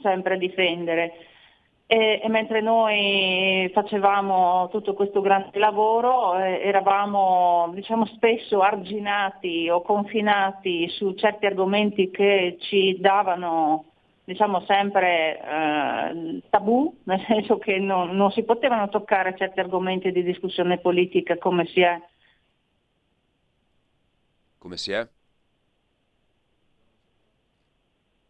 sempre 0.00 0.38
difendere. 0.38 1.12
E, 1.88 2.20
e, 2.22 2.28
mentre 2.28 2.60
noi 2.60 3.68
facevamo 3.74 4.68
tutto 4.68 4.94
questo 4.94 5.20
grande 5.20 5.58
lavoro 5.58 6.38
eh, 6.38 6.60
eravamo 6.62 7.72
diciamo, 7.74 8.06
spesso 8.06 8.60
arginati 8.60 9.68
o 9.68 9.82
confinati 9.82 10.88
su 10.88 11.14
certi 11.14 11.46
argomenti 11.46 12.12
che 12.12 12.58
ci 12.60 12.96
davano 13.00 13.86
diciamo 14.24 14.64
sempre 14.66 15.40
eh, 15.40 16.42
tabù, 16.50 17.00
nel 17.04 17.24
senso 17.26 17.58
che 17.58 17.78
non, 17.78 18.16
non, 18.16 18.30
si 18.30 18.42
potevano 18.42 18.88
toccare 18.88 19.36
certi 19.36 19.60
argomenti 19.60 20.12
di 20.12 20.22
discussione 20.22 20.78
politica 20.78 21.38
come 21.38 21.66
si 21.66 21.80
è. 21.80 22.00
Come 24.58 24.76
si 24.76 24.92
è? 24.92 25.08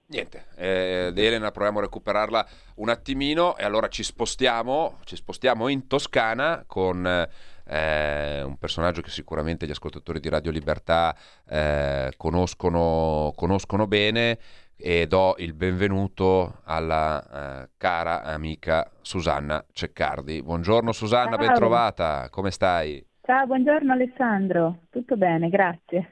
Niente, 0.07 0.45
eh, 0.57 1.13
Elena 1.15 1.51
proviamo 1.51 1.79
a 1.79 1.83
recuperarla 1.83 2.47
un 2.77 2.91
attimino 2.91 3.57
e 3.57 3.65
allora 3.65 3.89
ci 3.89 4.03
spostiamo, 4.03 4.99
ci 5.05 5.17
spostiamo 5.17 5.69
in 5.69 5.87
Toscana 5.87 6.65
con 6.67 7.07
eh, 7.65 8.43
un 8.43 8.57
personaggio 8.59 9.01
che 9.01 9.09
sicuramente 9.09 9.67
gli 9.67 9.71
ascoltatori 9.71 10.21
di 10.21 10.29
Radio 10.29 10.51
Libertà 10.51 11.17
eh, 11.49 12.13
conoscono, 12.19 13.33
conoscono 13.35 13.87
bene, 13.87 14.39
e 14.85 15.07
do 15.07 15.37
il 15.39 15.55
benvenuto 15.55 16.61
alla 16.65 17.63
eh, 17.63 17.69
cara 17.77 18.25
amica 18.25 18.91
Susanna 19.01 19.65
Ceccardi. 19.73 20.43
Buongiorno 20.43 20.91
Susanna, 20.91 21.37
Ciao. 21.37 21.47
bentrovata, 21.47 22.29
come 22.31 22.51
stai? 22.51 23.05
Ciao, 23.23 23.47
buongiorno 23.47 23.93
Alessandro, 23.93 24.81
tutto 24.91 25.17
bene, 25.17 25.49
grazie. 25.49 26.11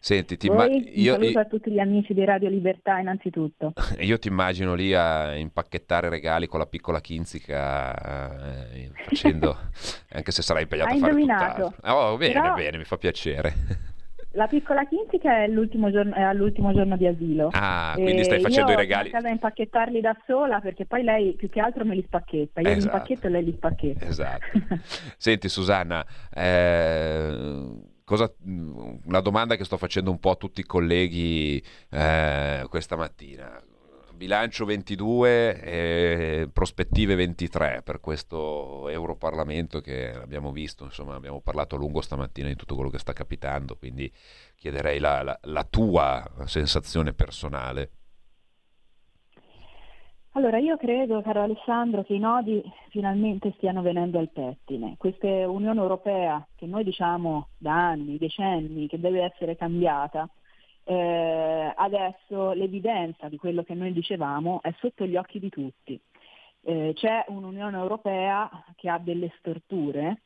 Senti, 0.00 0.38
ti 0.38 0.46
imma- 0.46 0.68
io, 0.68 1.14
saluto 1.14 1.38
a 1.40 1.44
tutti 1.44 1.70
gli 1.70 1.80
amici 1.80 2.14
di 2.14 2.24
Radio 2.24 2.48
Libertà 2.48 2.98
innanzitutto. 2.98 3.74
Io 4.00 4.18
ti 4.18 4.28
immagino 4.28 4.74
lì 4.74 4.94
a 4.94 5.34
impacchettare 5.34 6.08
regali 6.08 6.46
con 6.46 6.60
la 6.60 6.66
piccola 6.66 7.00
Kinzica, 7.00 8.70
eh, 8.70 8.90
facendo, 9.04 9.54
anche 10.12 10.30
se 10.30 10.40
sarai 10.40 10.62
impegnato 10.62 10.90
Hai 10.90 10.96
a 10.96 11.00
fare 11.00 11.12
indovinato. 11.12 11.66
tutt'altro. 11.66 11.92
Oh, 11.94 12.16
bene, 12.16 12.40
Però... 12.40 12.54
bene, 12.54 12.78
mi 12.78 12.84
fa 12.84 12.96
piacere. 12.96 13.90
La 14.32 14.46
piccola 14.46 14.86
Kintica 14.86 15.42
è, 15.42 15.48
giorno, 15.48 16.14
è 16.14 16.22
all'ultimo 16.22 16.72
giorno 16.72 16.96
di 16.96 17.06
asilo. 17.06 17.48
Ah, 17.52 17.92
quindi 17.94 18.24
stai 18.24 18.40
facendo 18.40 18.72
i 18.72 18.76
regali. 18.76 19.10
Io 19.10 19.18
a 19.18 19.28
impacchettarli 19.30 20.00
da 20.00 20.16
sola 20.26 20.60
perché 20.60 20.86
poi 20.86 21.02
lei 21.02 21.34
più 21.34 21.50
che 21.50 21.60
altro 21.60 21.84
me 21.84 21.94
li 21.94 22.02
spacchetta. 22.06 22.60
Io 22.60 22.68
esatto. 22.68 22.78
li 22.78 22.84
impacchetto 22.84 23.26
e 23.26 23.30
lei 23.30 23.44
li 23.44 23.52
spacchetta. 23.54 24.04
Esatto. 24.06 24.46
Senti 25.18 25.48
Susanna, 25.48 26.04
eh, 26.34 27.68
cosa, 28.04 28.32
una 28.44 29.20
domanda 29.20 29.56
che 29.56 29.64
sto 29.64 29.76
facendo 29.76 30.10
un 30.10 30.18
po' 30.18 30.30
a 30.30 30.36
tutti 30.36 30.60
i 30.60 30.64
colleghi 30.64 31.62
eh, 31.90 32.64
questa 32.68 32.96
mattina 32.96 33.62
bilancio 34.22 34.64
22 34.64 35.60
e 35.62 36.48
prospettive 36.52 37.16
23 37.16 37.82
per 37.84 37.98
questo 37.98 38.88
Europarlamento 38.88 39.80
che 39.80 40.12
abbiamo 40.12 40.52
visto, 40.52 40.84
insomma 40.84 41.16
abbiamo 41.16 41.40
parlato 41.40 41.74
a 41.74 41.78
lungo 41.78 42.00
stamattina 42.00 42.46
di 42.46 42.54
tutto 42.54 42.76
quello 42.76 42.88
che 42.88 43.00
sta 43.00 43.12
capitando, 43.12 43.74
quindi 43.74 44.08
chiederei 44.54 45.00
la, 45.00 45.24
la, 45.24 45.36
la 45.42 45.64
tua 45.68 46.24
sensazione 46.44 47.12
personale. 47.14 47.90
Allora, 50.34 50.58
io 50.58 50.76
credo, 50.76 51.20
caro 51.20 51.42
Alessandro, 51.42 52.04
che 52.04 52.14
i 52.14 52.20
nodi 52.20 52.62
finalmente 52.90 53.52
stiano 53.56 53.82
venendo 53.82 54.20
al 54.20 54.30
pettine. 54.30 54.94
Questa 54.98 55.26
Unione 55.26 55.80
Europea, 55.80 56.46
che 56.54 56.66
noi 56.66 56.84
diciamo 56.84 57.48
da 57.58 57.88
anni, 57.88 58.18
decenni, 58.18 58.86
che 58.86 59.00
deve 59.00 59.24
essere 59.24 59.56
cambiata, 59.56 60.30
eh, 60.84 61.72
adesso 61.76 62.52
l'evidenza 62.52 63.28
di 63.28 63.36
quello 63.36 63.62
che 63.62 63.74
noi 63.74 63.92
dicevamo 63.92 64.60
è 64.62 64.72
sotto 64.78 65.06
gli 65.06 65.16
occhi 65.16 65.38
di 65.38 65.48
tutti. 65.48 66.00
Eh, 66.64 66.92
c'è 66.94 67.24
un'Unione 67.28 67.76
Europea 67.76 68.48
che 68.76 68.88
ha 68.88 68.98
delle 68.98 69.32
storture 69.38 70.22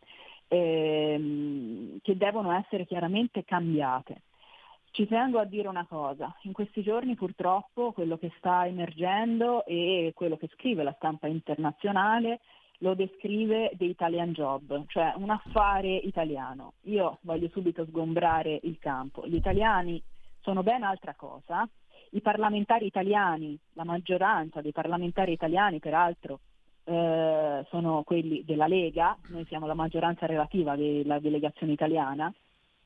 ehm, 0.49 1.99
che 2.03 2.17
devono 2.17 2.53
essere 2.53 2.87
chiaramente 2.87 3.45
cambiate. 3.45 4.23
Ci 4.91 5.07
tengo 5.07 5.39
a 5.39 5.45
dire 5.45 5.69
una 5.69 5.87
cosa, 5.87 6.35
in 6.43 6.53
questi 6.53 6.83
giorni 6.83 7.15
purtroppo 7.17 7.93
quello 7.93 8.17
che 8.17 8.33
sta 8.39 8.67
emergendo 8.67 9.67
e 9.67 10.13
quello 10.15 10.39
che 10.39 10.49
scrive 10.55 10.83
la 10.83 10.95
stampa 10.97 11.27
internazionale 11.27 12.41
lo 12.79 12.95
descrive 12.95 13.73
The 13.75 13.85
Italian 13.85 14.33
Job, 14.33 14.85
cioè 14.89 15.13
un 15.17 15.31
affare 15.31 15.97
italiano. 15.97 16.75
Io 16.85 17.19
voglio 17.23 17.49
subito 17.49 17.85
sgombrare 17.87 18.59
il 18.63 18.79
campo. 18.79 19.27
Gli 19.27 19.35
italiani 19.35 20.03
sono 20.47 20.63
ben 20.63 20.85
altra 20.85 21.15
cosa. 21.17 21.69
I 22.11 22.21
parlamentari 22.21 22.87
italiani, 22.87 23.59
la 23.73 23.83
maggioranza 23.83 24.61
dei 24.61 24.71
parlamentari 24.71 25.33
italiani 25.33 25.81
peraltro 25.81 26.39
eh, 26.85 27.67
sono 27.69 28.05
quelli 28.05 28.45
della 28.45 28.69
Lega, 28.69 29.19
noi 29.31 29.45
siamo 29.47 29.67
la 29.67 29.75
maggioranza 29.75 30.25
relativa 30.25 30.77
della 30.77 31.19
delegazione 31.19 31.73
italiana 31.73 32.33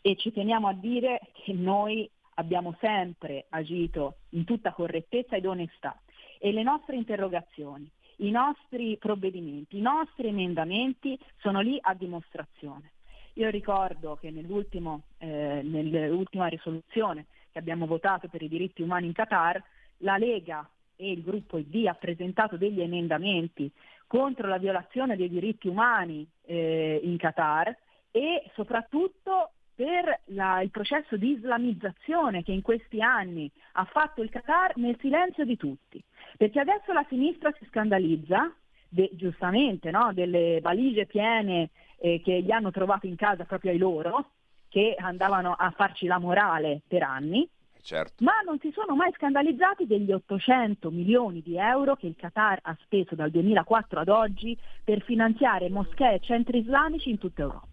e 0.01 0.17
ci 0.17 0.33
teniamo 0.33 0.69
a 0.69 0.73
dire 0.73 1.21
che 1.35 1.53
noi 1.53 2.11
abbiamo 2.37 2.75
sempre 2.81 3.45
agito 3.51 4.15
in 4.31 4.45
tutta 4.45 4.73
correttezza 4.73 5.37
ed 5.37 5.45
onestà 5.45 6.01
e 6.39 6.53
le 6.53 6.63
nostre 6.63 6.97
interrogazioni, 6.97 7.87
i 8.17 8.31
nostri 8.31 8.97
provvedimenti, 8.97 9.77
i 9.77 9.83
nostri 9.83 10.29
emendamenti 10.29 11.19
sono 11.41 11.61
lì 11.61 11.77
a 11.79 11.93
dimostrazione. 11.93 12.93
Io 13.35 13.51
ricordo 13.51 14.17
che 14.17 14.29
eh, 14.29 15.63
nell'ultima 15.63 16.47
risoluzione 16.47 17.27
che 17.53 17.59
abbiamo 17.59 17.87
votato 17.87 18.29
per 18.29 18.43
i 18.43 18.49
diritti 18.49 18.83
umani 18.83 19.07
in 19.07 19.13
Qatar, 19.13 19.63
la 19.99 20.17
Lega 20.17 20.69
e 20.97 21.11
il 21.11 21.23
gruppo 21.23 21.59
ID 21.59 21.87
ha 21.87 21.95
presentato 21.95 22.57
degli 22.57 22.81
emendamenti 22.81 23.71
contro 24.07 24.49
la 24.49 24.59
violazione 24.59 25.17
dei 25.17 25.29
diritti 25.29 25.69
umani 25.69 26.27
eh, 26.47 27.01
in 27.03 27.17
Qatar 27.17 27.77
e 28.11 28.43
soprattutto 28.55 29.53
per 29.75 30.21
la, 30.27 30.61
il 30.61 30.71
processo 30.71 31.17
di 31.17 31.31
islamizzazione 31.31 32.43
che 32.43 32.53
in 32.53 32.61
questi 32.61 33.01
anni 33.01 33.51
ha 33.73 33.85
fatto 33.85 34.23
il 34.23 34.29
Qatar 34.29 34.77
nel 34.77 34.99
silenzio 35.01 35.45
di 35.45 35.57
tutti. 35.57 36.03
Perché 36.37 36.61
adesso 36.61 36.93
la 36.93 37.07
sinistra 37.09 37.51
si 37.59 37.65
scandalizza, 37.67 38.53
de, 38.89 39.09
giustamente, 39.13 39.91
no? 39.91 40.13
delle 40.13 40.61
valigie 40.61 41.07
piene 41.07 41.71
eh, 41.99 42.21
che 42.23 42.43
gli 42.43 42.51
hanno 42.51 42.71
trovato 42.71 43.07
in 43.07 43.17
casa 43.17 43.45
proprio 43.45 43.71
ai 43.71 43.79
loro, 43.79 44.33
che 44.71 44.95
andavano 44.97 45.53
a 45.53 45.71
farci 45.77 46.07
la 46.07 46.19
morale 46.19 46.81
per 46.89 47.03
anni 47.03 47.47
certo. 47.83 48.25
ma 48.25 48.33
non 48.45 48.59
si 48.61 48.71
sono 48.73 48.95
mai 48.95 49.13
scandalizzati 49.13 49.87
degli 49.87 50.13
800 50.13 50.91
milioni 50.91 51.43
di 51.43 51.57
euro 51.57 51.97
che 51.97 52.07
il 52.07 52.17
Qatar 52.17 52.61
ha 52.63 52.77
speso 52.83 53.15
dal 53.15 53.31
2004 53.31 54.01
ad 54.01 54.09
oggi 54.09 54.57
per 54.83 55.03
finanziare 55.03 55.69
moschee 55.69 56.15
e 56.15 56.21
centri 56.21 56.59
islamici 56.59 57.11
in 57.11 57.19
tutta 57.19 57.43
Europa. 57.43 57.69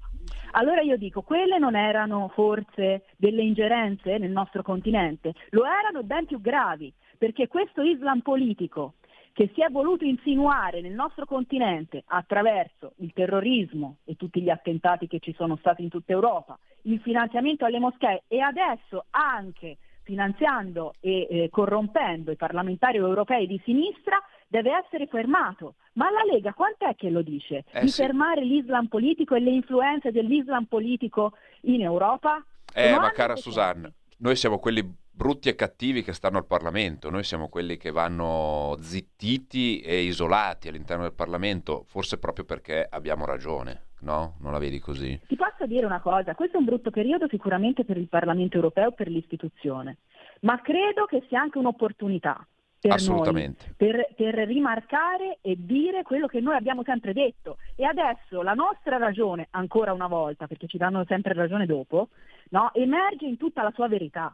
Allora 0.52 0.82
io 0.82 0.98
dico, 0.98 1.22
quelle 1.22 1.58
non 1.58 1.76
erano 1.76 2.30
forse 2.34 3.06
delle 3.16 3.44
ingerenze 3.44 4.18
nel 4.18 4.32
nostro 4.32 4.64
continente, 4.64 5.34
lo 5.52 5.64
erano 5.66 6.04
ben 6.04 6.26
più 6.26 6.42
gravi, 6.42 6.92
perché 7.18 7.48
questo 7.48 7.82
Islam 7.82 8.22
politico 8.22 8.96
che 9.38 9.52
si 9.54 9.62
è 9.62 9.70
voluto 9.70 10.04
insinuare 10.04 10.82
nel 10.82 10.94
nostro 10.94 11.28
continente 11.28 12.02
attraverso 12.08 12.94
il 13.02 13.14
terrorismo 13.14 13.98
e 14.04 14.16
tutti 14.16 14.42
gli 14.42 14.50
attentati 14.50 15.06
che 15.06 15.20
ci 15.20 15.32
sono 15.38 15.58
stati 15.58 15.84
in 15.84 15.90
tutta 15.90 16.12
Europa, 16.12 16.58
il 16.86 17.00
finanziamento 17.02 17.64
alle 17.64 17.78
moschee 17.78 18.24
e 18.28 18.40
adesso 18.40 19.06
anche 19.12 19.78
finanziando 20.02 20.96
e 21.00 21.28
eh, 21.30 21.50
corrompendo 21.52 22.32
i 22.32 22.36
parlamentari 22.36 22.98
europei 22.98 23.46
di 23.46 23.62
sinistra, 23.64 24.20
deve 24.48 24.72
essere 24.84 25.06
fermato. 25.06 25.76
Ma 25.94 26.10
la 26.10 26.24
Lega 26.34 26.54
quant'è 26.54 26.96
che 26.96 27.12
lo 27.12 27.22
dice? 27.22 27.64
Eh 27.72 27.82
di 27.82 27.90
sì. 27.90 28.02
fermare 28.02 28.44
l'Islam 28.44 28.88
politico 28.88 29.36
e 29.36 29.40
le 29.40 29.52
influenze 29.52 30.12
dell'Islam 30.12 30.64
politico 30.64 31.34
in 31.66 31.84
Europa? 31.84 32.44
Eh, 32.74 32.98
ma 32.98 33.12
cara 33.12 33.36
Susanna, 33.36 33.88
noi 34.18 34.36
siamo 34.36 34.58
quelli 34.58 34.82
brutti 35.18 35.50
e 35.50 35.56
cattivi 35.56 36.04
che 36.04 36.14
stanno 36.14 36.38
al 36.38 36.46
Parlamento, 36.46 37.10
noi 37.10 37.24
siamo 37.24 37.50
quelli 37.50 37.76
che 37.76 37.90
vanno 37.90 38.78
zittiti 38.80 39.80
e 39.80 40.02
isolati 40.02 40.68
all'interno 40.68 41.04
del 41.04 41.14
Parlamento, 41.14 41.86
forse 41.88 42.20
proprio 42.20 42.46
perché 42.46 42.88
abbiamo 42.88 43.26
ragione, 43.26 43.88
no? 44.02 44.36
Non 44.42 44.52
la 44.52 44.60
vedi 44.60 44.78
così? 44.78 45.20
Ti 45.26 45.36
posso 45.36 45.66
dire 45.66 45.88
una 45.88 46.02
cosa, 46.02 46.36
questo 46.36 46.58
è 46.58 46.60
un 46.60 46.66
brutto 46.66 46.92
periodo 46.92 47.28
sicuramente 47.28 47.84
per 47.84 47.98
il 47.98 48.08
Parlamento 48.08 48.58
europeo, 48.58 48.92
per 48.92 49.08
l'istituzione, 49.08 49.98
ma 50.42 50.62
credo 50.62 51.06
che 51.06 51.24
sia 51.28 51.42
anche 51.42 51.58
un'opportunità 51.58 52.46
per 52.80 53.02
noi, 53.08 53.56
per, 53.76 54.10
per 54.16 54.36
rimarcare 54.36 55.40
e 55.42 55.56
dire 55.58 56.04
quello 56.04 56.28
che 56.28 56.40
noi 56.40 56.56
abbiamo 56.56 56.84
sempre 56.84 57.12
detto. 57.12 57.58
E 57.76 57.86
adesso 57.86 58.44
la 58.44 58.54
nostra 58.54 58.98
ragione, 58.98 59.48
ancora 59.50 59.94
una 59.94 60.06
volta, 60.06 60.46
perché 60.46 60.68
ci 60.68 60.78
danno 60.78 61.04
sempre 61.08 61.34
ragione 61.34 61.66
dopo, 61.66 62.10
no, 62.50 62.72
emerge 62.76 63.26
in 63.26 63.38
tutta 63.38 63.64
la 63.64 63.72
sua 63.74 63.88
verità. 63.88 64.32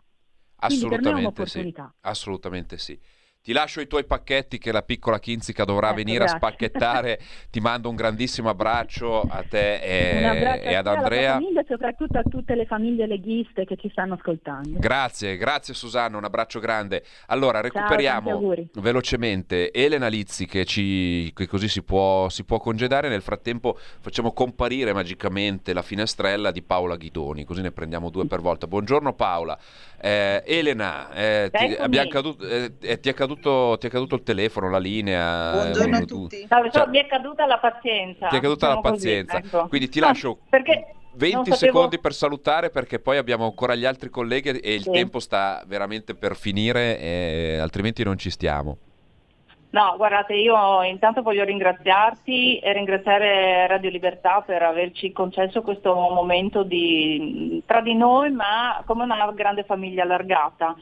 Assolutamente 0.65 1.45
sì. 1.45 1.73
Assolutamente 2.01 2.77
sì. 2.77 2.99
Ti 3.43 3.51
lascio 3.51 3.81
i 3.81 3.87
tuoi 3.87 4.05
pacchetti 4.05 4.57
che 4.57 4.71
la 4.71 4.83
piccola 4.83 5.19
Kinzica 5.19 5.65
dovrà 5.65 5.87
Ecco, 5.87 5.95
venire 5.97 6.23
a 6.23 6.27
grazie. 6.27 6.37
spacchettare. 6.37 7.19
Ti 7.51 7.59
mando 7.59 7.89
un 7.89 7.95
grandissimo 7.97 8.47
abbraccio 8.47 9.19
a 9.19 9.43
te 9.43 9.81
e, 9.81 10.61
e 10.63 10.73
a 10.73 10.79
ad 10.79 10.87
Andrea. 10.87 11.37
e 11.39 11.65
soprattutto 11.67 12.17
a 12.19 12.23
tutte 12.23 12.55
le 12.55 12.65
famiglie 12.65 13.05
leghiste 13.05 13.65
che 13.65 13.75
ci 13.75 13.89
stanno 13.89 14.13
ascoltando. 14.13 14.79
Grazie, 14.79 15.35
grazie 15.35 15.73
Susanna, 15.73 16.15
un 16.15 16.23
abbraccio 16.23 16.61
grande. 16.61 17.03
Allora, 17.27 17.59
recuperiamo 17.59 18.31
auguri. 18.31 18.69
velocemente 18.75 19.73
Elena 19.73 20.07
Lizzi 20.07 20.45
che, 20.45 20.63
ci, 20.63 21.29
che 21.33 21.45
così 21.45 21.67
si 21.67 21.83
può, 21.83 22.29
si 22.29 22.45
può 22.45 22.59
congedare. 22.59 23.09
Nel 23.09 23.21
frattempo 23.21 23.77
facciamo 23.99 24.31
comparire 24.31 24.93
magicamente 24.93 25.73
la 25.73 25.81
finestrella 25.81 26.51
di 26.51 26.61
Paola 26.61 26.95
Ghidoni, 26.95 27.43
così 27.43 27.61
ne 27.61 27.73
prendiamo 27.73 28.09
due 28.09 28.25
per 28.25 28.39
volta. 28.39 28.67
Buongiorno 28.67 29.13
Paola. 29.15 29.59
Eh, 30.05 30.43
Elena, 30.45 31.11
eh, 31.13 31.49
ti, 31.49 31.75
abbiamo 31.75 32.09
caduto- 32.09 32.45
eh, 32.45 32.73
eh, 32.81 32.99
ti, 32.99 33.07
è 33.07 33.13
caduto, 33.13 33.32
ti 33.35 33.87
è 33.87 33.89
caduto 33.89 34.15
il 34.15 34.23
telefono, 34.23 34.69
la 34.69 34.77
linea. 34.79 35.51
Buongiorno 35.51 35.95
a 35.95 35.99
tu- 35.99 36.05
tutti. 36.05 36.45
No, 36.49 36.69
Cioè- 36.69 36.87
mi 36.87 36.99
è 36.99 37.05
caduta 37.07 37.45
la 37.45 37.57
pazienza. 37.57 38.27
Ti 38.27 38.35
è 38.37 38.39
caduta 38.39 38.67
la 38.67 38.75
diciamo 38.75 38.93
così, 38.95 39.07
pazienza. 39.07 39.37
ecco. 39.37 39.67
Quindi 39.67 39.89
ti 39.89 39.99
No, 39.99 40.05
lascio 40.07 40.37
perché 40.49 40.93
20 41.15 41.35
non 41.35 41.45
sapevo- 41.45 41.57
secondi 41.77 41.99
per 41.99 42.13
salutare 42.13 42.69
perché 42.69 42.99
poi 42.99 43.17
abbiamo 43.17 43.45
ancora 43.45 43.75
gli 43.75 43.85
altri 43.85 44.09
colleghi 44.09 44.49
e 44.59 44.73
il 44.73 44.81
Sì. 44.81 44.91
tempo 44.91 45.19
sta 45.19 45.63
veramente 45.67 46.15
per 46.15 46.35
finire, 46.35 46.97
e 46.99 47.57
altrimenti 47.61 48.03
non 48.03 48.17
ci 48.17 48.29
stiamo. 48.29 48.77
No, 49.71 49.95
guardate, 49.97 50.35
io 50.35 50.83
intanto 50.83 51.23
voglio 51.23 51.43
ringraziarti 51.43 52.59
e 52.59 52.73
ringraziare 52.73 53.65
Radio 53.65 53.89
Libertà 53.89 54.41
per 54.45 54.61
averci 54.61 55.11
concesso 55.11 55.63
questo 55.63 55.95
momento 55.95 56.61
di, 56.61 57.59
tra 57.65 57.81
di 57.81 57.95
noi, 57.95 58.29
ma 58.31 58.83
come 58.85 59.03
una 59.03 59.31
grande 59.33 59.63
famiglia 59.63 60.03
allargata. 60.03 60.75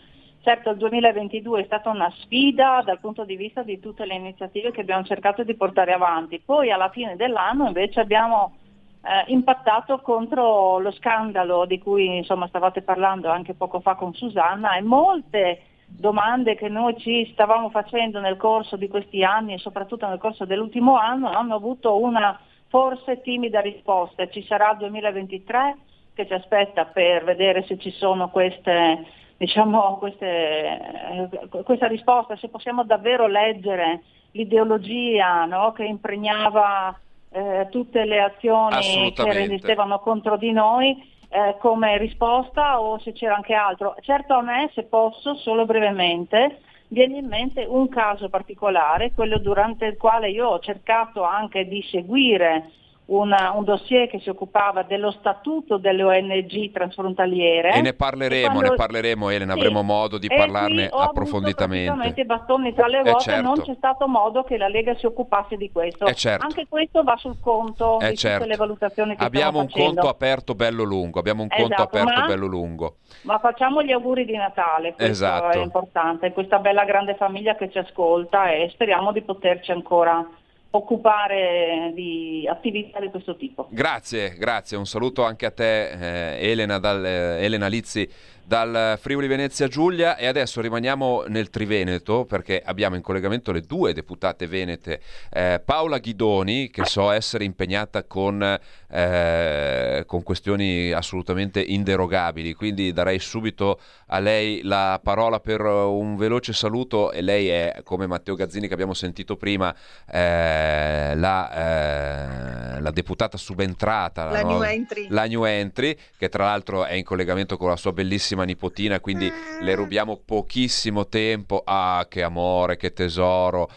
Certo, 0.43 0.71
il 0.71 0.77
2022 0.77 1.61
è 1.61 1.65
stata 1.65 1.91
una 1.91 2.11
sfida 2.17 2.81
dal 2.83 2.99
punto 2.99 3.23
di 3.25 3.35
vista 3.35 3.61
di 3.61 3.79
tutte 3.79 4.05
le 4.05 4.15
iniziative 4.15 4.71
che 4.71 4.81
abbiamo 4.81 5.03
cercato 5.03 5.43
di 5.43 5.53
portare 5.53 5.93
avanti. 5.93 6.41
Poi 6.43 6.71
alla 6.71 6.89
fine 6.89 7.15
dell'anno 7.15 7.67
invece 7.67 7.99
abbiamo 7.99 8.57
eh, 9.03 9.31
impattato 9.31 9.99
contro 9.99 10.79
lo 10.79 10.91
scandalo 10.91 11.65
di 11.65 11.77
cui 11.77 12.17
insomma, 12.17 12.47
stavate 12.47 12.81
parlando 12.81 13.29
anche 13.29 13.53
poco 13.53 13.81
fa 13.81 13.93
con 13.93 14.15
Susanna 14.15 14.75
e 14.75 14.81
molte 14.81 15.61
domande 15.85 16.55
che 16.55 16.69
noi 16.69 16.97
ci 16.97 17.29
stavamo 17.33 17.69
facendo 17.69 18.19
nel 18.19 18.37
corso 18.37 18.77
di 18.77 18.87
questi 18.87 19.23
anni 19.23 19.53
e 19.53 19.59
soprattutto 19.59 20.07
nel 20.07 20.17
corso 20.17 20.45
dell'ultimo 20.45 20.97
anno 20.97 21.29
hanno 21.29 21.53
avuto 21.53 21.99
una 21.99 22.39
forse 22.67 23.21
timida 23.21 23.59
risposta. 23.59 24.27
Ci 24.27 24.43
sarà 24.43 24.71
il 24.71 24.77
2023 24.77 25.77
che 26.13 26.25
ci 26.25 26.33
aspetta 26.33 26.85
per 26.85 27.25
vedere 27.25 27.63
se 27.63 27.77
ci 27.77 27.91
sono 27.91 28.29
queste, 28.29 29.05
diciamo, 29.41 29.97
queste, 29.97 30.27
eh, 30.27 31.63
questa 31.63 31.87
risposta, 31.87 32.35
se 32.35 32.49
possiamo 32.49 32.83
davvero 32.83 33.25
leggere 33.25 34.03
l'ideologia 34.33 35.45
no, 35.45 35.71
che 35.71 35.83
impregnava 35.83 36.95
eh, 37.31 37.67
tutte 37.71 38.05
le 38.05 38.21
azioni 38.21 39.11
che 39.13 39.33
resistevano 39.33 39.99
contro 39.99 40.37
di 40.37 40.51
noi 40.51 40.95
eh, 41.29 41.55
come 41.57 41.97
risposta 41.97 42.79
o 42.79 42.99
se 42.99 43.13
c'era 43.13 43.33
anche 43.33 43.55
altro. 43.55 43.95
Certo 44.01 44.35
a 44.35 44.41
me, 44.43 44.69
se 44.75 44.83
posso, 44.83 45.33
solo 45.33 45.65
brevemente, 45.65 46.59
viene 46.89 47.17
in 47.17 47.25
mente 47.25 47.65
un 47.67 47.89
caso 47.89 48.29
particolare, 48.29 49.11
quello 49.11 49.39
durante 49.39 49.85
il 49.85 49.97
quale 49.97 50.29
io 50.29 50.49
ho 50.49 50.59
cercato 50.59 51.23
anche 51.23 51.67
di 51.67 51.81
seguire 51.89 52.69
una- 53.11 53.51
un 53.55 53.63
dossier 53.65 54.07
che 54.07 54.19
si 54.19 54.29
occupava 54.29 54.83
dello 54.83 55.11
statuto 55.11 55.77
delle 55.77 56.03
ONG 56.03 56.71
transfrontaliere. 56.71 57.73
E 57.73 57.81
ne 57.81 57.93
parleremo, 57.93 58.45
E 58.45 58.49
quando- 58.49 58.69
ne 58.69 58.75
parleremo 58.75 59.29
Elena, 59.29 59.53
Sì. 59.53 59.59
avremo 59.59 59.81
modo 59.83 60.17
di 60.17 60.27
E 60.27 60.35
parlarne 60.35 60.89
approfonditamente. 60.89 62.21
i 62.21 62.25
bastoni 62.25 62.73
tra 62.73 62.87
le 62.87 62.99
Eh, 62.99 63.03
ruote, 63.03 63.23
certo. 63.23 63.41
non 63.41 63.61
c'è 63.61 63.73
stato 63.75 64.07
modo 64.07 64.43
che 64.43 64.57
la 64.57 64.67
Lega 64.67 64.95
si 64.95 65.05
occupasse 65.05 65.57
di 65.57 65.69
questo. 65.71 66.05
Eh, 66.05 66.13
certo. 66.15 66.45
Anche 66.45 66.65
questo 66.69 67.03
va 67.03 67.15
sul 67.17 67.37
conto 67.41 67.99
Eh, 67.99 68.11
di 68.11 68.17
certo. 68.17 68.45
le 68.45 68.55
valutazioni 68.55 69.15
che 69.15 69.23
Abbiamo 69.23 69.59
un 69.59 69.67
facendo. 69.67 69.93
conto 70.01 70.09
aperto 70.09 70.55
bello 70.55 70.83
lungo, 70.83 71.19
abbiamo 71.19 71.41
un 71.43 71.49
conto 71.49 71.65
Esatto, 71.65 71.83
aperto 71.83 72.19
ma- 72.21 72.25
bello 72.27 72.45
lungo. 72.47 72.95
Ma 73.23 73.39
facciamo 73.39 73.83
gli 73.83 73.91
auguri 73.91 74.25
di 74.25 74.35
Natale, 74.37 74.93
questo 74.93 75.11
Esatto. 75.11 75.57
è 75.57 75.61
importante, 75.61 76.31
questa 76.31 76.59
bella 76.59 76.85
grande 76.85 77.15
famiglia 77.15 77.55
che 77.55 77.69
ci 77.69 77.77
ascolta 77.77 78.49
e 78.51 78.69
speriamo 78.71 79.11
di 79.11 79.21
poterci 79.21 79.71
ancora 79.71 80.25
occupare 80.71 81.91
di 81.93 82.47
attività 82.49 82.99
di 82.99 83.09
questo 83.09 83.35
tipo. 83.35 83.67
Grazie, 83.69 84.35
grazie, 84.37 84.77
un 84.77 84.85
saluto 84.85 85.23
anche 85.23 85.45
a 85.45 85.51
te 85.51 86.37
eh, 86.37 86.49
Elena, 86.49 86.79
dal, 86.79 87.05
eh, 87.05 87.43
Elena 87.43 87.67
Lizzi 87.67 88.09
dal 88.51 88.99
Friuli 88.99 89.27
Venezia 89.27 89.69
Giulia 89.69 90.17
e 90.17 90.27
adesso 90.27 90.59
rimaniamo 90.59 91.23
nel 91.29 91.49
Triveneto 91.49 92.25
perché 92.25 92.61
abbiamo 92.61 92.97
in 92.97 93.01
collegamento 93.01 93.53
le 93.53 93.61
due 93.61 93.93
deputate 93.93 94.45
venete, 94.45 94.99
eh, 95.31 95.61
Paola 95.63 95.99
Ghidoni 95.99 96.69
che 96.69 96.83
so 96.83 97.11
essere 97.11 97.45
impegnata 97.45 98.03
con, 98.03 98.43
eh, 98.89 100.03
con 100.05 100.23
questioni 100.23 100.91
assolutamente 100.91 101.61
inderogabili, 101.61 102.53
quindi 102.53 102.91
darei 102.91 103.19
subito 103.19 103.79
a 104.07 104.19
lei 104.19 104.59
la 104.63 104.99
parola 105.01 105.39
per 105.39 105.61
un 105.61 106.17
veloce 106.17 106.51
saluto 106.51 107.13
e 107.13 107.21
lei 107.21 107.47
è 107.47 107.79
come 107.85 108.05
Matteo 108.05 108.35
Gazzini 108.35 108.67
che 108.67 108.73
abbiamo 108.73 108.93
sentito 108.93 109.37
prima 109.37 109.73
eh, 110.11 111.13
la, 111.15 112.75
eh, 112.75 112.81
la 112.81 112.91
deputata 112.91 113.37
subentrata 113.37 114.25
La 114.25 114.41
no? 114.41 114.57
new 114.57 114.63
entry. 114.63 115.07
la 115.09 115.25
new 115.25 115.45
entry, 115.45 115.95
che 116.17 116.27
tra 116.27 116.43
l'altro 116.43 116.83
è 116.83 116.95
in 116.95 117.05
collegamento 117.05 117.55
con 117.55 117.69
la 117.69 117.77
sua 117.77 117.93
bellissima 117.93 118.39
nipotina, 118.43 118.99
quindi 118.99 119.31
le 119.61 119.75
rubiamo 119.75 120.17
pochissimo 120.23 121.07
tempo. 121.07 121.61
Ah, 121.65 122.05
che 122.09 122.23
amore, 122.23 122.77
che 122.77 122.93
tesoro. 122.93 123.69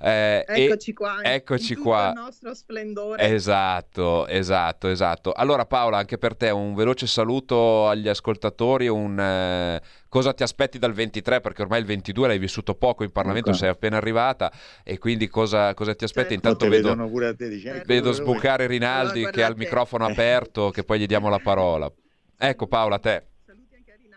Eh, 0.00 0.44
Eccoci 0.46 0.92
qua. 0.92 1.22
Eccoci 1.22 1.72
in 1.72 1.78
tutto 1.78 1.88
qua. 1.88 2.08
il 2.08 2.20
nostro 2.20 2.54
splendore. 2.54 3.22
Esatto, 3.22 4.26
esatto, 4.26 4.88
esatto. 4.88 5.32
Allora 5.32 5.64
Paola, 5.64 5.96
anche 5.96 6.18
per 6.18 6.36
te 6.36 6.50
un 6.50 6.74
veloce 6.74 7.06
saluto 7.06 7.88
agli 7.88 8.08
ascoltatori, 8.08 8.88
un, 8.88 9.18
eh, 9.18 9.80
cosa 10.08 10.34
ti 10.34 10.42
aspetti 10.42 10.78
dal 10.78 10.92
23 10.92 11.40
perché 11.40 11.62
ormai 11.62 11.80
il 11.80 11.86
22 11.86 12.28
l'hai 12.28 12.38
vissuto 12.38 12.74
poco 12.74 13.02
in 13.04 13.12
Parlamento, 13.12 13.50
Ecco. 13.50 13.58
sei 13.58 13.68
appena 13.70 13.96
arrivata 13.96 14.52
e 14.82 14.98
quindi 14.98 15.28
cosa, 15.28 15.72
cosa 15.74 15.94
ti 15.94 16.04
aspetti? 16.04 16.34
Certo. 16.34 16.48
Intanto 16.48 16.68
vedo, 16.68 17.08
pure 17.08 17.28
a 17.28 17.34
te, 17.34 17.48
dici, 17.48 17.68
ecco 17.68 17.84
vedo 17.86 18.12
sbucare 18.12 18.66
Rinaldi 18.66 19.18
Allora, 19.20 19.30
che 19.30 19.42
ha 19.44 19.48
il 19.48 19.56
microfono 19.56 20.04
aperto, 20.06 20.70
che 20.70 20.84
poi 20.84 20.98
gli 20.98 21.06
diamo 21.06 21.28
la 21.30 21.38
parola. 21.38 21.90
Ecco 22.36 22.66
Paola, 22.66 22.96
a 22.96 22.98
te. 22.98 23.26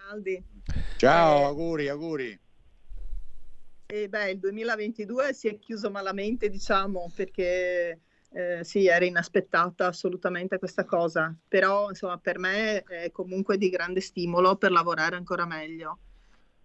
Rinaldi. 0.07 0.41
Ciao, 0.95 1.39
Eh, 1.39 1.43
auguri, 1.43 1.89
auguri. 1.89 2.39
E 3.89 4.09
beh, 4.09 4.31
il 4.31 4.39
2022 4.39 5.33
si 5.33 5.47
è 5.47 5.57
chiuso 5.59 5.89
malamente, 5.91 6.49
diciamo, 6.49 7.11
perché 7.13 8.01
eh, 8.31 8.63
sì, 8.63 8.87
era 8.87 9.05
inaspettata 9.05 9.87
assolutamente 9.87 10.59
questa 10.59 10.85
cosa, 10.85 11.35
però 11.47 11.89
insomma 11.89 12.17
per 12.17 12.37
me 12.39 12.83
è 12.83 13.11
comunque 13.11 13.57
di 13.57 13.69
grande 13.69 14.01
stimolo 14.01 14.55
per 14.57 14.71
lavorare 14.71 15.15
ancora 15.15 15.45
meglio. 15.45 15.99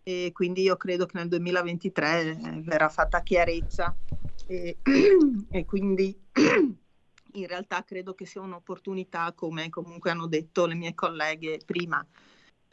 e 0.04 0.30
quindi 0.32 0.62
io 0.62 0.76
credo 0.76 1.06
che 1.06 1.18
nel 1.18 1.28
2023 1.28 2.30
eh, 2.30 2.62
verrà 2.62 2.88
fatta 2.88 3.22
chiarezza 3.22 3.96
e, 4.46 4.78
e 5.50 5.64
quindi 5.64 6.16
in 7.34 7.46
realtà 7.46 7.84
credo 7.84 8.14
che 8.14 8.26
sia 8.26 8.40
un'opportunità 8.40 9.32
come 9.34 9.68
comunque 9.70 10.10
hanno 10.10 10.26
detto 10.26 10.66
le 10.66 10.74
mie 10.74 10.94
colleghe 10.94 11.60
prima. 11.64 12.04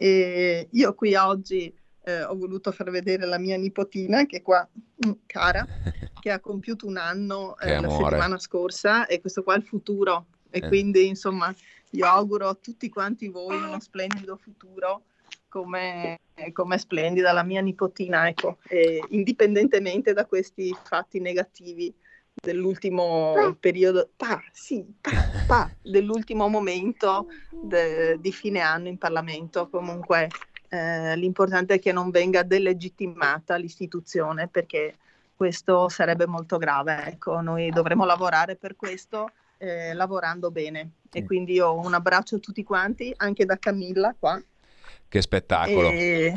E 0.01 0.69
io 0.71 0.93
qui 0.93 1.13
oggi 1.15 1.73
eh, 2.03 2.23
ho 2.23 2.33
voluto 2.37 2.71
far 2.71 2.89
vedere 2.89 3.25
la 3.25 3.37
mia 3.37 3.57
nipotina 3.57 4.25
che 4.25 4.37
è 4.37 4.41
qua, 4.41 4.65
mm, 5.05 5.11
cara, 5.25 5.67
che 6.21 6.31
ha 6.31 6.39
compiuto 6.39 6.87
un 6.87 6.95
anno 6.95 7.57
eh, 7.59 7.81
la 7.81 7.89
settimana 7.89 8.39
scorsa 8.39 9.07
e 9.07 9.19
questo 9.19 9.43
qua 9.43 9.55
è 9.55 9.57
il 9.57 9.63
futuro. 9.63 10.27
E 10.49 10.59
eh. 10.59 10.67
quindi 10.69 11.05
insomma 11.05 11.53
io 11.91 12.05
auguro 12.05 12.47
a 12.47 12.55
tutti 12.55 12.87
quanti 12.87 13.27
voi 13.27 13.57
uno 13.57 13.77
splendido 13.81 14.37
futuro 14.37 15.03
come, 15.49 16.19
come 16.53 16.77
splendida 16.77 17.33
la 17.33 17.43
mia 17.43 17.59
nipotina, 17.59 18.29
ecco, 18.29 18.59
e 18.69 19.03
indipendentemente 19.09 20.13
da 20.13 20.25
questi 20.25 20.73
fatti 20.81 21.19
negativi 21.19 21.93
dell'ultimo 22.41 23.55
periodo, 23.59 24.09
pa, 24.15 24.41
sì, 24.51 24.85
pa, 24.99 25.11
pa, 25.45 25.71
dell'ultimo 25.81 26.47
momento 26.47 27.27
de, 27.49 28.17
di 28.19 28.31
fine 28.31 28.59
anno 28.59 28.87
in 28.87 28.97
Parlamento. 28.97 29.69
Comunque 29.69 30.29
eh, 30.69 31.15
l'importante 31.15 31.75
è 31.75 31.79
che 31.79 31.91
non 31.91 32.09
venga 32.09 32.43
delegittimata 32.43 33.55
l'istituzione 33.55 34.47
perché 34.47 34.95
questo 35.35 35.89
sarebbe 35.89 36.27
molto 36.27 36.57
grave. 36.57 37.05
Ecco, 37.05 37.41
noi 37.41 37.69
dovremo 37.71 38.05
lavorare 38.05 38.55
per 38.55 38.75
questo, 38.75 39.31
eh, 39.57 39.93
lavorando 39.93 40.51
bene. 40.51 40.91
E 41.11 41.25
quindi 41.25 41.53
io 41.53 41.73
un 41.73 41.93
abbraccio 41.93 42.35
a 42.35 42.39
tutti 42.39 42.63
quanti, 42.63 43.13
anche 43.17 43.45
da 43.45 43.57
Camilla 43.57 44.15
qua. 44.17 44.41
Che 45.09 45.21
spettacolo. 45.23 45.89
E... 45.89 46.35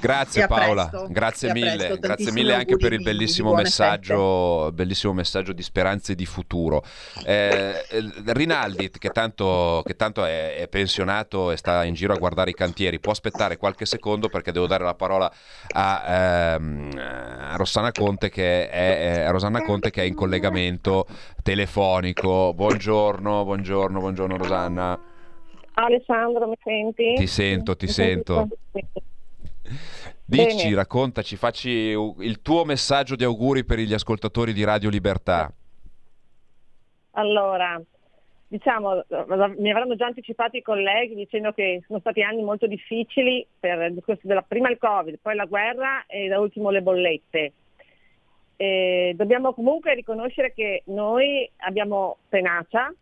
Grazie 0.00 0.46
Paola, 0.46 0.90
grazie 1.08 1.52
mille, 1.52 1.98
grazie 1.98 2.30
mille 2.30 2.54
anche 2.54 2.76
per 2.76 2.92
il 2.92 3.02
bellissimo 3.02 3.52
messaggio, 3.52 4.70
bellissimo 4.72 5.12
messaggio 5.12 5.52
di 5.52 5.62
speranza 5.62 6.12
e 6.12 6.14
di 6.14 6.26
futuro. 6.26 6.84
Eh, 7.24 7.84
Rinaldi, 8.26 8.90
che 8.90 9.10
tanto, 9.10 9.82
che 9.84 9.96
tanto 9.96 10.24
è, 10.24 10.56
è, 10.56 10.68
pensionato 10.68 11.50
e 11.50 11.56
sta 11.56 11.82
in 11.82 11.94
giro 11.94 12.12
a 12.12 12.16
guardare 12.16 12.50
i 12.50 12.54
cantieri, 12.54 13.00
può 13.00 13.10
aspettare 13.10 13.56
qualche 13.56 13.84
secondo 13.84 14.28
perché 14.28 14.52
devo 14.52 14.68
dare 14.68 14.84
la 14.84 14.94
parola 14.94 15.32
a, 15.72 16.04
ehm, 16.54 16.90
a 16.96 17.56
Rossana 17.56 17.90
Conte 17.90 18.30
che 18.30 18.68
è, 18.68 19.26
Rosanna 19.30 19.62
Conte 19.62 19.90
che 19.90 20.02
è 20.02 20.04
in 20.04 20.14
collegamento 20.14 21.06
telefonico. 21.42 22.52
Buongiorno, 22.54 23.44
buongiorno, 23.44 23.98
buongiorno 23.98 24.36
Rosanna. 24.36 25.11
Alessandro, 25.74 26.48
mi 26.48 26.56
senti? 26.62 27.14
Ti 27.14 27.26
sento, 27.26 27.76
ti 27.76 27.86
mi 27.86 27.92
sento. 27.92 28.48
Dici, 30.24 30.64
Bene. 30.64 30.74
raccontaci, 30.74 31.36
facci 31.36 31.70
il 31.70 32.42
tuo 32.42 32.64
messaggio 32.64 33.16
di 33.16 33.24
auguri 33.24 33.64
per 33.64 33.78
gli 33.78 33.92
ascoltatori 33.92 34.52
di 34.52 34.64
Radio 34.64 34.88
Libertà. 34.88 35.52
Allora, 37.12 37.80
diciamo, 38.48 39.02
mi 39.58 39.70
avranno 39.70 39.96
già 39.96 40.06
anticipato 40.06 40.56
i 40.56 40.62
colleghi 40.62 41.14
dicendo 41.14 41.52
che 41.52 41.82
sono 41.86 42.00
stati 42.00 42.22
anni 42.22 42.42
molto 42.42 42.66
difficili 42.66 43.46
per 43.58 43.92
della, 44.22 44.42
prima 44.42 44.70
il 44.70 44.78
Covid, 44.78 45.18
poi 45.20 45.34
la 45.34 45.46
guerra 45.46 46.04
e 46.06 46.28
da 46.28 46.38
ultimo 46.38 46.70
le 46.70 46.82
bollette. 46.82 47.52
E 48.56 49.12
dobbiamo 49.16 49.52
comunque 49.54 49.94
riconoscere 49.94 50.52
che 50.52 50.82
noi 50.86 51.50
abbiamo 51.58 52.18
tenacia, 52.28 52.92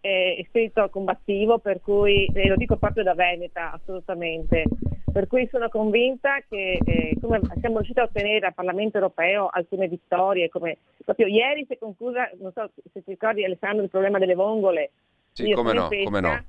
e 0.00 0.44
spirito 0.48 0.88
combattivo, 0.90 1.58
per 1.58 1.80
cui, 1.80 2.26
e 2.32 2.48
lo 2.48 2.56
dico 2.56 2.76
proprio 2.76 3.02
da 3.02 3.14
Veneta, 3.14 3.72
assolutamente, 3.72 4.64
per 5.12 5.26
cui 5.26 5.48
sono 5.50 5.68
convinta 5.68 6.38
che 6.48 6.78
eh, 6.84 7.16
come 7.20 7.40
siamo 7.58 7.76
riusciti 7.76 7.98
a 7.98 8.04
ottenere 8.04 8.46
al 8.46 8.54
Parlamento 8.54 8.98
europeo 8.98 9.48
alcune 9.50 9.88
vittorie, 9.88 10.48
come 10.48 10.78
proprio 11.04 11.26
ieri 11.26 11.64
si 11.66 11.74
è 11.74 11.78
conclusa, 11.78 12.30
non 12.40 12.52
so 12.52 12.70
se 12.92 13.02
ti 13.02 13.10
ricordi 13.10 13.44
Alessandro, 13.44 13.82
il 13.82 13.90
problema 13.90 14.18
delle 14.18 14.34
vongole. 14.34 14.90
Sì, 15.32 15.50
come 15.52 15.72
no, 15.72 15.88
pesca, 15.88 16.04
come 16.04 16.20
no. 16.20 16.44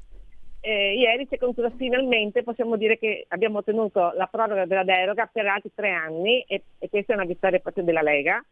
Eh, 0.62 0.95
ieri 0.95 1.26
si 1.28 1.36
è 1.36 1.38
conclusa 1.38 1.72
finalmente, 1.78 2.43
possiamo 2.43 2.76
dire 2.76 2.97
che 2.97 3.26
abbiamo 3.30 3.60
ottenuto 3.60 4.12
la 4.16 4.28
proroga 4.28 4.66
della 4.66 4.84
deroga 4.84 5.30
per 5.32 5.47
altri 5.47 5.72
tre 5.74 5.91
anni 5.91 6.41
e, 6.41 6.64
e 6.78 6.89
questa 6.89 7.14
è 7.14 7.16
una 7.16 7.26
vittoria 7.26 7.60
proprio 7.60 7.84
della 7.84 8.02
Lega 8.02 8.43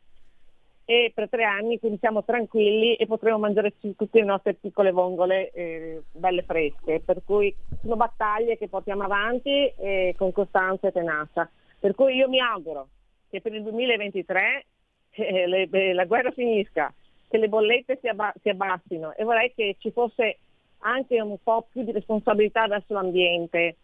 e 0.90 1.12
per 1.14 1.28
tre 1.28 1.44
anni 1.44 1.80
quindi 1.80 1.98
siamo 1.98 2.24
tranquilli 2.24 2.96
e 2.96 3.08
potremo 3.08 3.38
mangiare 3.38 3.74
tutte 3.78 4.08
le 4.20 4.24
nostre 4.24 4.54
piccole 4.54 4.92
vongole 4.92 5.52
eh, 5.52 6.04
belle 6.14 6.44
fresche, 6.44 7.02
per 7.04 7.24
cui 7.26 7.54
sono 7.82 7.98
battaglie 7.98 8.58
che 8.58 8.70
portiamo 8.70 9.04
avanti 9.04 9.68
eh, 9.78 10.16
con 10.18 10.32
costanza 10.32 10.88
e 10.88 10.94
tenacia. 10.94 11.50
Per 11.78 11.94
cui 11.94 12.16
io 12.16 12.30
mi 12.30 12.40
auguro 12.40 12.88
che 13.30 13.42
per 13.42 13.54
il 13.54 13.64
2023 13.64 14.66
eh, 15.12 15.46
le, 15.46 15.68
eh, 15.70 15.92
la 15.92 16.06
guerra 16.06 16.32
finisca, 16.32 16.94
che 17.28 17.38
le 17.38 17.50
bollette 17.50 17.98
si, 18.00 18.08
abba- 18.08 18.34
si 18.42 18.48
abbassino 18.48 19.14
e 19.14 19.26
vorrei 19.26 19.52
che 19.54 19.76
ci 19.80 19.92
fosse 19.92 20.38
anche 20.80 21.20
un 21.20 21.36
po' 21.44 21.68
più 21.70 21.84
di 21.84 21.92
responsabilità 21.92 22.66
verso 22.68 22.94
l'ambiente, 22.94 23.76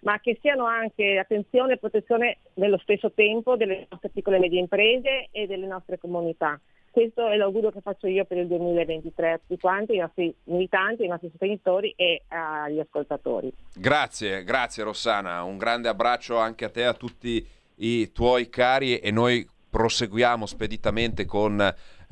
ma 0.00 0.18
che 0.20 0.38
siano 0.40 0.64
anche 0.64 1.18
attenzione 1.18 1.74
e 1.74 1.78
protezione 1.78 2.38
nello 2.54 2.78
stesso 2.78 3.12
tempo 3.12 3.56
delle 3.56 3.86
nostre 3.90 4.10
piccole 4.10 4.36
e 4.36 4.40
medie 4.40 4.60
imprese 4.60 5.28
e 5.30 5.46
delle 5.46 5.66
nostre 5.66 5.98
comunità. 5.98 6.60
Questo 6.90 7.28
è 7.28 7.36
l'augurio 7.36 7.70
che 7.70 7.80
faccio 7.80 8.08
io 8.08 8.24
per 8.24 8.38
il 8.38 8.48
2023 8.48 9.32
a 9.32 9.38
tutti 9.38 9.60
quanti, 9.60 9.92
ai 9.92 9.98
nostri 9.98 10.34
militanti, 10.44 11.02
ai 11.02 11.08
nostri 11.08 11.30
sostenitori 11.30 11.94
e 11.96 12.22
agli 12.28 12.80
ascoltatori. 12.80 13.52
Grazie, 13.74 14.42
grazie 14.42 14.82
Rossana, 14.82 15.44
un 15.44 15.56
grande 15.56 15.88
abbraccio 15.88 16.36
anche 16.36 16.64
a 16.64 16.70
te, 16.70 16.84
a 16.84 16.94
tutti 16.94 17.46
i 17.76 18.10
tuoi 18.10 18.48
cari 18.48 18.98
e 18.98 19.10
noi 19.12 19.48
proseguiamo 19.70 20.46
speditamente 20.46 21.24
con 21.26 21.56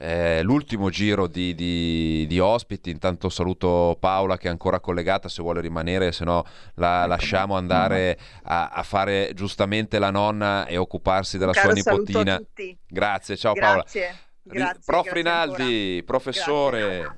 eh, 0.00 0.42
l'ultimo 0.42 0.90
giro 0.90 1.26
di, 1.26 1.54
di, 1.54 2.24
di, 2.28 2.38
ospiti. 2.38 2.90
Intanto 2.90 3.28
saluto 3.28 3.96
Paola 3.98 4.36
che 4.36 4.46
è 4.46 4.50
ancora 4.50 4.78
collegata 4.78 5.28
se 5.28 5.42
vuole 5.42 5.60
rimanere, 5.60 6.12
se 6.12 6.24
no 6.24 6.44
la 6.74 7.00
ecco, 7.00 7.08
lasciamo 7.08 7.56
andare 7.56 8.18
a, 8.44 8.68
a, 8.68 8.82
fare 8.84 9.32
giustamente 9.34 9.98
la 9.98 10.10
nonna 10.10 10.66
e 10.66 10.76
occuparsi 10.76 11.36
della 11.36 11.52
sua 11.52 11.72
nipotina. 11.72 12.40
Grazie, 12.86 13.36
ciao 13.36 13.52
grazie, 13.54 14.00
Paola. 14.00 14.16
Grazie, 14.44 14.80
Prof 14.84 15.02
grazie 15.02 15.12
Rinaldi, 15.12 15.96
ancora. 15.98 16.04
professore. 16.06 17.16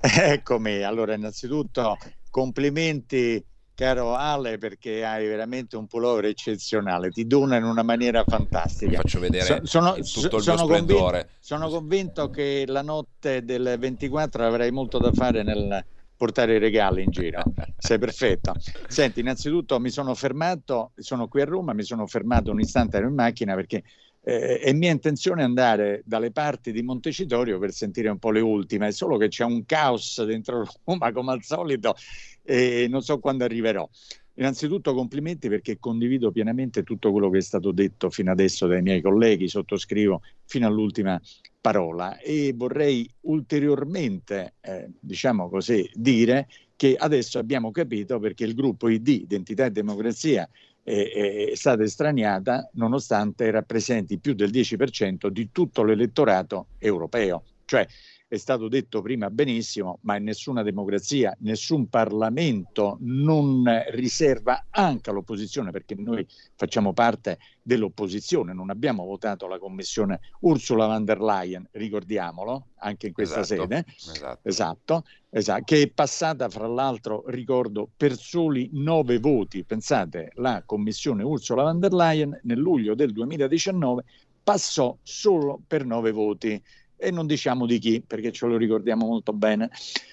Eh, 0.00 0.32
eccomi, 0.32 0.82
allora 0.82 1.14
innanzitutto 1.14 1.96
complimenti 2.30 3.42
caro 3.76 4.14
Ale, 4.14 4.56
perché 4.56 5.04
hai 5.04 5.26
veramente 5.26 5.76
un 5.76 5.86
pullover 5.86 6.24
eccezionale, 6.24 7.10
ti 7.10 7.26
dona 7.26 7.56
in 7.56 7.64
una 7.64 7.82
maniera 7.82 8.24
fantastica. 8.26 8.90
Ti 8.90 8.96
faccio 8.96 9.20
vedere 9.20 9.44
so, 9.44 9.60
sono, 9.64 9.92
tutto 9.92 10.36
il 10.36 10.42
sono 10.42 10.56
mio 10.56 10.64
splendore. 10.64 11.18
Convinto, 11.18 11.28
sono 11.38 11.68
convinto 11.68 12.30
che 12.30 12.64
la 12.66 12.82
notte 12.82 13.44
del 13.44 13.76
24 13.78 14.46
avrai 14.46 14.72
molto 14.72 14.98
da 14.98 15.12
fare 15.12 15.42
nel 15.42 15.84
portare 16.16 16.56
i 16.56 16.58
regali 16.58 17.02
in 17.02 17.10
giro. 17.10 17.42
Sei 17.76 17.98
perfetto. 17.98 18.54
Senti, 18.88 19.20
innanzitutto 19.20 19.78
mi 19.78 19.90
sono 19.90 20.14
fermato, 20.14 20.92
sono 20.96 21.28
qui 21.28 21.42
a 21.42 21.44
Roma, 21.44 21.74
mi 21.74 21.82
sono 21.82 22.06
fermato 22.06 22.50
un 22.50 22.60
istante 22.60 22.96
in 22.96 23.12
macchina 23.12 23.54
perché 23.54 23.84
eh, 24.28 24.58
è 24.58 24.72
mia 24.72 24.90
intenzione 24.90 25.44
andare 25.44 26.02
dalle 26.04 26.32
parti 26.32 26.72
di 26.72 26.82
Montecitorio 26.82 27.60
per 27.60 27.72
sentire 27.72 28.08
un 28.08 28.18
po' 28.18 28.32
le 28.32 28.40
ultime, 28.40 28.90
solo 28.90 29.16
che 29.18 29.28
c'è 29.28 29.44
un 29.44 29.64
caos 29.64 30.24
dentro 30.24 30.66
Roma 30.84 31.12
come 31.12 31.30
al 31.30 31.44
solito 31.44 31.94
e 32.42 32.88
non 32.90 33.02
so 33.02 33.20
quando 33.20 33.44
arriverò. 33.44 33.88
Innanzitutto 34.34 34.94
complimenti 34.94 35.48
perché 35.48 35.78
condivido 35.78 36.32
pienamente 36.32 36.82
tutto 36.82 37.12
quello 37.12 37.30
che 37.30 37.38
è 37.38 37.42
stato 37.42 37.70
detto 37.70 38.10
fino 38.10 38.32
adesso 38.32 38.66
dai 38.66 38.82
miei 38.82 39.00
colleghi, 39.00 39.46
sottoscrivo 39.46 40.20
fino 40.44 40.66
all'ultima 40.66 41.20
parola 41.60 42.18
e 42.18 42.52
vorrei 42.54 43.08
ulteriormente, 43.22 44.54
eh, 44.60 44.90
diciamo 44.98 45.48
così, 45.48 45.88
dire 45.94 46.48
che 46.74 46.96
adesso 46.98 47.38
abbiamo 47.38 47.70
capito 47.70 48.18
perché 48.18 48.44
il 48.44 48.54
gruppo 48.54 48.88
ID, 48.88 49.06
Identità 49.06 49.66
e 49.66 49.70
Democrazia, 49.70 50.48
è, 50.86 51.50
stata 51.54 51.82
estraniata 51.82 52.70
nonostante 52.74 53.50
rappresenti 53.50 54.18
più 54.18 54.34
del 54.34 54.50
10% 54.50 55.26
di 55.26 55.50
tutto 55.50 55.82
l'elettorato 55.82 56.68
europeo. 56.78 57.42
Cioè 57.64 57.84
è 58.28 58.36
stato 58.38 58.66
detto 58.68 59.02
prima 59.02 59.30
benissimo, 59.30 59.98
ma 60.02 60.16
in 60.16 60.24
nessuna 60.24 60.62
democrazia, 60.62 61.36
nessun 61.40 61.88
Parlamento 61.88 62.98
non 63.00 63.64
riserva 63.90 64.66
anche 64.70 65.10
all'opposizione, 65.10 65.70
perché 65.70 65.94
noi 65.94 66.26
facciamo 66.56 66.92
parte 66.92 67.38
dell'opposizione, 67.62 68.52
non 68.52 68.70
abbiamo 68.70 69.04
votato 69.04 69.46
la 69.46 69.58
commissione 69.58 70.20
Ursula 70.40 70.86
von 70.86 71.04
der 71.04 71.20
Leyen, 71.20 71.68
ricordiamolo, 71.72 72.66
anche 72.78 73.08
in 73.08 73.12
questa 73.12 73.40
esatto, 73.40 73.62
sede, 73.62 73.84
esatto. 73.96 74.48
Esatto, 74.48 75.04
esatto, 75.30 75.64
che 75.64 75.82
è 75.82 75.88
passata 75.90 76.48
fra 76.48 76.66
l'altro, 76.66 77.22
ricordo, 77.28 77.88
per 77.96 78.16
soli 78.16 78.70
nove 78.72 79.18
voti. 79.18 79.62
Pensate, 79.62 80.32
la 80.34 80.64
commissione 80.66 81.22
Ursula 81.22 81.62
von 81.62 81.78
der 81.78 81.92
Leyen 81.92 82.40
nel 82.42 82.58
luglio 82.58 82.96
del 82.96 83.12
2019 83.12 84.02
passò 84.42 84.96
solo 85.02 85.60
per 85.66 85.84
nove 85.84 86.12
voti 86.12 86.60
e 86.96 87.10
non 87.10 87.26
diciamo 87.26 87.66
di 87.66 87.78
chi 87.78 88.02
perché 88.04 88.32
ce 88.32 88.46
lo 88.46 88.56
ricordiamo 88.56 89.06
molto 89.06 89.32
bene. 89.32 89.70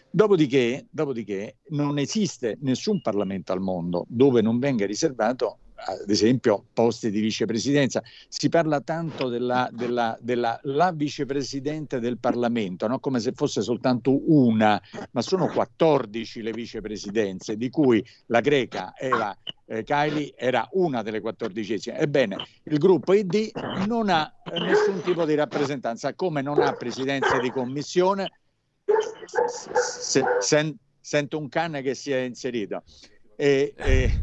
Dopodiché, 0.09 0.85
dopodiché 0.89 1.57
non 1.69 1.97
esiste 1.97 2.57
nessun 2.61 3.01
Parlamento 3.01 3.51
al 3.51 3.61
mondo 3.61 4.05
dove 4.07 4.41
non 4.41 4.59
venga 4.59 4.85
riservato 4.85 5.57
ad 5.75 6.09
esempio 6.09 6.65
posti 6.73 7.09
di 7.09 7.19
vicepresidenza. 7.19 8.01
Si 8.27 8.49
parla 8.49 8.81
tanto 8.81 9.29
della, 9.29 9.69
della, 9.71 10.17
della 10.21 10.59
la 10.63 10.91
vicepresidente 10.91 11.99
del 11.99 12.17
Parlamento, 12.19 12.87
no? 12.87 12.99
come 12.99 13.19
se 13.19 13.31
fosse 13.33 13.61
soltanto 13.61 14.31
una, 14.31 14.81
ma 15.11 15.21
sono 15.21 15.47
14 15.47 16.41
le 16.41 16.51
vicepresidenze, 16.51 17.57
di 17.57 17.69
cui 17.69 18.03
la 18.27 18.39
greca 18.39 18.93
Eva 18.95 19.35
eh, 19.65 19.83
Kylie 19.83 20.33
era 20.35 20.67
una 20.73 21.01
delle 21.01 21.21
14. 21.21 21.91
Ebbene, 21.95 22.37
il 22.63 22.77
gruppo 22.77 23.13
ID 23.13 23.51
non 23.87 24.09
ha 24.09 24.31
nessun 24.53 25.01
tipo 25.01 25.25
di 25.25 25.35
rappresentanza, 25.35 26.13
come 26.13 26.41
non 26.41 26.61
ha 26.61 26.73
presidenza 26.73 27.39
di 27.39 27.49
commissione. 27.49 28.31
Se, 29.25 30.23
sen, 30.39 30.75
sento 30.99 31.37
un 31.37 31.49
cane 31.49 31.81
che 31.81 31.95
si 31.95 32.11
è 32.11 32.19
inserito. 32.19 32.83
E, 33.35 33.73
e, 33.75 34.21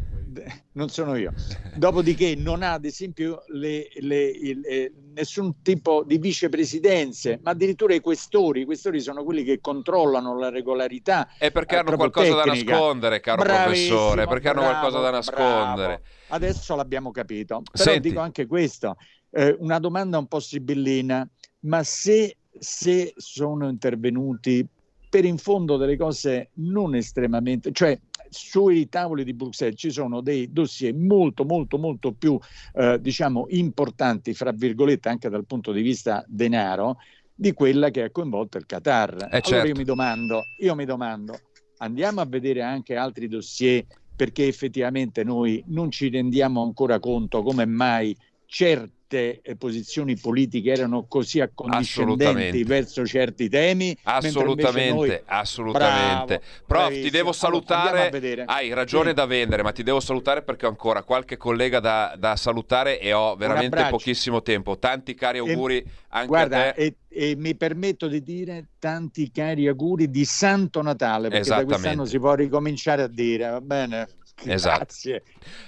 non 0.73 0.89
sono 0.89 1.15
io. 1.15 1.33
Dopodiché 1.75 2.35
non 2.35 2.63
ha 2.63 2.73
ad 2.73 2.85
esempio 2.85 3.43
le, 3.47 3.87
le, 3.99 4.25
il, 4.25 4.61
eh, 4.65 4.93
nessun 5.13 5.61
tipo 5.61 6.03
di 6.03 6.17
vicepresidenze, 6.17 7.39
ma 7.43 7.51
addirittura 7.51 7.93
i 7.93 7.99
questori. 7.99 8.61
I 8.61 8.65
questori 8.65 8.99
sono 8.99 9.23
quelli 9.23 9.43
che 9.43 9.59
controllano 9.59 10.37
la 10.37 10.49
regolarità. 10.49 11.27
E 11.37 11.51
perché 11.51 11.77
hanno 11.77 11.95
qualcosa 11.95 12.43
tecnica. 12.43 12.71
da 12.71 12.71
nascondere, 12.71 13.19
caro 13.19 13.41
Bravissimo, 13.43 13.95
professore, 13.95 14.27
perché 14.27 14.51
bravo, 14.51 14.59
hanno 14.59 14.69
qualcosa 14.69 14.99
da 14.99 15.09
nascondere. 15.11 15.87
Bravo. 15.87 16.01
Adesso 16.27 16.75
l'abbiamo 16.75 17.11
capito. 17.11 17.61
Però 17.71 17.83
Senti. 17.83 18.09
dico 18.09 18.19
anche 18.21 18.45
questo, 18.45 18.95
eh, 19.31 19.55
una 19.59 19.79
domanda 19.79 20.17
un 20.17 20.27
po' 20.27 20.39
sibillina, 20.39 21.27
ma 21.61 21.83
se, 21.83 22.37
se 22.57 23.13
sono 23.17 23.69
intervenuti 23.69 24.67
per 25.11 25.25
in 25.25 25.37
fondo 25.37 25.75
delle 25.75 25.97
cose 25.97 26.51
non 26.53 26.95
estremamente, 26.95 27.73
cioè 27.73 27.99
sui 28.31 28.87
tavoli 28.87 29.25
di 29.25 29.33
Bruxelles 29.33 29.77
ci 29.77 29.91
sono 29.91 30.21
dei 30.21 30.51
dossier 30.51 30.95
molto 30.95 31.43
molto 31.43 31.77
molto 31.77 32.13
più 32.13 32.39
eh, 32.73 32.97
diciamo 32.99 33.47
importanti 33.49 34.33
fra 34.33 34.51
virgolette 34.51 35.09
anche 35.09 35.27
dal 35.27 35.45
punto 35.45 35.73
di 35.73 35.81
vista 35.81 36.23
denaro 36.27 36.97
di 37.35 37.51
quella 37.53 37.89
che 37.89 38.03
ha 38.03 38.11
coinvolto 38.11 38.57
il 38.57 38.65
Qatar. 38.65 39.13
Eh 39.13 39.15
allora 39.25 39.41
certo. 39.41 39.67
io 39.67 39.75
mi 39.75 39.83
domando, 39.83 40.43
io 40.59 40.75
mi 40.75 40.85
domando, 40.85 41.39
andiamo 41.77 42.21
a 42.21 42.25
vedere 42.25 42.61
anche 42.61 42.95
altri 42.95 43.27
dossier 43.27 43.83
perché 44.15 44.47
effettivamente 44.47 45.23
noi 45.23 45.63
non 45.67 45.89
ci 45.89 46.09
rendiamo 46.09 46.61
ancora 46.61 46.99
conto 46.99 47.41
come 47.41 47.65
mai 47.65 48.15
certi 48.45 49.00
certe 49.11 49.41
eh, 49.41 49.55
posizioni 49.57 50.15
politiche 50.15 50.71
erano 50.71 51.05
così 51.07 51.41
accondiscendenti 51.41 52.63
verso 52.63 53.05
certi 53.05 53.49
temi. 53.49 53.95
Assolutamente, 54.03 54.93
noi... 54.93 55.21
assolutamente. 55.25 56.37
Bravo, 56.37 56.43
Prof, 56.65 56.65
bravissimo. 56.67 57.05
ti 57.05 57.09
devo 57.11 57.31
salutare. 57.33 58.09
Allora, 58.09 58.45
Hai 58.45 58.73
ragione 58.73 59.09
sì. 59.09 59.15
da 59.15 59.25
vendere, 59.25 59.63
ma 59.63 59.71
ti 59.71 59.83
devo 59.83 59.99
salutare 59.99 60.43
perché 60.43 60.65
ho 60.65 60.69
ancora 60.69 61.03
qualche 61.03 61.35
collega 61.37 61.79
da, 61.79 62.15
da 62.17 62.35
salutare 62.37 62.99
e 62.99 63.11
ho 63.11 63.35
veramente 63.35 63.85
pochissimo 63.89 64.41
tempo. 64.41 64.77
Tanti 64.77 65.13
cari 65.13 65.39
auguri 65.39 65.77
e, 65.77 65.85
anche 66.09 66.27
guarda, 66.27 66.69
a 66.69 66.71
te. 66.71 66.81
E, 66.81 66.95
e 67.09 67.35
mi 67.35 67.55
permetto 67.55 68.07
di 68.07 68.23
dire 68.23 68.69
tanti 68.79 69.31
cari 69.31 69.67
auguri 69.67 70.09
di 70.09 70.23
Santo 70.23 70.81
Natale, 70.81 71.27
perché 71.29 71.49
da 71.49 71.65
quest'anno 71.65 72.05
si 72.05 72.17
può 72.19 72.33
ricominciare 72.33 73.03
a 73.03 73.07
dire, 73.07 73.49
va 73.49 73.61
bene? 73.61 74.07
Esatto. 74.51 74.77
Grazie. 74.77 75.23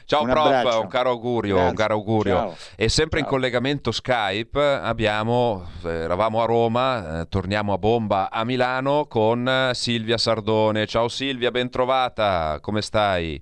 Ciao 0.05 0.21
un 0.23 0.29
prof, 0.29 0.45
abbraccio. 0.45 0.81
un 0.81 0.87
caro 0.87 1.09
augurio, 1.09 1.59
un 1.59 1.73
caro 1.73 1.93
augurio. 1.93 2.35
Ciao. 2.35 2.55
E 2.75 2.89
sempre 2.89 3.19
Ciao. 3.19 3.27
in 3.27 3.33
collegamento 3.33 3.91
Skype 3.91 4.59
abbiamo, 4.59 5.67
eh, 5.83 5.89
eravamo 5.89 6.41
a 6.41 6.45
Roma, 6.45 7.21
eh, 7.21 7.27
torniamo 7.27 7.73
a 7.73 7.77
bomba 7.77 8.29
a 8.29 8.43
Milano 8.43 9.05
con 9.07 9.47
eh, 9.47 9.71
Silvia 9.73 10.17
Sardone. 10.17 10.87
Ciao 10.87 11.07
Silvia, 11.07 11.51
ben 11.51 11.69
trovata, 11.69 12.59
come 12.61 12.81
stai? 12.81 13.41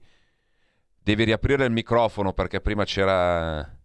Devi 1.04 1.24
riaprire 1.24 1.66
il 1.66 1.72
microfono 1.72 2.34
perché 2.34 2.62
prima 2.62 2.84
c'era 2.84 3.80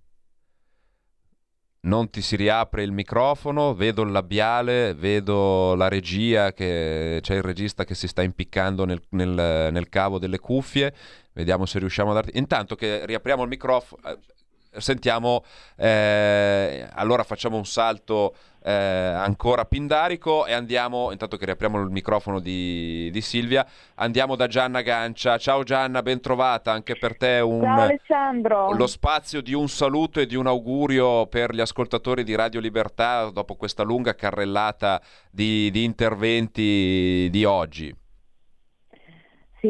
non 1.87 2.11
ti 2.11 2.21
si 2.21 2.37
riapre 2.37 2.83
il 2.83 2.93
microfono, 2.93 3.75
vedo 3.75 4.03
il 4.03 4.11
labiale, 4.11 4.95
vedo 4.95 5.75
la 5.75 5.89
regia, 5.89 6.53
che 6.53 7.21
c'è 7.23 7.37
il 7.37 7.43
regista 7.43 7.85
che 7.85 7.95
si 7.95 8.09
sta 8.09 8.23
impiccando 8.23 8.85
nel, 8.85 9.01
nel, 9.11 9.71
nel 9.73 9.89
cavo 9.89 10.19
delle 10.19 10.39
cuffie, 10.39 10.93
vediamo 11.37 11.67
se 11.67 11.79
riusciamo 11.79 12.11
a 12.11 12.15
darti... 12.15 12.39
Intanto 12.39 12.75
che 12.75 13.05
riapriamo 13.05 13.43
il 13.43 13.49
microfono, 13.49 14.03
eh, 14.09 14.19
sentiamo, 14.81 15.45
eh, 15.77 16.89
allora 16.95 17.23
facciamo 17.25 17.59
un 17.59 17.67
salto 17.67 18.35
eh, 18.65 18.73
ancora 18.73 19.67
pindarico 19.67 20.47
e 20.47 20.55
andiamo, 20.55 21.13
intanto 21.13 21.37
che 21.37 21.45
riapriamo 21.45 21.81
il 21.83 21.91
microfono 21.91 22.41
di, 22.41 23.11
di, 23.13 23.21
Silvia, 23.21 23.67
andiamo 23.97 24.35
da 24.35 24.47
Gianna 24.47 24.81
Gancia. 24.81 25.37
Ciao 25.37 25.63
Gianna, 25.63 26.03
ben 26.03 26.21
trovata 26.21 26.73
anche 26.73 26.97
per 26.97 27.19
te. 27.19 27.41
Un, 27.41 27.61
Ciao 27.61 27.81
Alessandro. 27.81 28.73
Lo 28.73 28.87
spazio 28.87 29.43
di 29.43 29.53
un 29.53 29.69
saluto 29.69 30.21
e 30.21 30.27
di 30.27 30.37
un 30.37 30.47
augurio 30.47 31.27
per 31.27 31.55
gli 31.55 31.61
ascoltatori 31.61 32.25
di 32.25 32.35
Radio 32.35 32.61
Libertà 32.61 33.29
dopo 33.31 33.57
questa 33.57 33.83
lunga 33.83 34.15
carrellata 34.15 35.03
di, 35.31 35.71
di 35.71 35.85
interventi 35.85 37.29
di 37.31 37.45
oggi. 37.45 37.95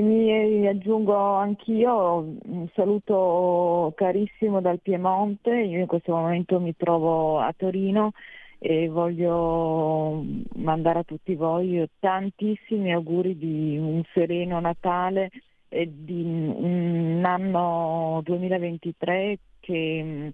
Mi 0.01 0.67
aggiungo 0.67 1.15
anch'io 1.15 2.37
un 2.45 2.69
saluto 2.75 3.93
carissimo 3.97 4.61
dal 4.61 4.81
Piemonte, 4.81 5.51
io 5.51 5.81
in 5.81 5.87
questo 5.87 6.13
momento 6.15 6.61
mi 6.61 6.75
trovo 6.77 7.39
a 7.39 7.53
Torino 7.57 8.13
e 8.59 8.89
voglio 8.89 10.25
mandare 10.57 11.01
a 11.01 11.05
tutti 11.05 11.35
voi 11.35 11.89
tantissimi 11.99 12.93
auguri 12.93 13.37
di 13.37 13.79
un 13.79 14.03
sereno 14.13 14.61
Natale 14.61 15.31
e 15.69 15.91
di 15.93 16.23
un 16.23 17.23
anno 17.25 18.21
2023 18.25 19.39
che 19.61 20.33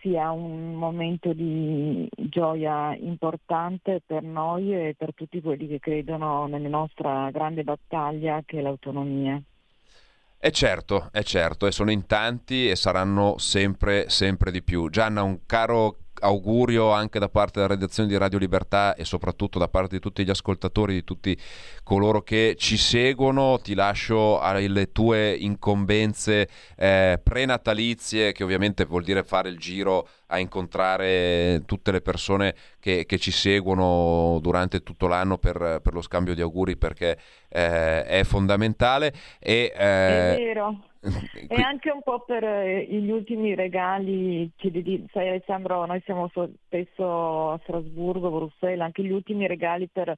sia 0.00 0.30
un 0.30 0.74
momento 0.74 1.32
di 1.32 2.08
gioia 2.16 2.94
importante 2.96 4.02
per 4.04 4.22
noi 4.22 4.74
e 4.74 4.94
per 4.96 5.14
tutti 5.14 5.40
quelli 5.40 5.66
che 5.68 5.78
credono 5.78 6.46
nella 6.46 6.68
nostra 6.68 7.30
grande 7.30 7.62
battaglia 7.62 8.42
che 8.44 8.58
è 8.58 8.62
l'autonomia. 8.62 9.40
È 10.42 10.50
certo, 10.50 11.10
è 11.12 11.22
certo, 11.22 11.66
e 11.66 11.70
sono 11.70 11.90
in 11.90 12.06
tanti 12.06 12.70
e 12.70 12.74
saranno 12.74 13.36
sempre, 13.36 14.08
sempre 14.08 14.50
di 14.50 14.62
più. 14.62 14.88
Gianna, 14.88 15.22
un 15.22 15.40
caro 15.44 15.96
augurio 16.20 16.90
anche 16.90 17.18
da 17.18 17.28
parte 17.28 17.60
della 17.60 17.74
redazione 17.74 18.08
di 18.08 18.16
Radio 18.16 18.38
Libertà 18.38 18.94
e 18.94 19.04
soprattutto 19.04 19.58
da 19.58 19.68
parte 19.68 19.96
di 19.96 20.00
tutti 20.00 20.24
gli 20.24 20.30
ascoltatori, 20.30 20.94
di 20.94 21.04
tutti 21.04 21.36
coloro 21.82 22.22
che 22.22 22.54
ci 22.58 22.76
seguono. 22.76 23.58
Ti 23.60 23.74
lascio 23.74 24.40
alle 24.40 24.92
tue 24.92 25.34
incombenze 25.34 26.48
eh, 26.76 27.20
prenatalizie, 27.22 28.32
che 28.32 28.44
ovviamente 28.44 28.84
vuol 28.84 29.04
dire 29.04 29.22
fare 29.22 29.48
il 29.48 29.58
giro 29.58 30.08
a 30.26 30.38
incontrare 30.38 31.62
tutte 31.66 31.90
le 31.90 32.00
persone 32.00 32.54
che, 32.78 33.04
che 33.04 33.18
ci 33.18 33.30
seguono 33.30 34.38
durante 34.40 34.82
tutto 34.82 35.06
l'anno 35.08 35.38
per, 35.38 35.80
per, 35.82 35.92
lo 35.92 36.02
scambio 36.02 36.34
di 36.34 36.40
auguri 36.40 36.76
perché 36.76 37.18
eh, 37.48 38.04
è 38.04 38.22
fondamentale. 38.24 39.12
E, 39.38 39.72
eh, 39.74 40.34
è 40.34 40.36
vero 40.36 40.89
e 41.48 41.62
anche 41.62 41.90
un 41.90 42.02
po' 42.02 42.20
per 42.20 42.44
eh, 42.44 42.84
gli 42.84 43.10
ultimi 43.10 43.54
regali, 43.54 44.50
sai 45.12 45.28
Alessandro, 45.28 45.86
noi 45.86 46.02
siamo 46.04 46.30
spesso 46.66 47.52
a 47.52 47.60
Strasburgo, 47.62 48.30
Bruxelles, 48.30 48.80
anche 48.80 49.02
gli 49.02 49.10
ultimi 49.10 49.46
regali 49.46 49.88
per 49.90 50.14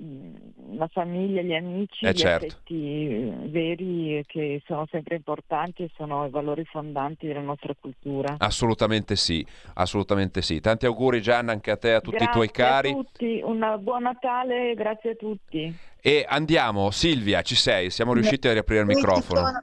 mm, 0.00 0.34
la 0.76 0.88
famiglia, 0.88 1.42
gli 1.42 1.52
amici, 1.52 2.06
eh 2.06 2.12
gli 2.12 2.16
certo. 2.16 2.46
affetti 2.46 3.08
eh, 3.10 3.32
veri 3.48 4.24
che 4.26 4.62
sono 4.64 4.86
sempre 4.90 5.16
importanti 5.16 5.82
e 5.82 5.90
sono 5.94 6.24
i 6.24 6.30
valori 6.30 6.64
fondanti 6.64 7.26
della 7.26 7.40
nostra 7.40 7.74
cultura. 7.78 8.36
Assolutamente 8.38 9.16
sì, 9.16 9.46
assolutamente 9.74 10.40
sì. 10.40 10.58
Tanti 10.58 10.86
auguri 10.86 11.20
Gianna 11.20 11.52
anche 11.52 11.70
a 11.70 11.76
te 11.76 11.90
e 11.90 11.94
a 11.94 12.00
tutti 12.00 12.16
grazie 12.16 12.30
i 12.30 12.32
tuoi 12.32 12.50
cari. 12.50 12.92
Grazie 12.92 13.00
a 13.00 13.12
tutti, 13.12 13.40
un 13.44 13.78
buon 13.80 14.02
Natale, 14.04 14.72
grazie 14.74 15.10
a 15.10 15.14
tutti. 15.16 15.76
E 16.00 16.24
andiamo, 16.26 16.90
Silvia, 16.90 17.42
ci 17.42 17.54
sei? 17.54 17.90
Siamo 17.90 18.14
riusciti 18.14 18.48
a 18.48 18.52
riaprire 18.52 18.80
il 18.80 18.86
microfono. 18.86 19.62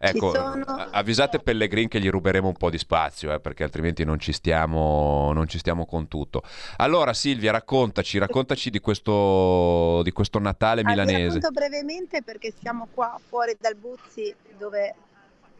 Ecco, 0.00 0.32
sono... 0.32 0.64
avvisate 0.64 1.40
Pellegrin 1.40 1.88
che 1.88 2.00
gli 2.00 2.08
ruberemo 2.08 2.46
un 2.46 2.56
po' 2.56 2.70
di 2.70 2.78
spazio, 2.78 3.32
eh, 3.32 3.40
perché 3.40 3.64
altrimenti 3.64 4.04
non 4.04 4.20
ci, 4.20 4.32
stiamo, 4.32 5.32
non 5.32 5.48
ci, 5.48 5.58
stiamo, 5.58 5.86
con 5.86 6.06
tutto. 6.06 6.42
Allora 6.76 7.12
Silvia, 7.12 7.50
raccontaci, 7.50 8.18
raccontaci 8.18 8.70
di 8.70 8.78
questo, 8.78 10.00
di 10.04 10.12
questo 10.12 10.38
Natale 10.38 10.84
milanese. 10.84 11.14
Allora, 11.14 11.34
racconto 11.34 11.50
brevemente 11.50 12.22
perché 12.22 12.54
siamo 12.60 12.86
qua 12.94 13.18
fuori 13.28 13.56
dal 13.58 13.74
Buzzi 13.74 14.32
dove, 14.56 14.94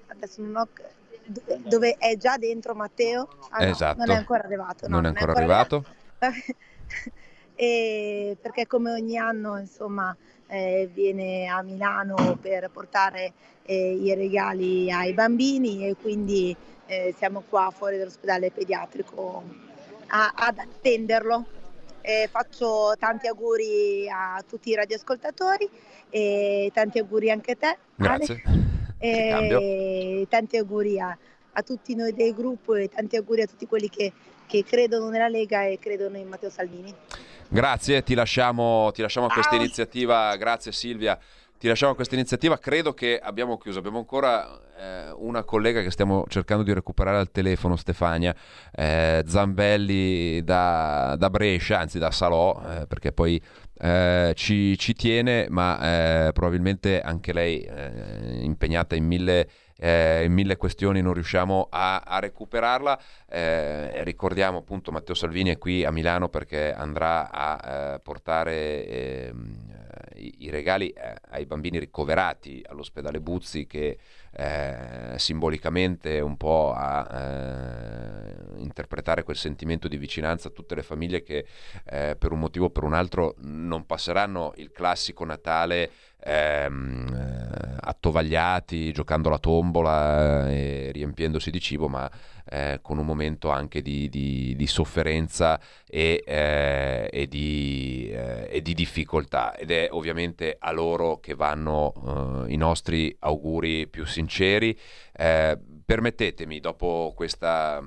ho, 0.06 0.68
dove, 1.26 1.60
dove 1.64 1.96
è 1.98 2.16
già 2.16 2.36
dentro 2.36 2.74
Matteo. 2.76 3.28
Ah, 3.50 3.64
no, 3.64 3.70
esatto. 3.70 3.98
non 3.98 4.10
è 4.10 4.14
ancora 4.14 4.44
arrivato. 4.44 4.86
No, 4.86 4.94
non 4.96 5.06
è 5.06 5.08
ancora, 5.08 5.32
è 5.32 5.36
ancora 5.36 5.58
arrivato. 5.58 5.84
arrivato. 6.18 6.56
Perché 8.40 8.68
come 8.68 8.92
ogni 8.92 9.18
anno 9.18 9.58
insomma 9.58 10.16
eh, 10.46 10.88
viene 10.92 11.48
a 11.48 11.60
Milano 11.62 12.38
per 12.40 12.70
portare 12.72 13.32
eh, 13.62 13.94
i 13.94 14.14
regali 14.14 14.92
ai 14.92 15.12
bambini 15.12 15.88
e 15.88 15.96
quindi 16.00 16.56
eh, 16.86 17.12
siamo 17.18 17.42
qua 17.48 17.72
fuori 17.74 17.98
dall'ospedale 17.98 18.52
pediatrico 18.52 19.42
a, 20.06 20.32
ad 20.36 20.58
attenderlo. 20.58 21.46
faccio 22.30 22.94
tanti 22.96 23.26
auguri 23.26 24.08
a 24.08 24.42
tutti 24.48 24.70
i 24.70 24.74
radioascoltatori 24.74 25.68
e 26.10 26.70
tanti 26.72 27.00
auguri 27.00 27.30
anche 27.30 27.52
a 27.52 27.56
te. 27.56 27.78
Grazie. 27.96 28.42
E 28.98 30.26
tanti 30.30 30.56
auguri 30.56 31.00
a, 31.00 31.16
a 31.52 31.62
tutti 31.62 31.94
noi 31.96 32.14
del 32.14 32.32
gruppo 32.34 32.74
e 32.76 32.88
tanti 32.88 33.16
auguri 33.16 33.42
a 33.42 33.46
tutti 33.46 33.66
quelli 33.66 33.88
che, 33.88 34.12
che 34.46 34.64
credono 34.64 35.08
nella 35.08 35.28
Lega 35.28 35.64
e 35.64 35.78
credono 35.78 36.16
in 36.16 36.28
Matteo 36.28 36.50
Salvini. 36.50 36.94
Grazie, 37.50 38.02
ti 38.02 38.12
lasciamo, 38.12 38.90
ti 38.92 39.00
lasciamo 39.00 39.26
a 39.26 39.32
questa 39.32 39.56
iniziativa, 39.56 40.36
grazie 40.36 40.70
Silvia. 40.70 41.18
Ti 41.58 41.66
lasciamo 41.66 41.92
a 41.92 41.94
questa 41.94 42.14
iniziativa, 42.14 42.58
credo 42.58 42.92
che 42.92 43.18
abbiamo 43.18 43.56
chiuso, 43.56 43.78
abbiamo 43.78 43.98
ancora 43.98 44.60
eh, 44.78 45.10
una 45.16 45.42
collega 45.42 45.82
che 45.82 45.90
stiamo 45.90 46.24
cercando 46.28 46.62
di 46.62 46.72
recuperare 46.72 47.16
al 47.16 47.32
telefono, 47.32 47.74
Stefania 47.74 48.32
eh, 48.70 49.24
Zambelli 49.26 50.44
da, 50.44 51.16
da, 51.18 51.30
Brescia, 51.30 51.80
anzi 51.80 51.98
da 51.98 52.12
Salò, 52.12 52.62
eh, 52.64 52.86
perché 52.86 53.12
poi 53.12 53.42
eh, 53.80 54.32
ci, 54.36 54.78
ci, 54.78 54.92
tiene, 54.92 55.46
ma 55.48 56.26
eh, 56.26 56.32
probabilmente 56.32 57.00
anche 57.00 57.32
lei 57.32 57.62
eh, 57.62 58.38
impegnata 58.42 58.94
in 58.94 59.06
mille 59.06 59.48
eh, 59.80 60.24
in 60.24 60.32
mille 60.32 60.56
questioni 60.56 61.00
non 61.00 61.12
riusciamo 61.12 61.68
a, 61.70 62.00
a 62.00 62.18
recuperarla. 62.18 63.00
Eh, 63.28 64.02
ricordiamo 64.04 64.58
appunto 64.58 64.90
Matteo 64.90 65.14
Salvini 65.14 65.50
è 65.50 65.58
qui 65.58 65.84
a 65.84 65.92
Milano 65.92 66.28
perché 66.28 66.72
andrà 66.72 67.30
a 67.30 67.94
eh, 67.94 68.00
portare 68.00 68.86
ehm, 68.86 69.76
i, 70.16 70.34
i, 70.38 70.50
regali 70.50 70.88
eh, 70.90 71.14
ai 71.30 71.46
bambini 71.46 71.78
ricoverati 71.78 72.64
all'ospedale 72.66 73.20
Buzzi 73.20 73.66
che 73.66 73.98
eh, 74.32 75.14
simbolicamente 75.16 76.20
un 76.20 76.36
po' 76.36 76.72
a 76.74 77.06
eh, 77.10 78.60
interpretare 78.60 79.22
quel 79.22 79.36
sentimento 79.36 79.86
di 79.86 79.96
vicinanza 79.96 80.48
a 80.48 80.50
tutte 80.50 80.74
le 80.74 80.82
famiglie 80.82 81.22
che 81.22 81.46
per 81.84 82.32
un 82.32 82.38
motivo 82.38 82.66
o 82.66 82.70
per 82.70 82.82
un 82.82 82.92
altro 82.92 83.34
non 83.38 83.86
passeranno 83.86 84.52
il 84.56 84.70
classico 84.72 85.24
Natale 85.24 85.90
ehm, 86.20 87.76
attovagliati, 87.80 88.92
giocando 88.92 89.28
la 89.28 89.38
tombola 89.38 90.50
e 90.50 90.90
riempiendosi 90.92 91.50
di 91.50 91.60
cibo, 91.60 91.88
ma 91.88 92.10
eh, 92.50 92.78
con 92.82 92.98
un 92.98 93.06
momento 93.06 93.50
anche 93.50 93.82
di, 93.82 94.08
di, 94.08 94.54
di 94.56 94.66
sofferenza 94.66 95.60
e, 95.86 96.22
eh, 96.26 97.08
e, 97.12 97.26
di, 97.26 98.10
eh, 98.10 98.48
e, 98.50 98.62
di, 98.62 98.74
difficoltà. 98.74 99.54
Ed 99.54 99.70
è 99.70 99.88
ovviamente 99.90 100.56
a 100.58 100.72
loro 100.72 101.20
che 101.20 101.34
vanno 101.34 102.46
eh, 102.46 102.52
i 102.52 102.56
nostri 102.56 103.14
auguri 103.20 103.86
più 103.86 104.06
sinceri. 104.06 104.78
Eh, 105.12 105.58
permettetemi, 105.84 106.60
dopo 106.60 107.12
questa 107.14 107.82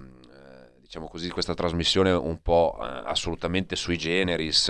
diciamo 0.92 1.08
così, 1.08 1.30
questa 1.30 1.54
trasmissione 1.54 2.12
un 2.12 2.42
po' 2.42 2.78
eh, 2.82 3.04
assolutamente 3.06 3.78
sui 3.78 3.98
generis, 3.98 4.68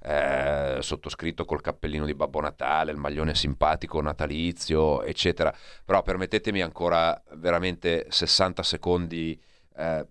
eh, 0.00 0.78
sottoscritto 0.80 1.44
col 1.44 1.60
cappellino 1.60 2.06
di 2.06 2.14
Babbo 2.14 2.40
Natale, 2.40 2.90
il 2.90 2.96
maglione 2.96 3.34
simpatico 3.34 4.00
natalizio, 4.00 5.02
eccetera. 5.02 5.54
Però 5.84 6.00
permettetemi 6.02 6.62
ancora 6.62 7.22
veramente 7.34 8.06
60 8.08 8.62
secondi 8.62 9.38
eh, 9.76 10.06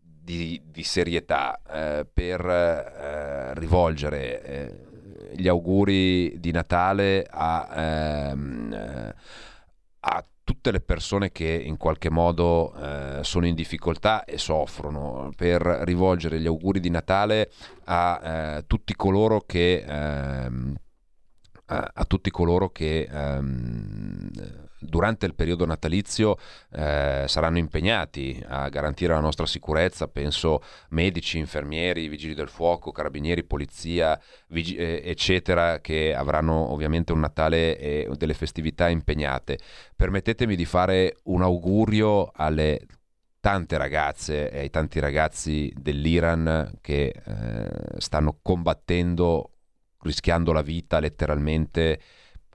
di, 0.00 0.60
di, 0.64 0.82
serietà 0.82 1.60
eh, 1.70 2.06
per 2.12 2.44
eh, 2.44 3.54
rivolgere 3.54 4.42
eh, 4.42 5.36
gli 5.36 5.46
auguri 5.46 6.40
di 6.40 6.50
Natale 6.50 7.24
a, 7.30 7.68
ehm, 7.70 9.14
a 10.00 10.24
tutte 10.46 10.70
le 10.70 10.80
persone 10.80 11.32
che 11.32 11.60
in 11.60 11.76
qualche 11.76 12.08
modo 12.08 12.72
eh, 12.76 13.24
sono 13.24 13.46
in 13.46 13.56
difficoltà 13.56 14.24
e 14.24 14.38
soffrono, 14.38 15.32
per 15.34 15.60
rivolgere 15.60 16.38
gli 16.38 16.46
auguri 16.46 16.78
di 16.78 16.88
Natale 16.88 17.50
a 17.86 18.20
eh, 18.22 18.64
tutti 18.68 18.94
coloro 18.94 19.40
che, 19.44 19.84
ehm, 19.84 20.72
a, 21.64 21.90
a, 21.92 22.04
tutti 22.04 22.30
coloro 22.30 22.70
che 22.70 23.08
ehm, 23.10 24.30
durante 24.86 25.26
il 25.26 25.34
periodo 25.34 25.66
natalizio 25.66 26.38
eh, 26.72 27.24
saranno 27.26 27.58
impegnati 27.58 28.42
a 28.46 28.68
garantire 28.68 29.12
la 29.12 29.20
nostra 29.20 29.46
sicurezza, 29.46 30.08
penso 30.08 30.62
medici, 30.90 31.38
infermieri, 31.38 32.08
vigili 32.08 32.34
del 32.34 32.48
fuoco, 32.48 32.92
carabinieri, 32.92 33.44
polizia, 33.44 34.18
vigi- 34.48 34.76
eh, 34.76 35.02
eccetera, 35.04 35.80
che 35.80 36.14
avranno 36.14 36.72
ovviamente 36.72 37.12
un 37.12 37.20
Natale 37.20 37.78
e 37.78 38.08
delle 38.16 38.34
festività 38.34 38.88
impegnate. 38.88 39.58
Permettetemi 39.94 40.54
di 40.56 40.64
fare 40.64 41.16
un 41.24 41.42
augurio 41.42 42.30
alle 42.34 42.86
tante 43.40 43.76
ragazze 43.76 44.50
e 44.50 44.58
ai 44.58 44.70
tanti 44.70 44.98
ragazzi 44.98 45.72
dell'Iran 45.76 46.78
che 46.80 47.14
eh, 47.24 47.70
stanno 47.98 48.38
combattendo, 48.42 49.50
rischiando 50.00 50.52
la 50.52 50.62
vita 50.62 50.98
letteralmente 50.98 52.00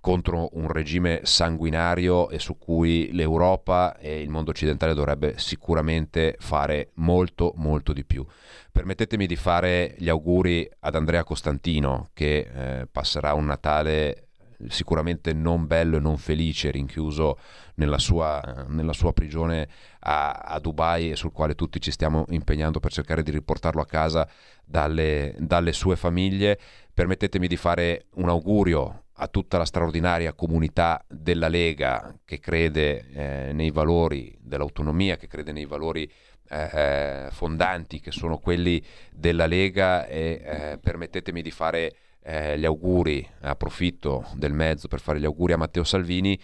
contro 0.02 0.50
un 0.54 0.68
regime 0.68 1.22
sanguinario 1.24 2.30
e 2.30 2.40
su 2.40 2.58
cui 2.58 3.12
l'Europa 3.14 3.98
e 3.98 4.20
il 4.20 4.30
mondo 4.30 4.50
occidentale 4.50 4.96
dovrebbe 4.96 5.38
sicuramente 5.38 6.36
fare 6.40 6.90
molto 6.96 7.54
molto 7.56 7.94
di 7.94 8.04
più. 8.04 8.26
Permettetemi 8.72 9.28
di 9.28 9.36
fare 9.36 9.96
gli 9.98 10.10
auguri 10.10 10.68
ad 10.80 10.96
Andrea 10.96 11.24
Costantino 11.24 12.10
che 12.14 12.50
eh, 12.52 12.88
passerà 12.92 13.34
un 13.34 13.46
Natale 13.46 14.30
sicuramente 14.70 15.34
non 15.34 15.66
bello 15.66 15.98
e 15.98 16.00
non 16.00 16.18
felice, 16.18 16.72
rinchiuso 16.72 17.40
nella 17.76 17.98
sua, 17.98 18.66
nella 18.68 18.94
sua 18.94 19.14
prigione 19.14 19.68
a, 20.00 20.32
a, 20.32 20.60
Dubai 20.60 21.12
e 21.12 21.16
sul 21.16 21.32
quale 21.32 21.56
tutti 21.56 21.82
ci 21.82 21.92
stiamo 21.92 22.26
impegnando 22.30 22.80
per 22.80 22.92
cercare 22.92 23.24
di 23.24 23.32
riportarlo 23.32 23.82
a 23.82 23.86
casa 23.86 24.28
dalle, 24.64 25.36
dalle 25.40 25.74
sue 25.74 25.96
famiglie. 25.96 26.60
Permettetemi 26.94 27.48
di 27.48 27.56
fare 27.56 28.06
un 28.16 28.30
augurio 28.30 29.01
a 29.22 29.28
tutta 29.28 29.60
la 29.60 29.66
straordinaria 29.66 30.34
comunità 30.34 31.06
della 31.08 31.48
Lega 31.48 32.20
che 32.26 32.40
crede 32.40 33.08
eh, 33.12 33.54
nei 33.54 33.70
valori 33.70 34.36
dell'autonomia, 34.42 35.16
che 35.16 35.28
crede 35.28 35.52
nei 35.52 35.66
valori 35.66 36.12
eh, 36.50 36.70
eh, 36.74 37.28
fondanti 37.30 38.00
che 38.00 38.10
sono 38.10 38.40
quelli 38.40 38.84
della 39.12 39.46
Lega 39.46 40.08
e 40.08 40.42
eh, 40.44 40.78
permettetemi 40.82 41.44
di 41.44 41.52
fare 41.52 41.96
eh, 42.24 42.58
gli 42.58 42.66
auguri, 42.66 43.28
approfitto 43.42 44.26
del 44.34 44.54
mezzo 44.54 44.88
per 44.88 45.00
fare 45.00 45.20
gli 45.20 45.26
auguri 45.26 45.54
a 45.54 45.58
Matteo 45.58 45.84
Salvini 45.84 46.40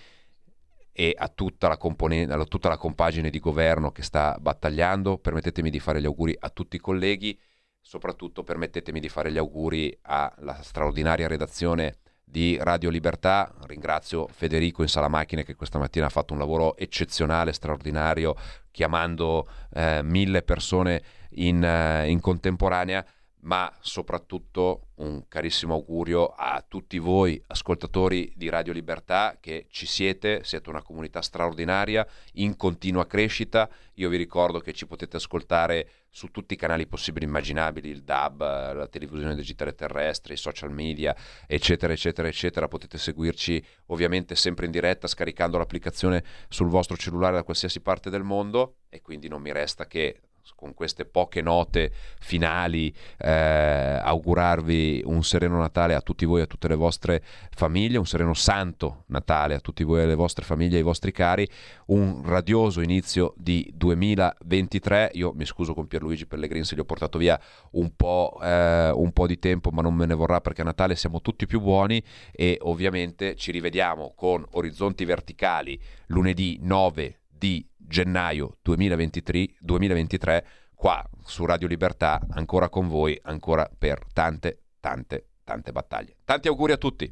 e 0.92 1.16
a 1.18 1.30
tutta 1.30 1.68
la, 1.68 1.78
componen- 1.78 2.30
a 2.30 2.44
tutta 2.46 2.70
la 2.70 2.78
compagine 2.78 3.32
di 3.32 3.40
governo 3.40 3.92
che 3.92 4.04
sta 4.04 4.38
battagliando, 4.40 5.18
permettetemi 5.18 5.72
di 5.72 5.80
fare 5.80 6.00
gli 6.00 6.06
auguri 6.06 6.36
a 6.38 6.50
tutti 6.50 6.76
i 6.76 6.80
colleghi, 6.80 7.40
soprattutto 7.82 8.44
permettetemi 8.44 9.00
di 9.00 9.10
fare 9.10 9.32
gli 9.32 9.38
auguri 9.40 9.98
alla 10.04 10.62
straordinaria 10.62 11.28
redazione 11.28 11.98
di 12.30 12.58
Radio 12.60 12.90
Libertà. 12.90 13.54
Ringrazio 13.66 14.28
Federico 14.28 14.82
in 14.82 14.90
sala 14.90 15.08
macchine 15.08 15.44
che 15.44 15.56
questa 15.56 15.80
mattina 15.80 16.08
ha 16.08 16.10
fatto 16.10 16.34
un 16.34 16.40
lavoro 16.40 16.76
eccezionale, 16.76 17.54
straordinario, 17.54 18.36
chiamando 18.70 19.48
eh, 19.74 20.02
mille 20.04 20.44
persone 20.44 21.02
in, 21.32 21.64
eh, 21.64 22.10
in 22.10 22.20
contemporanea 22.20 23.06
ma 23.48 23.74
soprattutto 23.80 24.90
un 24.96 25.26
carissimo 25.30 25.74
augurio 25.74 26.28
a 26.28 26.64
tutti 26.68 26.98
voi 26.98 27.42
ascoltatori 27.48 28.34
di 28.36 28.50
Radio 28.50 28.74
Libertà 28.74 29.38
che 29.40 29.68
ci 29.70 29.86
siete, 29.86 30.44
siete 30.44 30.70
una 30.70 30.82
comunità 30.82 31.22
straordinaria 31.22 32.06
in 32.34 32.58
continua 32.58 33.08
crescita. 33.08 33.70
Io 33.96 34.10
vi 34.10 34.18
ricordo 34.18 34.60
che 34.60 34.74
ci 34.74 34.86
potete 34.86 35.16
ascoltare 35.16 35.90
su 36.10 36.28
tutti 36.28 36.56
i 36.56 36.58
canali 36.58 36.88
possibili 36.88 37.24
e 37.24 37.30
immaginabili, 37.30 37.90
il 37.90 38.04
DAB, 38.04 38.42
la 38.42 38.88
televisione 38.88 39.36
digitale 39.36 39.76
terrestre, 39.76 40.34
i 40.34 40.38
social 40.38 40.72
media, 40.72 41.16
eccetera, 41.48 41.94
eccetera, 41.94 42.28
eccetera. 42.28 42.68
Potete 42.68 42.98
seguirci 42.98 43.64
ovviamente 43.88 44.36
sempre 44.36 44.66
in 44.66 44.72
diretta 44.72 45.08
scaricando 45.08 45.58
l'applicazione 45.58 46.22
sul 46.50 46.68
vostro 46.68 46.98
cellulare 46.98 47.36
da 47.36 47.44
qualsiasi 47.44 47.80
parte 47.80 48.10
del 48.10 48.24
mondo 48.24 48.80
e 48.90 49.02
quindi 49.02 49.30
non 49.30 49.42
mi 49.42 49.54
resta 49.54 49.88
che 49.88 50.20
con 50.56 50.74
queste 50.74 51.06
poche 51.06 51.42
note 51.42 51.92
finali 52.20 52.94
eh, 53.18 54.00
augurarvi 54.02 55.04
un 55.06 55.24
sereno 55.24 55.58
Natale 55.58 55.94
a 55.94 56.02
tutti 56.02 56.26
voi 56.26 56.40
e 56.40 56.44
a 56.44 56.48
tutte 56.48 56.68
le 56.68 56.76
vostre 56.76 57.24
famiglie, 57.52 57.98
un 57.98 58.06
sereno 58.06 58.34
santo 58.34 59.04
Natale 59.08 59.56
a 59.56 59.60
tutti 59.60 59.84
voi 59.84 60.00
e 60.00 60.04
alle 60.04 60.16
vostre 60.16 60.46
famiglie 60.46 60.76
e 60.76 60.78
ai 60.78 60.84
vostri 60.84 61.12
cari, 61.12 61.48
un 61.88 62.22
radioso 62.26 62.82
inizio 62.82 63.34
di 63.38 63.70
2023. 63.74 65.12
Io 65.14 65.34
mi 65.34 65.46
scuso 65.46 65.74
con 65.74 65.88
Pierluigi 65.88 66.26
Pellegrini 66.26 66.66
se 66.66 66.76
gli 66.76 66.80
ho 66.80 66.86
portato 66.86 67.18
via 67.18 67.40
un 67.72 67.96
po', 67.96 68.40
eh, 68.42 68.92
un 68.94 69.12
po' 69.12 69.28
di 69.28 69.40
tempo, 69.40 69.70
ma 69.72 69.82
non 69.82 69.94
me 69.94 70.06
ne 70.06 70.14
vorrà 70.14 70.42
perché 70.42 70.62
a 70.62 70.66
Natale 70.66 70.96
siamo 70.96 71.22
tutti 71.22 71.46
più 71.46 71.62
buoni 71.62 72.02
e 72.32 72.58
ovviamente 72.62 73.36
ci 73.36 73.52
rivediamo 73.52 74.14
con 74.16 74.46
Orizzonti 74.52 75.06
Verticali 75.06 75.80
lunedì 76.08 76.60
9 76.62 77.20
di 77.38 77.68
gennaio 77.76 78.58
2023, 78.62 79.56
2023 79.60 80.46
qua 80.74 81.04
su 81.24 81.46
Radio 81.46 81.68
Libertà, 81.68 82.22
ancora 82.32 82.70
con 82.70 82.88
voi, 82.88 83.20
ancora 83.24 83.70
per 83.78 84.06
tante, 84.14 84.64
tante, 84.80 85.30
tante 85.44 85.72
battaglie. 85.72 86.18
Tanti 86.24 86.48
auguri 86.48 86.74
a 86.74 86.78
tutti. 86.78 87.12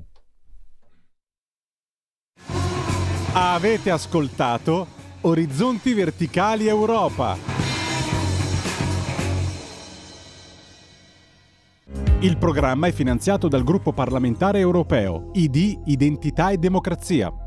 Avete 3.34 3.90
ascoltato 3.90 4.88
Orizzonti 5.22 5.94
Verticali 5.94 6.68
Europa. 6.68 7.38
Il 12.20 12.38
programma 12.38 12.88
è 12.88 12.92
finanziato 12.92 13.48
dal 13.48 13.64
gruppo 13.64 13.92
parlamentare 13.92 14.60
europeo 14.60 15.32
ID 15.34 15.82
Identità 15.86 16.50
e 16.52 16.58
Democrazia 16.58 17.45